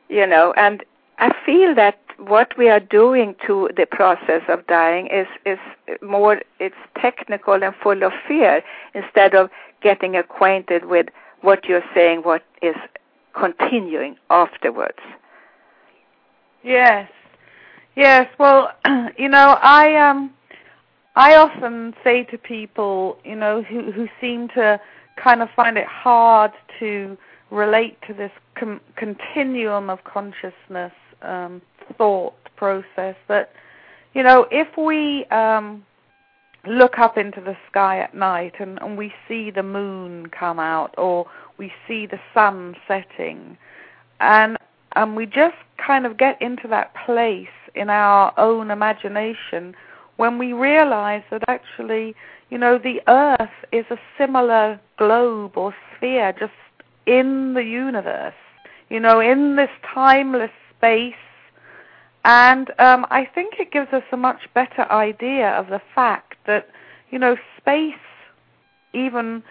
You 0.10 0.28
know, 0.28 0.54
and 0.58 0.84
I 1.18 1.34
feel 1.46 1.74
that 1.76 1.98
what 2.18 2.56
we 2.58 2.70
are 2.70 2.80
doing 2.80 3.36
to 3.48 3.70
the 3.76 3.86
process 3.86 4.42
of 4.48 4.66
dying 4.68 5.08
is, 5.08 5.28
is 5.46 5.58
more, 6.02 6.42
it's 6.60 6.76
technical 7.00 7.64
and 7.64 7.74
full 7.82 8.04
of 8.04 8.12
fear 8.28 8.62
instead 8.94 9.34
of 9.34 9.50
getting 9.82 10.16
acquainted 10.16 10.86
with 10.86 11.08
what 11.42 11.66
you're 11.66 11.84
saying, 11.96 12.22
what 12.22 12.44
is 12.62 12.76
continuing 13.38 14.16
afterwards. 14.30 15.00
Yes, 16.64 17.10
yes. 17.96 18.28
Well, 18.40 18.72
you 19.18 19.30
know, 19.30 19.58
I 19.62 19.96
um, 19.96 20.32
I 21.16 21.36
often 21.36 21.94
say 22.04 22.24
to 22.26 22.38
people, 22.38 23.18
you 23.24 23.36
know, 23.36 23.64
who 23.64 23.92
who 23.92 24.08
seem 24.20 24.48
to 24.50 24.80
kind 25.22 25.42
of 25.42 25.50
find 25.56 25.78
it 25.78 25.88
hard 25.88 26.52
to 26.80 27.18
relate 27.52 27.98
to 28.08 28.14
this 28.14 28.32
com- 28.56 28.82
continuum 28.96 29.90
of 29.90 30.04
consciousness 30.04 30.94
um, 31.22 31.62
thought 31.98 32.34
process 32.56 33.16
that, 33.28 33.52
you 34.14 34.24
know, 34.24 34.48
if 34.52 34.68
we 34.78 35.26
um, 35.26 35.86
look 36.66 36.98
up 36.98 37.18
into 37.18 37.42
the 37.42 37.56
sky 37.70 38.00
at 38.00 38.16
night 38.16 38.54
and, 38.60 38.80
and 38.82 38.98
we 38.98 39.14
see 39.28 39.52
the 39.52 39.64
moon 39.64 40.28
come 40.28 40.60
out 40.60 40.94
or 40.98 41.26
we 41.62 41.72
see 41.88 42.08
the 42.08 42.20
sun 42.34 42.76
setting 42.88 43.56
and 44.20 44.58
and 44.94 45.16
we 45.16 45.28
just 45.28 45.56
kind 45.78 46.08
of 46.08 46.18
get 46.18 46.42
into 46.42 46.68
that 46.68 46.92
place 47.06 47.48
in 47.76 47.90
our 47.90 48.34
own 48.38 48.72
imagination 48.72 49.76
when 50.18 50.38
we 50.38 50.54
realize 50.54 51.24
that 51.32 51.44
actually, 51.48 52.14
you 52.50 52.58
know, 52.58 52.78
the 52.78 53.00
earth 53.08 53.56
is 53.72 53.86
a 53.90 53.98
similar 54.18 54.80
globe 54.98 55.56
or 55.56 55.74
sphere 55.96 56.34
just 56.38 56.52
in 57.06 57.54
the 57.54 57.64
universe, 57.64 58.42
you 58.90 59.00
know, 59.00 59.20
in 59.20 59.56
this 59.56 59.70
timeless 59.94 60.52
space. 60.78 61.14
And 62.26 62.70
um, 62.80 63.06
I 63.10 63.24
think 63.34 63.54
it 63.60 63.72
gives 63.72 63.94
us 63.94 64.04
a 64.12 64.18
much 64.18 64.42
better 64.54 64.92
idea 64.92 65.52
of 65.52 65.68
the 65.68 65.82
fact 65.96 66.36
that, 66.48 66.70
you 67.12 67.18
know, 67.18 67.38
space, 67.58 67.94
even 68.94 69.42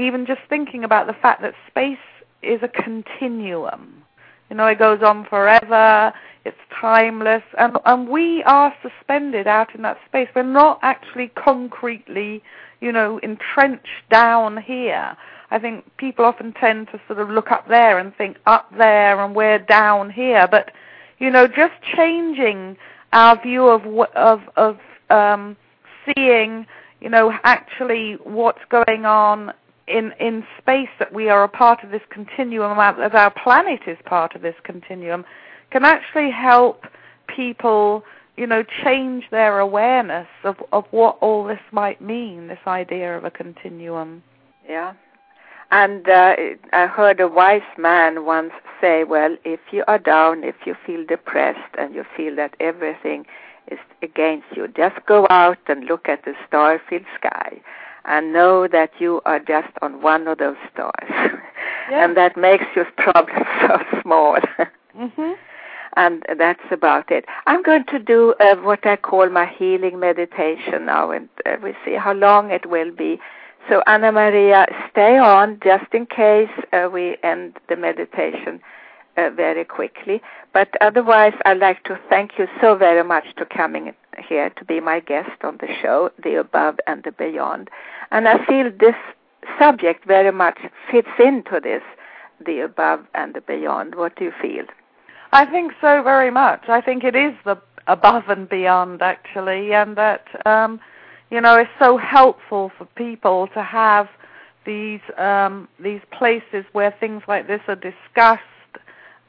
even 0.00 0.26
just 0.26 0.40
thinking 0.48 0.82
about 0.84 1.06
the 1.06 1.12
fact 1.12 1.42
that 1.42 1.54
space 1.68 1.98
is 2.42 2.60
a 2.62 2.68
continuum. 2.68 4.02
You 4.48 4.56
know, 4.56 4.66
it 4.66 4.78
goes 4.78 5.02
on 5.02 5.26
forever, 5.26 6.12
it's 6.44 6.56
timeless, 6.80 7.42
and, 7.58 7.76
and 7.84 8.08
we 8.08 8.42
are 8.44 8.74
suspended 8.82 9.46
out 9.46 9.74
in 9.74 9.82
that 9.82 9.98
space. 10.08 10.28
We're 10.34 10.42
not 10.42 10.80
actually 10.82 11.28
concretely, 11.28 12.42
you 12.80 12.90
know, 12.90 13.18
entrenched 13.18 14.08
down 14.10 14.60
here. 14.60 15.16
I 15.50 15.58
think 15.58 15.84
people 15.98 16.24
often 16.24 16.52
tend 16.54 16.88
to 16.88 17.00
sort 17.06 17.18
of 17.20 17.28
look 17.28 17.50
up 17.50 17.68
there 17.68 17.98
and 17.98 18.14
think 18.16 18.38
up 18.46 18.70
there 18.76 19.22
and 19.22 19.34
we're 19.34 19.58
down 19.58 20.10
here, 20.10 20.48
but 20.50 20.72
you 21.18 21.30
know, 21.30 21.46
just 21.46 21.74
changing 21.96 22.76
our 23.12 23.40
view 23.40 23.68
of 23.68 23.82
of 24.16 24.40
of 24.56 24.78
um, 25.10 25.56
seeing, 26.06 26.66
you 27.00 27.10
know, 27.10 27.32
actually 27.44 28.14
what's 28.24 28.64
going 28.70 29.04
on 29.04 29.52
in 29.90 30.12
in 30.20 30.44
space 30.58 30.88
that 30.98 31.12
we 31.12 31.28
are 31.28 31.42
a 31.42 31.48
part 31.48 31.82
of 31.82 31.90
this 31.90 32.02
continuum, 32.10 32.78
as 32.78 33.12
our 33.12 33.30
planet 33.30 33.80
is 33.86 33.98
part 34.04 34.34
of 34.34 34.42
this 34.42 34.54
continuum, 34.62 35.24
can 35.70 35.84
actually 35.84 36.30
help 36.30 36.84
people, 37.26 38.04
you 38.36 38.46
know, 38.46 38.62
change 38.84 39.24
their 39.30 39.58
awareness 39.58 40.28
of 40.44 40.56
of 40.72 40.84
what 40.90 41.18
all 41.20 41.44
this 41.44 41.60
might 41.72 42.00
mean. 42.00 42.48
This 42.48 42.64
idea 42.66 43.16
of 43.16 43.24
a 43.24 43.30
continuum. 43.30 44.22
Yeah. 44.68 44.94
And 45.72 46.08
uh, 46.08 46.34
I 46.72 46.86
heard 46.86 47.20
a 47.20 47.28
wise 47.28 47.62
man 47.78 48.24
once 48.24 48.52
say, 48.80 49.04
well, 49.04 49.36
if 49.44 49.60
you 49.70 49.84
are 49.86 50.00
down, 50.00 50.42
if 50.42 50.56
you 50.66 50.74
feel 50.84 51.06
depressed 51.06 51.76
and 51.78 51.94
you 51.94 52.04
feel 52.16 52.34
that 52.36 52.56
everything 52.58 53.24
is 53.70 53.78
against 54.02 54.46
you, 54.56 54.66
just 54.66 54.96
go 55.06 55.28
out 55.30 55.58
and 55.68 55.84
look 55.84 56.08
at 56.08 56.24
the 56.24 56.34
star-filled 56.48 57.04
sky 57.16 57.60
and 58.04 58.32
know 58.32 58.66
that 58.68 58.90
you 58.98 59.20
are 59.24 59.38
just 59.38 59.72
on 59.82 60.02
one 60.02 60.26
of 60.28 60.38
those 60.38 60.56
stars. 60.72 61.10
Yeah. 61.90 62.04
and 62.04 62.16
that 62.16 62.36
makes 62.36 62.64
your 62.76 62.84
problem 62.96 63.44
so 63.62 63.78
small. 64.00 64.38
mm-hmm. 64.96 65.32
And 65.96 66.24
that's 66.38 66.62
about 66.70 67.10
it. 67.10 67.24
I'm 67.48 67.64
going 67.64 67.84
to 67.86 67.98
do 67.98 68.34
uh, 68.38 68.54
what 68.56 68.86
I 68.86 68.94
call 68.94 69.28
my 69.28 69.46
healing 69.46 69.98
meditation 69.98 70.86
now, 70.86 71.10
and 71.10 71.28
uh, 71.44 71.56
we 71.60 71.74
see 71.84 71.94
how 71.94 72.12
long 72.12 72.52
it 72.52 72.66
will 72.66 72.92
be. 72.92 73.18
So, 73.68 73.82
AnnaMaria, 73.88 74.66
stay 74.90 75.18
on 75.18 75.58
just 75.64 75.92
in 75.92 76.06
case 76.06 76.50
uh, 76.72 76.88
we 76.92 77.16
end 77.24 77.58
the 77.68 77.74
meditation 77.74 78.60
uh, 79.20 79.30
very 79.30 79.64
quickly. 79.64 80.20
But 80.52 80.68
otherwise, 80.80 81.34
I'd 81.44 81.58
like 81.58 81.84
to 81.84 81.98
thank 82.08 82.38
you 82.38 82.46
so 82.60 82.74
very 82.76 83.04
much 83.04 83.24
for 83.36 83.44
coming 83.44 83.92
here 84.28 84.50
to 84.50 84.64
be 84.64 84.80
my 84.80 85.00
guest 85.00 85.42
on 85.42 85.58
the 85.60 85.68
show, 85.80 86.10
The 86.22 86.40
Above 86.40 86.76
and 86.86 87.02
the 87.04 87.12
Beyond. 87.12 87.70
And 88.10 88.28
I 88.28 88.44
feel 88.46 88.70
this 88.78 88.94
subject 89.58 90.04
very 90.06 90.32
much 90.32 90.58
fits 90.90 91.08
into 91.18 91.60
this, 91.62 91.82
The 92.44 92.60
Above 92.60 93.00
and 93.14 93.34
the 93.34 93.40
Beyond. 93.40 93.94
What 93.94 94.16
do 94.16 94.24
you 94.24 94.32
feel? 94.40 94.64
I 95.32 95.44
think 95.46 95.72
so 95.80 96.02
very 96.02 96.30
much. 96.30 96.68
I 96.68 96.80
think 96.80 97.04
it 97.04 97.14
is 97.14 97.34
the 97.44 97.56
above 97.86 98.24
and 98.28 98.48
beyond, 98.48 99.02
actually, 99.02 99.72
and 99.72 99.96
that, 99.96 100.24
um, 100.46 100.80
you 101.30 101.40
know, 101.40 101.56
it's 101.56 101.70
so 101.78 101.96
helpful 101.96 102.72
for 102.76 102.84
people 102.96 103.48
to 103.54 103.62
have 103.62 104.08
these 104.66 105.00
um, 105.16 105.68
these 105.78 106.00
places 106.16 106.64
where 106.72 106.94
things 107.00 107.22
like 107.26 107.46
this 107.46 107.60
are 107.68 107.76
discussed 107.76 108.42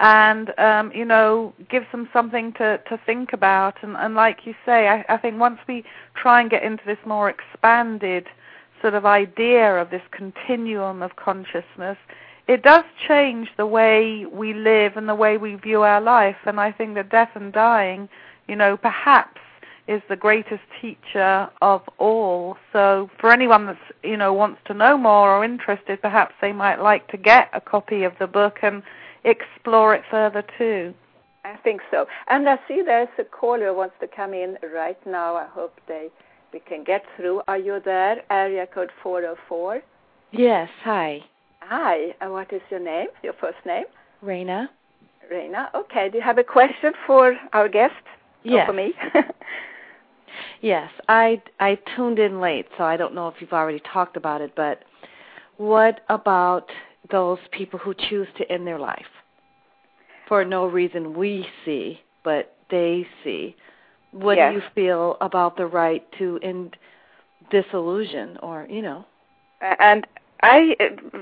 and 0.01 0.57
um, 0.57 0.91
you 0.93 1.05
know 1.05 1.53
gives 1.69 1.85
them 1.91 2.09
something 2.11 2.51
to, 2.53 2.79
to 2.89 2.99
think 3.05 3.31
about. 3.31 3.75
And, 3.83 3.95
and 3.95 4.15
like 4.15 4.39
you 4.45 4.53
say, 4.65 4.87
I, 4.87 5.05
I 5.07 5.17
think 5.17 5.39
once 5.39 5.59
we 5.67 5.85
try 6.15 6.41
and 6.41 6.49
get 6.49 6.63
into 6.63 6.83
this 6.85 6.97
more 7.05 7.29
expanded 7.29 8.27
sort 8.81 8.95
of 8.95 9.05
idea 9.05 9.75
of 9.75 9.91
this 9.91 10.01
continuum 10.09 11.03
of 11.03 11.15
consciousness, 11.15 11.97
it 12.47 12.63
does 12.63 12.83
change 13.07 13.49
the 13.57 13.67
way 13.67 14.25
we 14.25 14.55
live 14.55 14.97
and 14.97 15.07
the 15.07 15.15
way 15.15 15.37
we 15.37 15.53
view 15.53 15.83
our 15.83 16.01
life. 16.01 16.37
And 16.45 16.59
I 16.59 16.71
think 16.71 16.95
that 16.95 17.09
death 17.09 17.29
and 17.35 17.53
dying, 17.53 18.09
you 18.47 18.55
know, 18.55 18.77
perhaps 18.77 19.39
is 19.87 20.01
the 20.09 20.15
greatest 20.15 20.63
teacher 20.81 21.47
of 21.61 21.81
all. 21.99 22.57
So 22.73 23.11
for 23.19 23.31
anyone 23.31 23.67
that's 23.67 23.79
you 24.03 24.17
know 24.17 24.33
wants 24.33 24.61
to 24.65 24.73
know 24.73 24.97
more 24.97 25.29
or 25.29 25.45
interested, 25.45 26.01
perhaps 26.01 26.33
they 26.41 26.53
might 26.53 26.81
like 26.81 27.07
to 27.09 27.17
get 27.17 27.49
a 27.53 27.61
copy 27.61 28.03
of 28.03 28.13
the 28.19 28.25
book 28.25 28.59
and 28.63 28.81
explore 29.23 29.95
it 29.95 30.03
further 30.09 30.43
too. 30.57 30.93
I 31.43 31.57
think 31.63 31.81
so. 31.89 32.05
And 32.29 32.47
I 32.47 32.57
see 32.67 32.81
there's 32.85 33.07
a 33.17 33.23
caller 33.23 33.67
who 33.67 33.75
wants 33.75 33.95
to 33.99 34.07
come 34.07 34.33
in 34.33 34.57
right 34.73 34.97
now. 35.05 35.35
I 35.35 35.47
hope 35.47 35.79
they 35.87 36.09
we 36.53 36.59
can 36.59 36.83
get 36.83 37.03
through. 37.15 37.41
Are 37.47 37.57
you 37.57 37.79
there? 37.83 38.21
Area 38.29 38.67
code 38.67 38.89
404. 39.01 39.81
Yes. 40.31 40.69
Hi. 40.83 41.19
Hi. 41.61 42.13
And 42.19 42.31
what 42.33 42.51
is 42.51 42.61
your 42.69 42.79
name? 42.79 43.07
Your 43.23 43.33
first 43.33 43.57
name? 43.65 43.85
Raina. 44.23 44.67
Raina. 45.31 45.73
Okay. 45.73 46.09
Do 46.09 46.17
you 46.17 46.23
have 46.23 46.37
a 46.37 46.43
question 46.43 46.93
for 47.07 47.35
our 47.53 47.69
guest? 47.69 47.93
Yes. 48.43 48.67
for 48.67 48.73
me? 48.73 48.93
yes. 50.61 50.89
I 51.07 51.41
I 51.59 51.77
tuned 51.95 52.19
in 52.19 52.41
late, 52.41 52.67
so 52.77 52.83
I 52.83 52.97
don't 52.97 53.15
know 53.15 53.27
if 53.27 53.35
you've 53.39 53.53
already 53.53 53.81
talked 53.93 54.17
about 54.17 54.41
it, 54.41 54.53
but 54.55 54.83
what 55.57 56.01
about 56.09 56.69
those 57.09 57.39
people 57.51 57.79
who 57.79 57.93
choose 57.93 58.27
to 58.37 58.51
end 58.51 58.67
their 58.67 58.79
life 58.79 59.05
for 60.31 60.45
no 60.45 60.65
reason 60.65 61.13
we 61.13 61.45
see, 61.65 61.99
but 62.23 62.55
they 62.69 63.05
see. 63.21 63.53
What 64.11 64.37
yes. 64.37 64.53
do 64.53 64.59
you 64.59 64.63
feel 64.73 65.17
about 65.19 65.57
the 65.57 65.65
right 65.65 66.05
to 66.19 66.39
end 66.41 66.77
disillusion 67.49 68.37
or, 68.41 68.65
you 68.69 68.81
know? 68.81 69.05
And 69.61 70.07
I, 70.41 70.75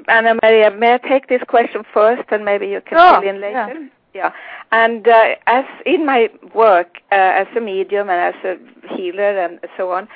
AnnaMaria, 0.08 0.78
may 0.78 0.94
I 0.94 0.98
take 0.98 1.28
this 1.28 1.42
question 1.48 1.82
first 1.92 2.24
and 2.30 2.46
maybe 2.46 2.68
you 2.68 2.82
can 2.82 3.00
oh, 3.00 3.20
fill 3.20 3.30
in 3.30 3.42
later? 3.42 3.90
Yeah. 4.14 4.32
yeah. 4.32 4.32
And 4.72 5.08
uh, 5.08 5.36
as 5.48 5.66
in 5.88 6.06
my 6.06 6.30
work 6.54 7.00
uh, 7.12 7.16
as 7.16 7.48
a 7.58 7.62
medium 7.62 8.10
and 8.10 8.36
as 8.36 8.44
a 8.44 8.96
healer 8.96 9.40
and 9.40 9.60
so 9.76 9.92
on, 9.92 10.08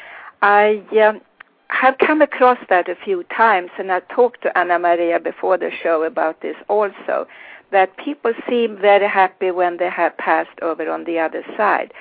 I 0.43 0.83
um, 1.03 1.21
have 1.69 1.97
come 1.97 2.21
across 2.21 2.57
that 2.69 2.89
a 2.89 2.95
few 2.95 3.23
times, 3.35 3.71
and 3.77 3.91
I 3.91 4.01
talked 4.01 4.41
to 4.43 4.51
AnnaMaria 4.55 5.23
before 5.23 5.57
the 5.57 5.71
show 5.71 6.03
about 6.03 6.41
this 6.41 6.55
also, 6.67 7.27
that 7.71 7.97
people 7.97 8.33
seem 8.47 8.77
very 8.77 9.07
happy 9.07 9.51
when 9.51 9.77
they 9.77 9.89
have 9.89 10.15
passed 10.17 10.59
over 10.61 10.89
on 10.89 11.05
the 11.05 11.19
other 11.19 11.43
side, 11.57 11.93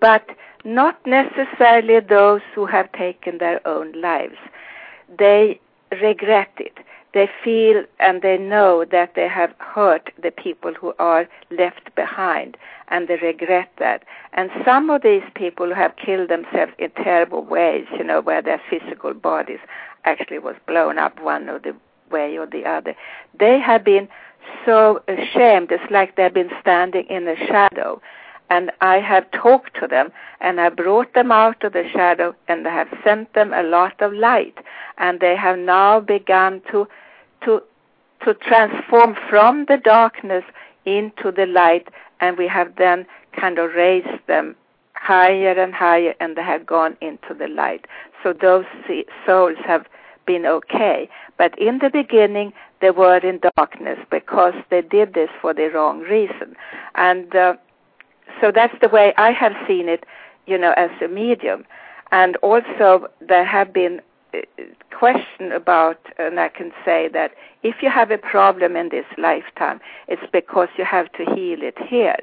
but 0.00 0.28
not 0.64 0.98
necessarily 1.06 2.00
those 2.00 2.40
who 2.54 2.66
have 2.66 2.90
taken 2.92 3.38
their 3.38 3.66
own 3.66 3.92
lives. 4.00 4.36
They 5.18 5.60
regret 6.00 6.50
it 6.58 6.78
they 7.12 7.28
feel 7.42 7.84
and 7.98 8.22
they 8.22 8.38
know 8.38 8.84
that 8.84 9.14
they 9.14 9.28
have 9.28 9.52
hurt 9.58 10.10
the 10.22 10.30
people 10.30 10.72
who 10.74 10.94
are 10.98 11.26
left 11.50 11.94
behind 11.94 12.56
and 12.88 13.08
they 13.08 13.16
regret 13.16 13.70
that. 13.78 14.04
And 14.32 14.50
some 14.64 14.90
of 14.90 15.02
these 15.02 15.22
people 15.34 15.74
have 15.74 15.96
killed 15.96 16.28
themselves 16.28 16.72
in 16.78 16.90
terrible 16.90 17.42
ways, 17.42 17.86
you 17.96 18.04
know, 18.04 18.20
where 18.20 18.42
their 18.42 18.60
physical 18.70 19.14
bodies 19.14 19.60
actually 20.04 20.38
was 20.38 20.56
blown 20.66 20.98
up 20.98 21.20
one 21.20 21.48
or 21.48 21.58
the 21.58 21.74
way 22.10 22.38
or 22.38 22.46
the 22.46 22.64
other, 22.64 22.94
they 23.38 23.58
have 23.58 23.84
been 23.84 24.08
so 24.64 25.02
ashamed. 25.08 25.70
It's 25.70 25.90
like 25.90 26.16
they've 26.16 26.32
been 26.32 26.50
standing 26.60 27.06
in 27.08 27.24
the 27.24 27.36
shadow. 27.36 28.00
And 28.50 28.70
I 28.80 28.96
have 28.98 29.30
talked 29.30 29.74
to 29.80 29.86
them 29.86 30.12
and 30.40 30.60
I 30.60 30.68
brought 30.68 31.14
them 31.14 31.32
out 31.32 31.64
of 31.64 31.72
the 31.72 31.88
shadow 31.88 32.34
and 32.48 32.66
I 32.66 32.74
have 32.74 32.88
sent 33.04 33.32
them 33.32 33.52
a 33.52 33.62
lot 33.62 34.00
of 34.02 34.12
light. 34.12 34.58
And 34.98 35.20
they 35.20 35.36
have 35.36 35.58
now 35.58 36.00
begun 36.00 36.60
to 36.70 36.86
to 37.44 37.62
to 38.24 38.34
transform 38.34 39.16
from 39.28 39.64
the 39.66 39.78
darkness 39.78 40.44
into 40.84 41.30
the 41.32 41.46
light 41.46 41.88
and 42.20 42.36
we 42.36 42.46
have 42.48 42.76
then 42.76 43.06
kind 43.32 43.58
of 43.58 43.72
raised 43.74 44.26
them 44.26 44.54
higher 44.94 45.52
and 45.52 45.74
higher 45.74 46.14
and 46.20 46.36
they 46.36 46.42
have 46.42 46.66
gone 46.66 46.96
into 47.00 47.32
the 47.38 47.48
light 47.48 47.86
so 48.22 48.32
those 48.32 48.66
souls 49.26 49.56
have 49.64 49.86
been 50.26 50.44
okay 50.44 51.08
but 51.38 51.58
in 51.58 51.78
the 51.78 51.90
beginning 51.90 52.52
they 52.80 52.90
were 52.90 53.16
in 53.18 53.40
darkness 53.56 53.98
because 54.10 54.54
they 54.68 54.82
did 54.82 55.14
this 55.14 55.30
for 55.40 55.54
the 55.54 55.68
wrong 55.68 56.00
reason 56.00 56.54
and 56.96 57.34
uh, 57.34 57.54
so 58.40 58.50
that's 58.52 58.74
the 58.80 58.88
way 58.88 59.12
i 59.16 59.30
have 59.30 59.52
seen 59.66 59.88
it 59.88 60.04
you 60.46 60.58
know 60.58 60.72
as 60.76 60.90
a 61.02 61.08
medium 61.08 61.64
and 62.12 62.36
also 62.36 63.06
there 63.20 63.44
have 63.44 63.72
been 63.72 64.00
uh, 64.34 64.38
question 65.00 65.50
about, 65.52 65.98
and 66.18 66.38
I 66.38 66.48
can 66.48 66.72
say 66.84 67.08
that 67.12 67.32
if 67.62 67.76
you 67.82 67.90
have 67.90 68.10
a 68.10 68.18
problem 68.18 68.76
in 68.76 68.90
this 68.90 69.06
lifetime, 69.16 69.80
it's 70.08 70.30
because 70.30 70.68
you 70.76 70.84
have 70.84 71.10
to 71.12 71.24
heal 71.24 71.62
it 71.62 71.78
here. 71.88 72.16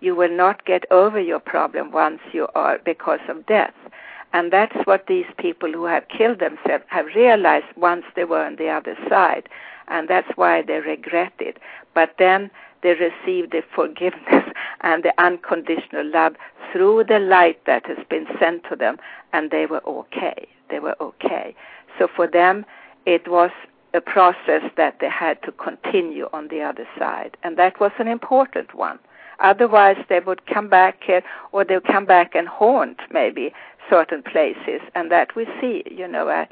You 0.00 0.14
will 0.16 0.34
not 0.36 0.64
get 0.64 0.84
over 0.90 1.20
your 1.20 1.38
problem 1.38 1.92
once 1.92 2.20
you 2.32 2.48
are 2.54 2.78
because 2.84 3.20
of 3.28 3.46
death. 3.46 3.74
And 4.32 4.52
that's 4.52 4.76
what 4.84 5.06
these 5.06 5.26
people 5.38 5.70
who 5.70 5.84
have 5.84 6.08
killed 6.08 6.40
themselves 6.40 6.84
have 6.88 7.06
realized 7.14 7.66
once 7.76 8.04
they 8.16 8.24
were 8.24 8.44
on 8.44 8.56
the 8.56 8.68
other 8.68 8.96
side. 9.08 9.48
And 9.86 10.08
that's 10.08 10.36
why 10.36 10.62
they 10.62 10.80
regret 10.80 11.34
it. 11.38 11.58
But 11.94 12.16
then 12.18 12.50
they 12.84 12.90
receive 12.90 13.50
the 13.50 13.62
forgiveness 13.74 14.44
and 14.82 15.02
the 15.02 15.12
unconditional 15.18 16.06
love 16.12 16.36
through 16.72 17.04
the 17.08 17.18
light 17.18 17.64
that 17.66 17.86
has 17.86 17.98
been 18.08 18.26
sent 18.38 18.62
to 18.68 18.76
them, 18.76 18.98
and 19.32 19.50
they 19.50 19.66
were 19.66 19.82
okay. 19.88 20.46
They 20.70 20.78
were 20.78 20.94
okay. 21.00 21.56
So 21.98 22.06
for 22.14 22.28
them, 22.28 22.64
it 23.06 23.26
was 23.26 23.50
a 23.94 24.00
process 24.00 24.62
that 24.76 24.98
they 25.00 25.08
had 25.08 25.42
to 25.42 25.52
continue 25.52 26.28
on 26.32 26.48
the 26.48 26.60
other 26.60 26.86
side, 26.98 27.36
and 27.42 27.56
that 27.56 27.80
was 27.80 27.92
an 27.98 28.08
important 28.08 28.74
one. 28.74 28.98
Otherwise, 29.40 29.96
they 30.08 30.20
would 30.20 30.46
come 30.46 30.68
back 30.68 31.02
here, 31.02 31.22
or 31.52 31.64
they'll 31.64 31.80
come 31.80 32.04
back 32.04 32.34
and 32.34 32.46
haunt 32.48 33.00
maybe 33.10 33.52
certain 33.88 34.22
places, 34.22 34.80
and 34.94 35.10
that 35.10 35.34
we 35.34 35.46
see. 35.60 35.82
You 35.90 36.06
know, 36.06 36.28
I, 36.28 36.46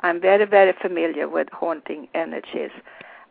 I'm 0.00 0.20
very, 0.20 0.44
very 0.44 0.72
familiar 0.80 1.28
with 1.28 1.48
haunting 1.50 2.08
energies, 2.14 2.70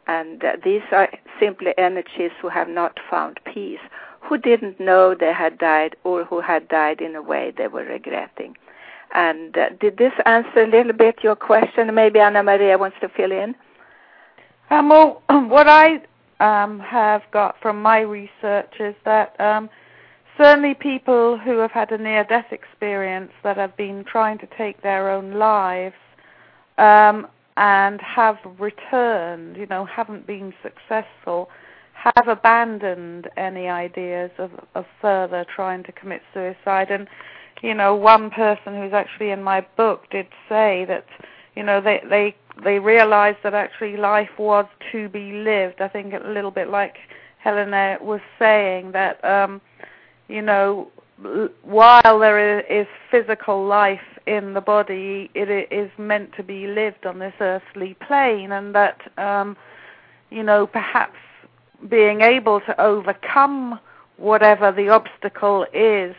and 0.08 0.43
uh, 0.43 0.53
these 0.64 0.82
are 0.91 1.10
simply 1.39 1.74
energies 1.78 2.32
who 2.41 2.49
have 2.49 2.70
not 2.70 2.99
found 3.10 3.39
peace, 3.45 3.80
who 4.22 4.38
didn't 4.38 4.80
know 4.80 5.16
they 5.16 5.34
had 5.34 5.58
died, 5.58 5.95
or 6.03 6.24
who 6.24 6.41
had 6.41 6.68
died 6.68 7.01
in 7.01 7.16
a 7.16 7.22
way 7.22 7.53
they 7.55 7.68
were 7.68 7.84
regretting. 7.84 8.55
And 9.14 9.58
uh, 9.58 9.70
did 9.80 9.97
this 9.97 10.14
answer 10.26 10.64
a 10.64 10.68
little 10.68 10.93
bit 10.93 11.24
your 11.24 11.36
question? 11.36 11.93
Maybe 11.93 12.20
AnnaMaria 12.20 12.80
wants 12.80 12.97
to 13.01 13.10
fill 13.10 13.32
in. 13.32 13.55
Um, 14.70 14.89
well, 14.89 15.22
what 15.30 15.68
I 15.68 16.01
um, 16.39 16.80
have 16.80 17.24
got 17.32 17.55
from 17.62 17.82
my 17.82 17.99
research 17.99 18.74
is 18.80 18.95
that 19.05 19.39
um, 19.39 19.70
certainly 20.38 20.74
people 20.74 21.38
who 21.38 21.58
have 21.58 21.72
had 21.72 21.91
a 21.91 21.97
near-death 21.97 22.51
experience 22.51 23.32
that 23.43 23.58
have 23.58 23.76
been 23.78 24.03
trying 24.03 24.38
to 24.39 24.47
take 24.58 24.82
their 24.82 25.10
own 25.10 25.34
lives 25.34 25.95
um, 26.78 27.28
and 27.58 27.99
have 27.99 28.38
returned, 28.60 29.58
you 29.58 29.66
know, 29.66 29.84
haven't 29.84 30.28
been 30.28 30.53
successful, 30.62 31.49
have 31.93 32.28
abandoned 32.28 33.28
any 33.36 33.68
ideas 33.68 34.30
of, 34.38 34.51
of 34.76 34.86
further 35.01 35.43
trying 35.53 35.84
to 35.84 35.91
commit 35.91 36.22
suicide. 36.34 36.91
And, 36.91 37.08
you 37.64 37.74
know, 37.74 37.95
one 37.95 38.30
person 38.30 38.76
who's 38.80 38.93
actually 38.93 39.32
in 39.32 39.41
my 39.41 39.66
book 39.76 40.03
did 40.12 40.28
say 40.47 40.86
that, 40.88 41.05
you 41.55 41.64
know, 41.64 41.82
they, 41.82 42.01
they 42.08 42.36
they 42.64 42.80
realized 42.80 43.38
that 43.43 43.53
actually 43.53 43.97
life 43.97 44.30
was 44.39 44.66
to 44.91 45.10
be 45.10 45.32
lived. 45.32 45.82
I 45.82 45.88
think 45.88 46.14
a 46.14 46.28
little 46.28 46.51
bit 46.51 46.70
like 46.70 46.95
Helena 47.39 47.97
was 48.01 48.22
saying 48.39 48.91
that, 48.93 49.24
um, 49.24 49.62
you 50.28 50.41
know, 50.41 50.91
while 51.63 52.20
there 52.20 52.59
is 52.59 52.88
physical 53.09 53.65
life 53.65 54.01
in 54.28 54.53
the 54.53 54.61
body, 54.61 55.32
it 55.34 55.49
is 55.72 55.89
meant 55.97 56.34
to 56.36 56.43
be 56.43 56.68
lived 56.68 57.05
on 57.05 57.20
this 57.20 57.34
earthly 57.39 57.95
plane, 58.05 58.51
and 58.51 58.76
that, 58.76 58.99
um, 59.18 59.57
you 60.30 60.43
know, 60.43 60.68
perhaps 60.68 61.18
being 61.89 62.22
able 62.22 62.59
to 62.61 62.80
overcome 62.82 63.80
whatever 64.18 64.72
the 64.72 64.89
obstacle 64.89 65.65
is 65.74 66.15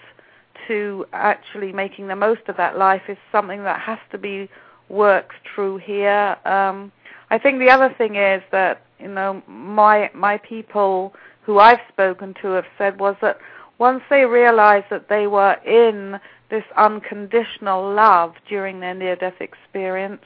to 0.67 1.07
actually 1.13 1.73
making 1.73 2.09
the 2.09 2.17
most 2.17 2.43
of 2.49 2.57
that 2.57 2.79
life 2.79 3.03
is 3.09 3.17
something 3.33 3.65
that 3.65 3.81
has 3.81 3.99
to 4.11 4.19
be 4.19 4.49
worked 4.89 5.35
through 5.55 5.79
here. 5.79 6.37
Um, 6.45 6.93
I 7.31 7.39
think 7.39 7.59
the 7.59 7.71
other 7.71 7.95
thing 7.97 8.17
is 8.17 8.43
that 8.53 8.83
you 8.99 9.09
know 9.09 9.43
my 9.47 10.11
my 10.15 10.39
people 10.39 11.15
who 11.43 11.59
I've 11.59 11.81
spoken 11.89 12.35
to 12.43 12.49
have 12.49 12.67
said 12.77 12.99
was 12.99 13.17
that 13.23 13.39
once 13.79 14.03
they 14.11 14.25
realized 14.25 14.87
that 14.91 15.09
they 15.09 15.27
were 15.27 15.55
in 15.65 16.21
this 16.51 16.65
unconditional 16.77 17.95
love 17.95 18.35
during 18.49 18.81
their 18.81 18.95
near-death 18.95 19.41
experience, 19.41 20.25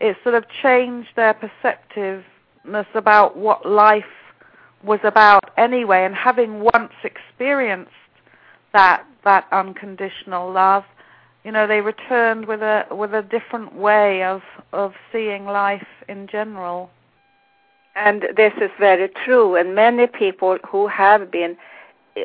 it 0.00 0.16
sort 0.22 0.34
of 0.34 0.44
changed 0.62 1.10
their 1.16 1.34
perceptiveness 1.34 2.86
about 2.94 3.36
what 3.36 3.66
life 3.66 4.04
was 4.82 5.00
about 5.04 5.50
anyway. 5.56 6.04
And 6.04 6.14
having 6.14 6.60
once 6.60 6.92
experienced 7.04 7.90
that 8.72 9.04
that 9.24 9.46
unconditional 9.50 10.52
love, 10.52 10.84
you 11.46 11.52
know 11.52 11.68
they 11.68 11.80
returned 11.80 12.46
with 12.46 12.60
a 12.60 12.84
with 12.90 13.14
a 13.14 13.22
different 13.22 13.72
way 13.74 14.24
of 14.24 14.42
of 14.72 14.94
seeing 15.12 15.44
life 15.44 15.86
in 16.08 16.26
general 16.26 16.90
and 17.94 18.26
this 18.36 18.52
is 18.60 18.70
very 18.80 19.08
true 19.24 19.54
and 19.54 19.72
many 19.72 20.08
people 20.08 20.58
who 20.68 20.88
have 20.88 21.30
been 21.30 21.56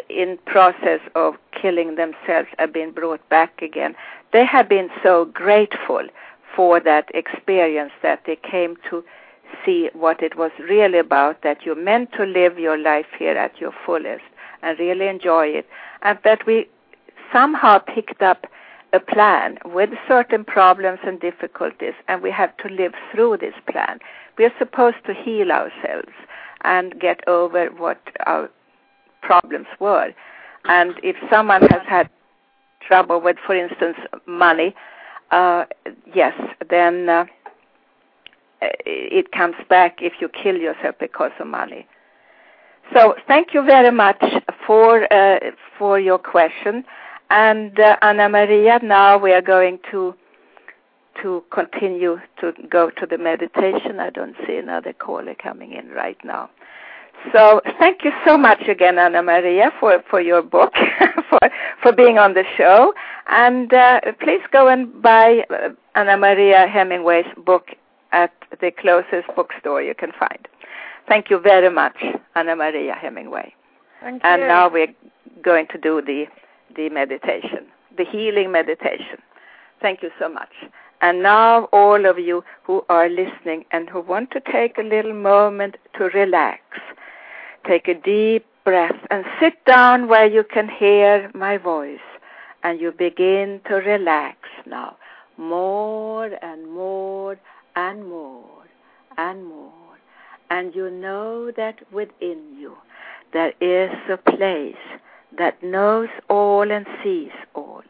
in 0.10 0.38
process 0.46 1.00
of 1.16 1.36
killing 1.60 1.96
themselves 1.96 2.48
have 2.58 2.74
been 2.74 2.92
brought 2.92 3.28
back 3.30 3.62
again 3.62 3.96
they 4.34 4.46
have 4.46 4.70
been 4.70 4.90
so 5.04 5.26
grateful 5.26 6.08
for 6.56 6.80
that 6.80 7.10
experience 7.14 7.92
that 8.02 8.22
they 8.26 8.36
came 8.38 8.78
to 8.90 9.04
see 9.66 9.90
what 9.94 10.22
it 10.24 10.38
was 10.38 10.52
really 10.60 11.00
about 11.00 11.42
that 11.42 11.66
you're 11.66 11.76
meant 11.76 12.12
to 12.14 12.24
live 12.24 12.58
your 12.58 12.78
life 12.78 13.08
here 13.18 13.38
at 13.38 13.60
your 13.60 13.74
fullest 13.86 14.24
and 14.62 14.80
really 14.80 15.08
enjoy 15.08 15.46
it 15.46 15.68
and 16.02 16.18
that 16.24 16.46
we 16.46 16.68
somehow 17.32 17.78
picked 17.80 18.22
up 18.22 18.48
a 18.94 19.00
plan 19.00 19.58
with 19.66 19.90
certain 20.08 20.44
problems 20.44 21.00
and 21.04 21.20
difficulties, 21.20 21.94
and 22.08 22.22
we 22.22 22.32
have 22.32 22.56
to 22.58 22.68
live 22.68 22.94
through 23.12 23.38
this 23.38 23.54
plan. 23.72 24.00
We 24.38 24.46
are 24.46 24.54
supposed 24.58 24.98
to 25.06 25.14
heal 25.14 25.52
ourselves 25.52 26.12
and 26.64 27.00
get 27.00 27.26
over 27.28 27.68
what 27.68 28.02
our 28.26 28.50
problems 29.22 29.68
were. 29.80 30.14
And 30.66 30.96
if 31.04 31.16
someone 31.30 31.62
has 31.62 31.82
had 31.88 32.10
trouble 32.86 33.22
with, 33.22 33.38
for 33.46 33.56
instance, 33.56 33.98
money, 34.26 34.76
uh, 35.32 35.66
yes, 36.14 36.34
then 36.70 37.10
uh, 37.10 37.26
it 38.62 39.32
comes 39.32 39.56
back 39.70 40.00
if 40.02 40.14
you 40.20 40.30
kill 40.30 40.58
yourself 40.58 40.96
because 41.00 41.32
of 41.40 41.48
money. 41.48 41.88
So 42.94 43.16
thank 43.28 43.54
you 43.54 43.64
very 43.64 43.92
much 43.92 44.22
for 44.68 45.12
uh, 45.14 45.40
for 45.78 46.00
your 46.00 46.18
question. 46.18 46.84
And 47.30 47.80
uh, 47.80 47.98
AnnaMaria, 48.04 48.84
now 48.84 49.18
we 49.18 49.32
are 49.32 49.42
going 49.42 49.80
to 49.92 50.14
to 51.22 51.44
continue 51.52 52.18
to 52.40 52.52
go 52.70 52.90
to 52.90 53.06
the 53.06 53.18
meditation. 53.18 54.00
I 54.00 54.10
don't 54.10 54.36
see 54.46 54.56
another 54.58 54.94
caller 54.94 55.36
coming 55.36 55.72
in 55.74 55.90
right 55.90 56.18
now. 56.24 56.50
So 57.34 57.62
thank 57.80 58.04
you 58.04 58.12
so 58.26 58.38
much 58.38 58.62
again, 58.68 58.96
AnnaMaria, 58.96 59.72
for, 59.80 60.04
for 60.10 60.20
your 60.20 60.42
book, 60.42 60.74
for 61.30 61.40
for 61.82 61.92
being 61.92 62.18
on 62.18 62.34
the 62.34 62.44
show, 62.58 62.94
and 63.28 63.74
uh, 63.74 64.00
please 64.20 64.42
go 64.52 64.68
and 64.68 65.02
buy 65.02 65.44
uh, 65.50 65.70
AnnaMaria 65.96 66.70
Hemingway's 66.70 67.26
book 67.46 67.70
at 68.12 68.34
the 68.60 68.72
closest 68.72 69.28
bookstore 69.36 69.82
you 69.82 69.96
can 69.96 70.12
find. 70.20 70.48
Thank 71.08 71.30
you 71.30 71.40
very 71.40 71.70
much, 71.70 71.98
AnnaMaria 72.36 72.98
Hemingway. 72.98 73.54
Thank 74.02 74.24
you. 74.24 74.30
And 74.30 74.42
now 74.44 74.70
we're 74.70 74.94
going 75.42 75.68
to 75.68 75.78
do 75.78 76.02
the 76.02 76.26
the 76.76 76.90
meditation, 76.90 77.68
the 77.98 78.06
healing 78.06 78.52
meditation. 78.52 79.20
Thank 79.82 80.02
you 80.02 80.12
so 80.20 80.30
much. 80.30 80.54
And 81.02 81.24
now, 81.24 81.66
all 81.74 82.06
of 82.06 82.20
you 82.20 82.44
who 82.64 82.86
are 82.88 83.10
listening 83.10 83.66
and 83.72 83.90
who 83.90 84.02
want 84.02 84.30
to 84.32 84.40
take 84.40 84.78
a 84.78 84.84
little 84.84 85.16
moment 85.16 85.78
to 85.98 86.06
relax, 86.10 86.62
take 87.68 87.88
a 87.88 87.94
deep 87.94 88.46
breath 88.64 89.00
and 89.10 89.26
sit 89.40 89.64
down 89.66 90.08
where 90.08 90.26
you 90.26 90.44
can 90.44 90.70
hear 90.70 91.32
my 91.34 91.58
voice. 91.58 92.00
And 92.64 92.80
you 92.80 92.92
begin 92.92 93.60
to 93.68 93.76
relax 93.76 94.38
now, 94.68 94.98
more 95.36 96.30
and 96.44 96.72
more 96.72 97.40
and 97.76 98.08
more 98.08 98.66
and 99.18 99.46
more. 99.46 99.74
And 100.52 100.76
you 100.76 100.92
know 100.92 101.52
that 101.52 101.80
within 101.92 102.56
you 102.60 102.76
there 103.34 103.54
is 103.62 103.92
a 104.10 104.18
place 104.18 104.76
that 105.38 105.62
knows 105.64 106.10
all 106.30 106.70
and 106.72 106.86
sees 107.04 107.32
all. 107.56 107.82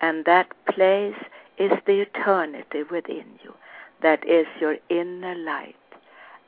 And 0.00 0.24
that 0.24 0.48
place 0.66 1.14
is 1.58 1.70
the 1.86 2.00
eternity 2.00 2.82
within 2.90 3.38
you. 3.44 3.54
That 4.02 4.26
is 4.28 4.46
your 4.60 4.76
inner 4.88 5.34
light. 5.34 5.76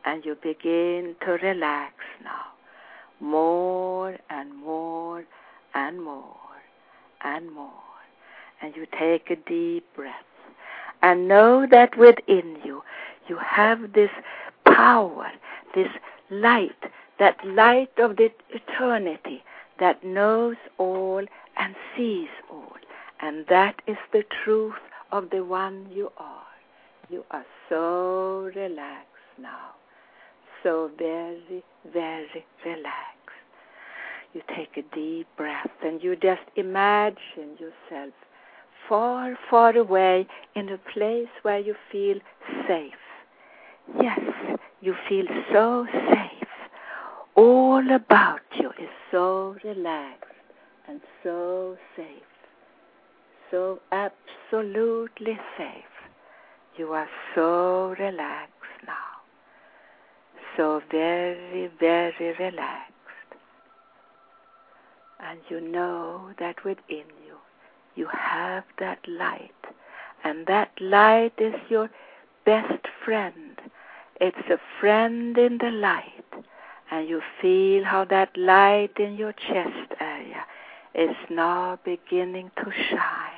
And 0.04 0.24
you 0.24 0.36
begin 0.42 1.14
to 1.24 1.32
relax 1.32 1.94
now. 2.24 2.51
More 3.22 4.18
and 4.30 4.54
more 4.56 5.24
and 5.74 6.02
more 6.02 6.36
and 7.22 7.52
more. 7.52 7.70
And 8.60 8.74
you 8.76 8.86
take 8.98 9.30
a 9.30 9.36
deep 9.36 9.86
breath. 9.94 10.12
And 11.02 11.28
know 11.28 11.66
that 11.70 11.96
within 11.96 12.58
you, 12.64 12.82
you 13.28 13.38
have 13.38 13.92
this 13.92 14.10
power, 14.66 15.30
this 15.74 15.88
light, 16.30 16.70
that 17.18 17.36
light 17.44 17.90
of 17.98 18.16
the 18.16 18.30
eternity 18.50 19.42
that 19.78 20.04
knows 20.04 20.56
all 20.78 21.24
and 21.56 21.74
sees 21.96 22.28
all. 22.50 22.76
And 23.20 23.46
that 23.48 23.82
is 23.86 23.96
the 24.12 24.24
truth 24.44 24.74
of 25.12 25.30
the 25.30 25.44
one 25.44 25.86
you 25.90 26.10
are. 26.16 26.42
You 27.08 27.24
are 27.30 27.46
so 27.68 28.50
relaxed 28.54 29.06
now. 29.40 29.70
So 30.62 30.90
very, 30.98 31.62
very 31.92 32.44
relaxed. 32.64 33.11
You 34.34 34.40
take 34.56 34.76
a 34.76 34.94
deep 34.94 35.26
breath 35.36 35.70
and 35.84 36.02
you 36.02 36.16
just 36.16 36.42
imagine 36.56 37.58
yourself 37.58 38.14
far, 38.88 39.36
far 39.50 39.76
away 39.76 40.26
in 40.54 40.68
a 40.70 40.78
place 40.92 41.28
where 41.42 41.58
you 41.58 41.74
feel 41.90 42.16
safe. 42.66 42.92
Yes, 44.00 44.20
you 44.80 44.94
feel 45.08 45.26
so 45.52 45.86
safe. 46.10 46.48
All 47.34 47.84
about 47.94 48.40
you 48.58 48.70
is 48.70 48.90
so 49.10 49.56
relaxed 49.64 50.24
and 50.88 51.00
so 51.22 51.76
safe. 51.96 52.06
So 53.50 53.80
absolutely 53.92 55.38
safe. 55.58 55.84
You 56.76 56.92
are 56.92 57.08
so 57.34 57.94
relaxed 57.98 58.52
now. 58.86 59.12
So 60.56 60.80
very, 60.90 61.70
very 61.78 62.34
relaxed. 62.38 62.91
And 65.22 65.38
you 65.48 65.60
know 65.60 66.30
that 66.38 66.64
within 66.64 67.06
you, 67.24 67.36
you 67.94 68.08
have 68.12 68.64
that 68.78 68.98
light. 69.06 69.50
And 70.24 70.46
that 70.46 70.70
light 70.80 71.34
is 71.38 71.54
your 71.68 71.90
best 72.44 72.86
friend. 73.04 73.60
It's 74.20 74.48
a 74.50 74.58
friend 74.80 75.36
in 75.38 75.58
the 75.58 75.70
light. 75.70 76.24
And 76.90 77.08
you 77.08 77.22
feel 77.40 77.84
how 77.84 78.04
that 78.06 78.36
light 78.36 78.98
in 78.98 79.16
your 79.16 79.32
chest 79.32 79.94
area 80.00 80.44
is 80.94 81.16
now 81.30 81.78
beginning 81.84 82.50
to 82.56 82.70
shine. 82.90 83.32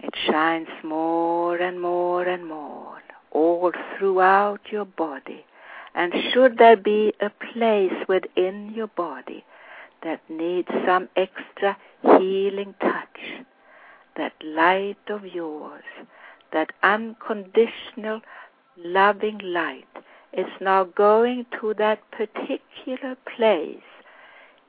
It 0.00 0.14
shines 0.26 0.68
more 0.82 1.56
and 1.56 1.80
more 1.80 2.22
and 2.22 2.46
more 2.46 2.98
all 3.30 3.72
throughout 3.96 4.60
your 4.70 4.84
body. 4.84 5.44
And 5.98 6.14
should 6.32 6.58
there 6.58 6.76
be 6.76 7.12
a 7.20 7.28
place 7.28 8.06
within 8.06 8.72
your 8.72 8.86
body 8.86 9.44
that 10.04 10.20
needs 10.28 10.68
some 10.86 11.08
extra 11.16 11.76
healing 12.02 12.76
touch, 12.80 13.18
that 14.16 14.32
light 14.44 15.10
of 15.10 15.26
yours, 15.26 15.82
that 16.52 16.70
unconditional 16.84 18.20
loving 18.76 19.40
light 19.42 19.88
is 20.32 20.46
now 20.60 20.84
going 20.84 21.46
to 21.60 21.74
that 21.74 22.00
particular 22.12 23.16
place 23.36 23.90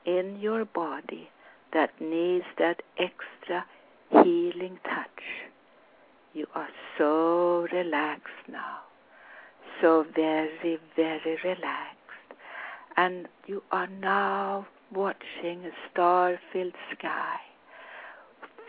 in 0.04 0.40
your 0.40 0.64
body 0.64 1.30
that 1.72 1.92
needs 2.00 2.44
that 2.58 2.82
extra 2.98 3.64
healing 4.10 4.80
touch. 4.82 5.22
You 6.34 6.48
are 6.56 6.70
so 6.98 7.68
relaxed 7.72 8.48
now, 8.50 8.78
so 9.80 10.04
very, 10.14 10.78
very 10.96 11.38
relaxed. 11.44 11.96
And 12.96 13.28
you 13.46 13.62
are 13.72 13.86
now 13.86 14.66
watching 14.92 15.64
a 15.64 15.70
star 15.90 16.38
filled 16.52 16.74
sky, 16.96 17.36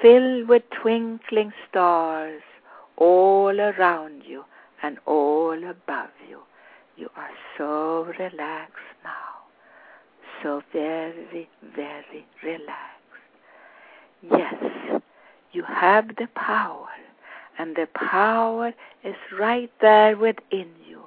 filled 0.01 0.47
with 0.47 0.63
twinkling 0.81 1.51
stars 1.69 2.41
all 2.97 3.59
around 3.59 4.23
you 4.25 4.43
and 4.83 4.97
all 5.05 5.57
above 5.57 6.11
you. 6.29 6.39
You 6.97 7.09
are 7.15 7.29
so 7.57 8.13
relaxed 8.19 8.97
now, 9.03 9.41
so 10.43 10.61
very, 10.71 11.49
very 11.75 12.25
relaxed. 12.43 12.97
Yes, 14.21 15.01
you 15.51 15.63
have 15.63 16.15
the 16.17 16.27
power, 16.35 16.87
and 17.57 17.75
the 17.75 17.87
power 17.95 18.73
is 19.03 19.15
right 19.37 19.71
there 19.81 20.15
within 20.15 20.69
you. 20.87 21.00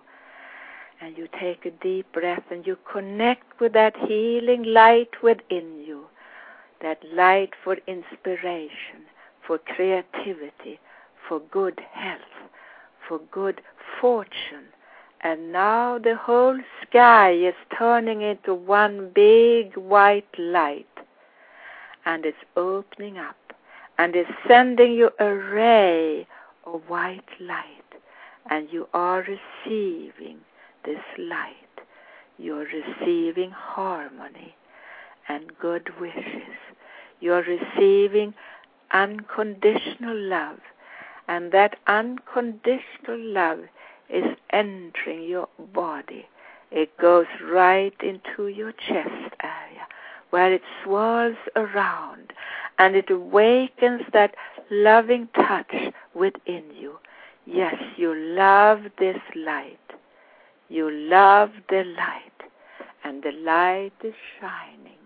And 1.05 1.19
you 1.19 1.29
take 1.39 1.67
a 1.67 1.71
deep 1.71 2.11
breath 2.15 2.45
and 2.51 2.67
you 2.67 2.79
connect 2.91 3.61
with 3.61 3.75
that 3.75 3.95
healing 3.95 4.63
light 4.63 5.11
within 5.23 5.85
you, 5.87 6.07
that 6.81 7.03
light 7.13 7.51
for 7.63 7.77
inspiration, 7.87 9.05
for 9.47 9.59
creativity, 9.59 10.81
for 11.29 11.41
good 11.51 11.79
health, 11.93 12.49
for 13.07 13.21
good 13.31 13.61
fortune. 14.01 14.73
And 15.21 15.53
now 15.53 15.99
the 15.99 16.17
whole 16.17 16.59
sky 16.81 17.33
is 17.33 17.55
turning 17.77 18.23
into 18.23 18.55
one 18.55 19.11
big 19.15 19.77
white 19.77 20.39
light. 20.39 20.87
And 22.07 22.25
it's 22.25 22.47
opening 22.57 23.19
up 23.19 23.53
and 23.99 24.17
is 24.17 24.27
sending 24.49 24.93
you 24.93 25.11
a 25.19 25.35
ray 25.35 26.27
of 26.65 26.81
white 26.89 27.29
light. 27.39 27.91
And 28.49 28.73
you 28.73 28.89
are 28.95 29.27
receiving 29.67 30.39
this 30.85 31.03
light. 31.18 31.57
You're 32.39 32.66
receiving 32.66 33.51
harmony 33.51 34.55
and 35.28 35.57
good 35.61 35.91
wishes. 36.01 36.57
You're 37.20 37.45
receiving 37.45 38.35
unconditional 38.93 40.16
love. 40.16 40.59
And 41.26 41.53
that 41.53 41.76
unconditional 41.87 43.18
love 43.18 43.61
is 44.11 44.37
entering 44.51 45.22
your 45.22 45.49
body. 45.72 46.26
It 46.70 46.97
goes 46.99 47.26
right 47.43 47.95
into 48.03 48.49
your 48.49 48.72
chest 48.72 49.35
area 49.43 49.87
where 50.30 50.53
it 50.53 50.62
swirls 50.82 51.37
around 51.55 52.32
and 52.78 52.97
it 52.97 53.09
awakens 53.09 54.03
that 54.12 54.35
loving 54.70 55.28
touch 55.37 55.72
within 56.14 56.64
you. 56.76 56.99
Yes, 57.47 57.76
you 57.97 58.14
love 58.14 58.80
this 58.99 59.20
light. 59.37 59.78
You 60.69 60.91
love 60.91 61.51
the 61.69 61.85
light, 61.85 62.51
and 63.05 63.23
the 63.23 63.33
light 63.33 63.93
is 64.03 64.15
shining 64.41 64.99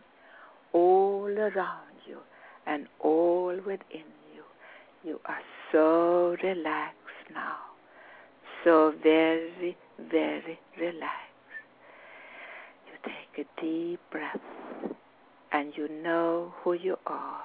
all 0.72 1.26
around 1.26 1.96
you 2.06 2.18
and 2.66 2.86
all 3.00 3.56
within 3.66 4.08
you. 4.34 4.44
You 5.04 5.20
are 5.26 5.40
so 5.72 6.36
relaxed 6.42 7.30
now, 7.32 7.56
so 8.64 8.94
very, 9.02 9.76
very 9.98 10.60
relaxed. 10.78 11.28
You 12.86 12.92
take 13.04 13.46
a 13.46 13.60
deep 13.60 14.00
breath 14.10 14.40
and 15.52 15.72
you 15.76 15.88
know 15.88 16.54
who 16.62 16.74
you 16.74 16.96
are. 17.06 17.42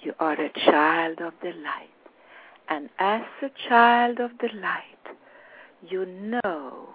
You 0.00 0.14
are 0.20 0.40
a 0.40 0.50
child 0.66 1.20
of 1.20 1.34
the 1.42 1.52
light. 1.52 1.90
And 2.68 2.88
as 2.98 3.22
a 3.42 3.50
child 3.68 4.20
of 4.20 4.30
the 4.40 4.48
light, 4.54 5.16
you 5.88 6.06
know, 6.06 6.88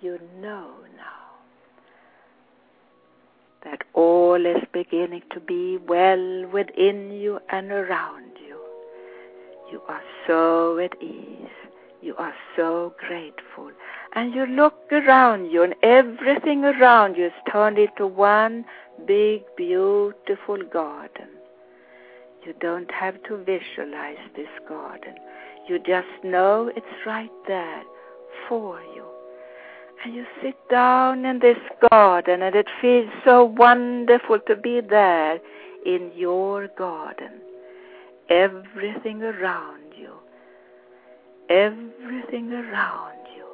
you 0.00 0.18
know 0.40 0.70
now 0.96 1.18
that 3.64 3.82
all 3.92 4.44
is 4.46 4.62
beginning 4.72 5.22
to 5.32 5.40
be 5.40 5.76
well 5.76 6.46
within 6.52 7.10
you 7.10 7.40
and 7.50 7.70
around 7.70 8.32
you. 8.46 8.56
You 9.70 9.82
are 9.88 10.02
so 10.26 10.78
at 10.78 11.00
ease. 11.02 11.48
You 12.00 12.14
are 12.16 12.34
so 12.56 12.94
grateful. 12.98 13.70
And 14.14 14.32
you 14.34 14.46
look 14.46 14.76
around 14.92 15.46
you, 15.50 15.62
and 15.62 15.74
everything 15.82 16.64
around 16.64 17.16
you 17.16 17.26
is 17.26 17.32
turned 17.50 17.78
into 17.78 18.06
one 18.06 18.64
big, 19.06 19.42
beautiful 19.56 20.58
garden. 20.72 21.28
You 22.46 22.54
don't 22.60 22.90
have 22.92 23.22
to 23.24 23.36
visualize 23.36 24.16
this 24.36 24.48
garden. 24.68 25.14
You 25.68 25.78
just 25.80 26.08
know 26.22 26.70
it's 26.74 27.04
right 27.04 27.30
there 27.46 27.82
for 28.48 28.80
you. 28.94 29.07
And 30.04 30.14
you 30.14 30.24
sit 30.42 30.56
down 30.70 31.24
in 31.24 31.40
this 31.40 31.58
garden, 31.90 32.42
and 32.42 32.54
it 32.54 32.68
feels 32.80 33.10
so 33.24 33.44
wonderful 33.44 34.38
to 34.46 34.56
be 34.56 34.80
there 34.80 35.40
in 35.84 36.12
your 36.14 36.68
garden. 36.68 37.40
Everything 38.30 39.22
around 39.22 39.92
you, 39.96 40.12
everything 41.50 42.52
around 42.52 43.18
you 43.36 43.46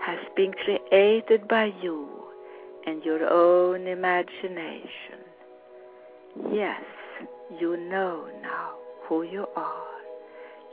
has 0.00 0.18
been 0.34 0.52
created 0.52 1.46
by 1.46 1.72
you 1.82 2.08
and 2.86 3.04
your 3.04 3.28
own 3.30 3.86
imagination. 3.86 5.20
Yes, 6.52 6.82
you 7.60 7.76
know 7.76 8.26
now 8.42 8.70
who 9.04 9.22
you 9.22 9.46
are. 9.56 9.86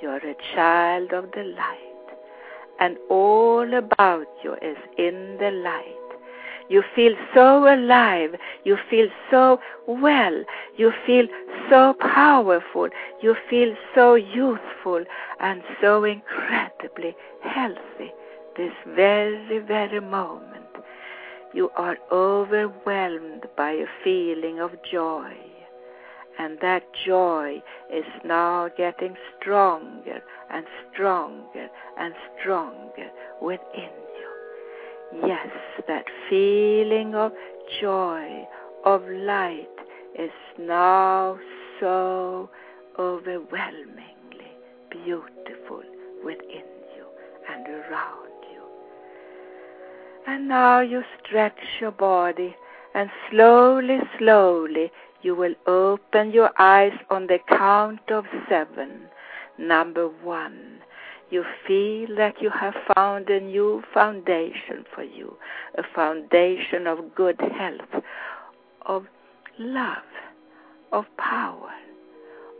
You're 0.01 0.17
a 0.17 0.35
child 0.55 1.11
of 1.11 1.31
the 1.31 1.43
light, 1.43 1.96
and 2.79 2.97
all 3.09 3.73
about 3.73 4.27
you 4.43 4.53
is 4.61 4.77
in 4.97 5.37
the 5.39 5.51
light. 5.51 5.93
You 6.69 6.83
feel 6.95 7.13
so 7.33 7.73
alive. 7.73 8.35
You 8.65 8.77
feel 8.89 9.07
so 9.31 9.59
well. 9.87 10.43
You 10.75 10.91
feel 11.05 11.27
so 11.69 11.95
powerful. 11.99 12.89
You 13.21 13.35
feel 13.49 13.73
so 13.95 14.15
youthful 14.15 15.03
and 15.39 15.61
so 15.81 16.03
incredibly 16.03 17.15
healthy 17.41 18.11
this 18.57 18.73
very, 18.95 19.59
very 19.59 20.01
moment 20.01 20.57
you 21.53 21.69
are 21.75 21.97
overwhelmed 22.11 23.45
by 23.55 23.71
a 23.71 23.85
feeling 24.03 24.59
of 24.59 24.71
joy. 24.91 25.33
And 26.39 26.59
that 26.61 26.83
joy 27.05 27.63
is 27.91 28.05
now 28.23 28.69
getting 28.77 29.15
stronger 29.39 30.21
and 30.51 30.65
stronger 30.93 31.67
and 31.97 32.13
stronger 32.39 33.09
within 33.41 33.89
you. 34.19 35.27
Yes, 35.27 35.47
that 35.87 36.05
feeling 36.29 37.15
of 37.15 37.31
joy, 37.81 38.47
of 38.85 39.01
light 39.07 39.67
is 40.17 40.31
now 40.59 41.39
so 41.79 42.49
overwhelmingly 42.99 44.51
beautiful 44.89 45.81
within 46.23 46.67
you 46.95 47.05
and 47.49 47.67
around 47.67 48.43
you. 48.51 48.63
And 50.27 50.47
now 50.47 50.81
you 50.81 51.03
stretch 51.23 51.59
your 51.79 51.91
body 51.91 52.55
and 52.93 53.09
slowly, 53.29 53.99
slowly 54.17 54.91
you 55.27 55.35
will 55.35 55.55
open 55.67 56.31
your 56.31 56.51
eyes 56.57 56.97
on 57.09 57.27
the 57.27 57.37
count 57.49 57.99
of 58.09 58.23
seven. 58.47 59.09
Number 59.57 60.07
one, 60.07 60.79
you 61.29 61.43
feel 61.67 62.15
that 62.15 62.41
you 62.41 62.49
have 62.49 62.73
found 62.95 63.29
a 63.29 63.41
new 63.41 63.83
foundation 63.93 64.85
for 64.95 65.03
you, 65.03 65.35
a 65.77 65.83
foundation 65.93 66.87
of 66.87 67.13
good 67.13 67.41
health, 67.41 68.03
of 68.85 69.03
love, 69.59 70.11
of 70.93 71.03
power, 71.17 71.73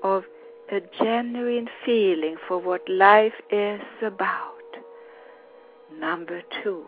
of 0.04 0.26
a 0.70 0.82
genuine 1.02 1.70
feeling 1.86 2.36
for 2.50 2.58
what 2.58 2.82
life 2.90 3.40
is 3.50 3.80
about. 4.02 4.70
Number 5.98 6.42
two, 6.62 6.84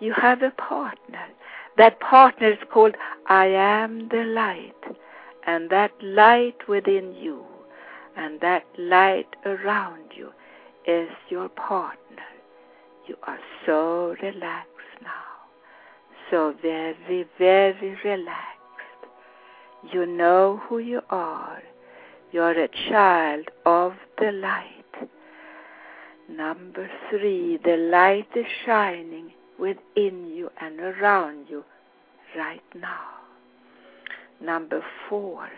you 0.00 0.12
have 0.12 0.42
a 0.42 0.50
partner. 0.50 1.28
That 1.78 1.98
partner 1.98 2.52
is 2.52 2.58
called 2.70 2.96
I 3.26 3.46
am 3.46 4.10
the 4.10 4.24
light. 4.24 4.97
And 5.48 5.70
that 5.70 5.92
light 6.02 6.68
within 6.68 7.14
you 7.14 7.42
and 8.14 8.38
that 8.42 8.64
light 8.76 9.34
around 9.46 10.12
you 10.14 10.28
is 10.86 11.08
your 11.30 11.48
partner. 11.48 12.28
You 13.06 13.16
are 13.22 13.38
so 13.64 14.14
relaxed 14.22 15.00
now. 15.00 15.28
So 16.30 16.54
very, 16.60 17.26
very 17.38 17.98
relaxed. 18.04 19.02
You 19.90 20.04
know 20.04 20.60
who 20.68 20.80
you 20.80 21.00
are. 21.08 21.62
You're 22.30 22.62
a 22.64 22.68
child 22.90 23.48
of 23.64 23.94
the 24.18 24.32
light. 24.32 25.08
Number 26.28 26.90
three, 27.08 27.56
the 27.64 27.78
light 27.78 28.28
is 28.36 28.44
shining 28.66 29.32
within 29.58 30.26
you 30.26 30.50
and 30.60 30.78
around 30.78 31.46
you 31.48 31.64
right 32.36 32.60
now. 32.74 33.17
Number 34.40 34.84
four, 35.08 35.48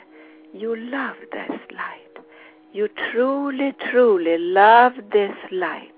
you 0.55 0.75
love 0.75 1.17
this 1.33 1.61
light. 1.71 2.25
You 2.73 2.89
truly, 3.13 3.75
truly 3.91 4.39
love 4.39 4.93
this 5.13 5.37
light. 5.51 5.93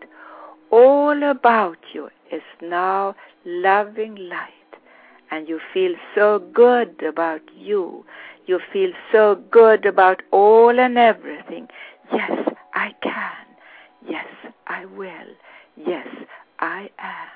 All 0.70 1.22
about 1.22 1.78
you 1.93 2.09
is 2.33 2.43
now 2.61 3.14
loving 3.45 4.16
light. 4.16 4.49
And 5.30 5.49
you 5.49 5.61
feel 5.72 5.95
so 6.14 6.41
good 6.53 7.03
about 7.03 7.43
you. 7.57 8.05
You 8.47 8.59
feel 8.72 8.91
so 9.12 9.37
good 9.51 9.87
about 9.87 10.22
all 10.30 10.78
and 10.78 10.99
everything. 10.99 11.68
Yes, 12.12 12.49
I 12.74 12.93
can. 13.03 13.47
Yes, 14.09 14.26
I 14.66 14.87
will. 14.87 15.30
Yes, 15.76 16.09
I 16.59 16.91
am. 16.99 17.28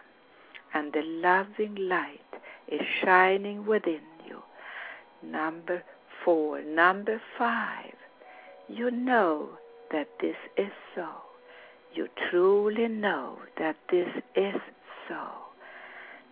And 0.75 0.93
the 0.93 1.03
loving 1.03 1.77
light 1.77 2.21
is 2.69 2.83
shining 3.03 3.65
within. 3.65 4.01
Number 5.23 5.83
four. 6.25 6.63
Number 6.63 7.21
five. 7.39 7.95
You 8.69 8.91
know 8.91 9.51
that 9.93 10.09
this 10.21 10.37
is 10.57 10.73
so. 10.95 11.07
You 11.95 12.09
truly 12.31 12.89
know 12.89 13.39
that 13.59 13.77
this 13.91 14.09
is 14.35 14.61
so. 15.09 15.25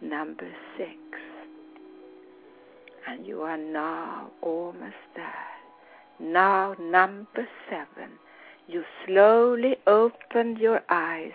Number 0.03 0.49
six. 0.77 0.99
And 3.07 3.27
you 3.27 3.43
are 3.43 3.59
now 3.59 4.31
almost 4.43 4.95
there. 5.15 5.33
Now, 6.21 6.75
number 6.81 7.47
seven. 7.69 8.13
You 8.67 8.83
slowly 9.07 9.77
open 9.87 10.57
your 10.57 10.81
eyes 10.89 11.33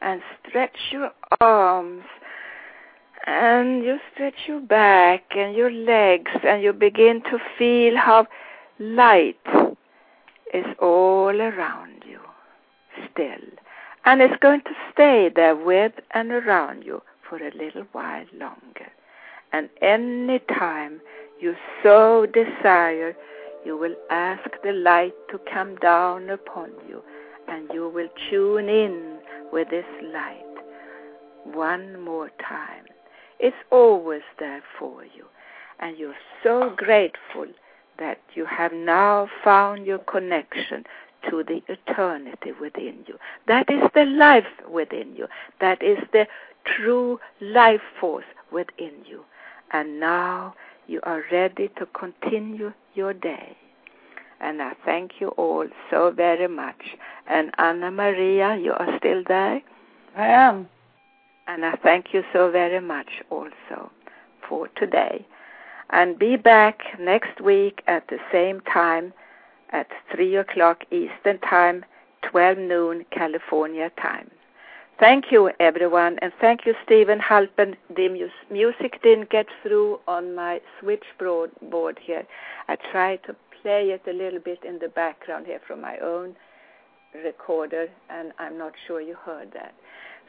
and 0.00 0.22
stretch 0.46 0.76
your 0.92 1.10
arms 1.40 2.04
and 3.26 3.84
you 3.84 3.98
stretch 4.12 4.46
your 4.46 4.60
back 4.60 5.24
and 5.36 5.54
your 5.54 5.70
legs 5.70 6.30
and 6.42 6.62
you 6.62 6.72
begin 6.72 7.22
to 7.22 7.38
feel 7.58 7.96
how 7.96 8.26
light 8.78 9.36
is 10.54 10.64
all 10.80 11.40
around 11.40 12.02
you 12.08 12.18
still. 13.10 13.48
And 14.04 14.22
it's 14.22 14.36
going 14.40 14.62
to 14.62 14.70
stay 14.92 15.30
there 15.34 15.54
with 15.54 15.92
and 16.12 16.30
around 16.30 16.84
you 16.84 17.02
for 17.28 17.36
a 17.36 17.54
little 17.54 17.84
while 17.92 18.24
longer. 18.38 18.90
And 19.52 19.68
any 19.82 20.38
time 20.40 21.00
you 21.40 21.54
so 21.82 22.26
desire, 22.26 23.14
you 23.64 23.76
will 23.76 23.94
ask 24.10 24.48
the 24.62 24.72
light 24.72 25.14
to 25.30 25.38
come 25.52 25.76
down 25.76 26.30
upon 26.30 26.70
you 26.88 27.02
and 27.48 27.68
you 27.72 27.88
will 27.88 28.08
tune 28.30 28.68
in 28.68 29.18
with 29.52 29.68
this 29.70 29.84
light 30.12 30.44
one 31.44 32.00
more 32.00 32.30
time. 32.40 32.84
It's 33.40 33.56
always 33.70 34.22
there 34.38 34.62
for 34.78 35.04
you. 35.04 35.24
And 35.78 35.96
you're 35.96 36.14
so 36.42 36.74
grateful 36.76 37.46
that 37.98 38.18
you 38.34 38.44
have 38.44 38.72
now 38.72 39.28
found 39.42 39.86
your 39.86 39.98
connection 39.98 40.84
to 41.28 41.42
the 41.42 41.62
eternity 41.68 42.52
within 42.60 43.04
you. 43.06 43.18
That 43.46 43.70
is 43.70 43.82
the 43.94 44.04
life 44.04 44.46
within 44.70 45.14
you. 45.16 45.26
That 45.60 45.82
is 45.82 45.98
the 46.12 46.26
true 46.64 47.18
life 47.40 47.80
force 47.98 48.24
within 48.52 48.92
you. 49.06 49.24
And 49.72 50.00
now 50.00 50.54
you 50.86 51.00
are 51.04 51.22
ready 51.30 51.68
to 51.78 51.86
continue 51.86 52.72
your 52.94 53.14
day. 53.14 53.56
And 54.40 54.62
I 54.62 54.72
thank 54.84 55.20
you 55.20 55.28
all 55.30 55.66
so 55.90 56.10
very 56.10 56.48
much. 56.48 56.82
And 57.26 57.52
AnnaMaria, 57.58 58.62
you 58.62 58.72
are 58.72 58.98
still 58.98 59.22
there? 59.26 59.62
I 60.16 60.26
am. 60.26 60.68
And 61.50 61.64
I 61.66 61.74
thank 61.82 62.14
you 62.14 62.22
so 62.32 62.48
very 62.48 62.80
much 62.80 63.10
also 63.28 63.90
for 64.48 64.68
today. 64.76 65.26
And 65.90 66.16
be 66.16 66.36
back 66.36 66.78
next 67.00 67.40
week 67.40 67.82
at 67.88 68.06
the 68.06 68.18
same 68.30 68.60
time 68.60 69.12
at 69.70 69.88
3 70.14 70.36
o'clock 70.36 70.84
Eastern 70.92 71.40
Time, 71.40 71.84
12 72.30 72.56
noon 72.56 73.04
California 73.10 73.90
time. 74.00 74.30
Thank 75.00 75.32
you, 75.32 75.50
everyone, 75.58 76.20
and 76.22 76.32
thank 76.40 76.66
you, 76.66 76.74
Steven 76.84 77.18
Halpern. 77.18 77.74
The 77.96 78.30
music 78.48 79.02
didn't 79.02 79.30
get 79.30 79.46
through 79.64 79.98
on 80.06 80.36
my 80.36 80.60
switchboard 80.78 81.50
board 81.68 81.98
here. 82.00 82.28
I 82.68 82.76
tried 82.92 83.24
to 83.24 83.34
play 83.60 83.90
it 83.90 84.02
a 84.06 84.12
little 84.12 84.38
bit 84.38 84.60
in 84.62 84.78
the 84.78 84.88
background 84.88 85.46
here 85.46 85.60
from 85.66 85.80
my 85.80 85.98
own 85.98 86.36
recorder, 87.24 87.88
and 88.08 88.32
I'm 88.38 88.56
not 88.56 88.74
sure 88.86 89.00
you 89.00 89.16
heard 89.16 89.50
that. 89.54 89.74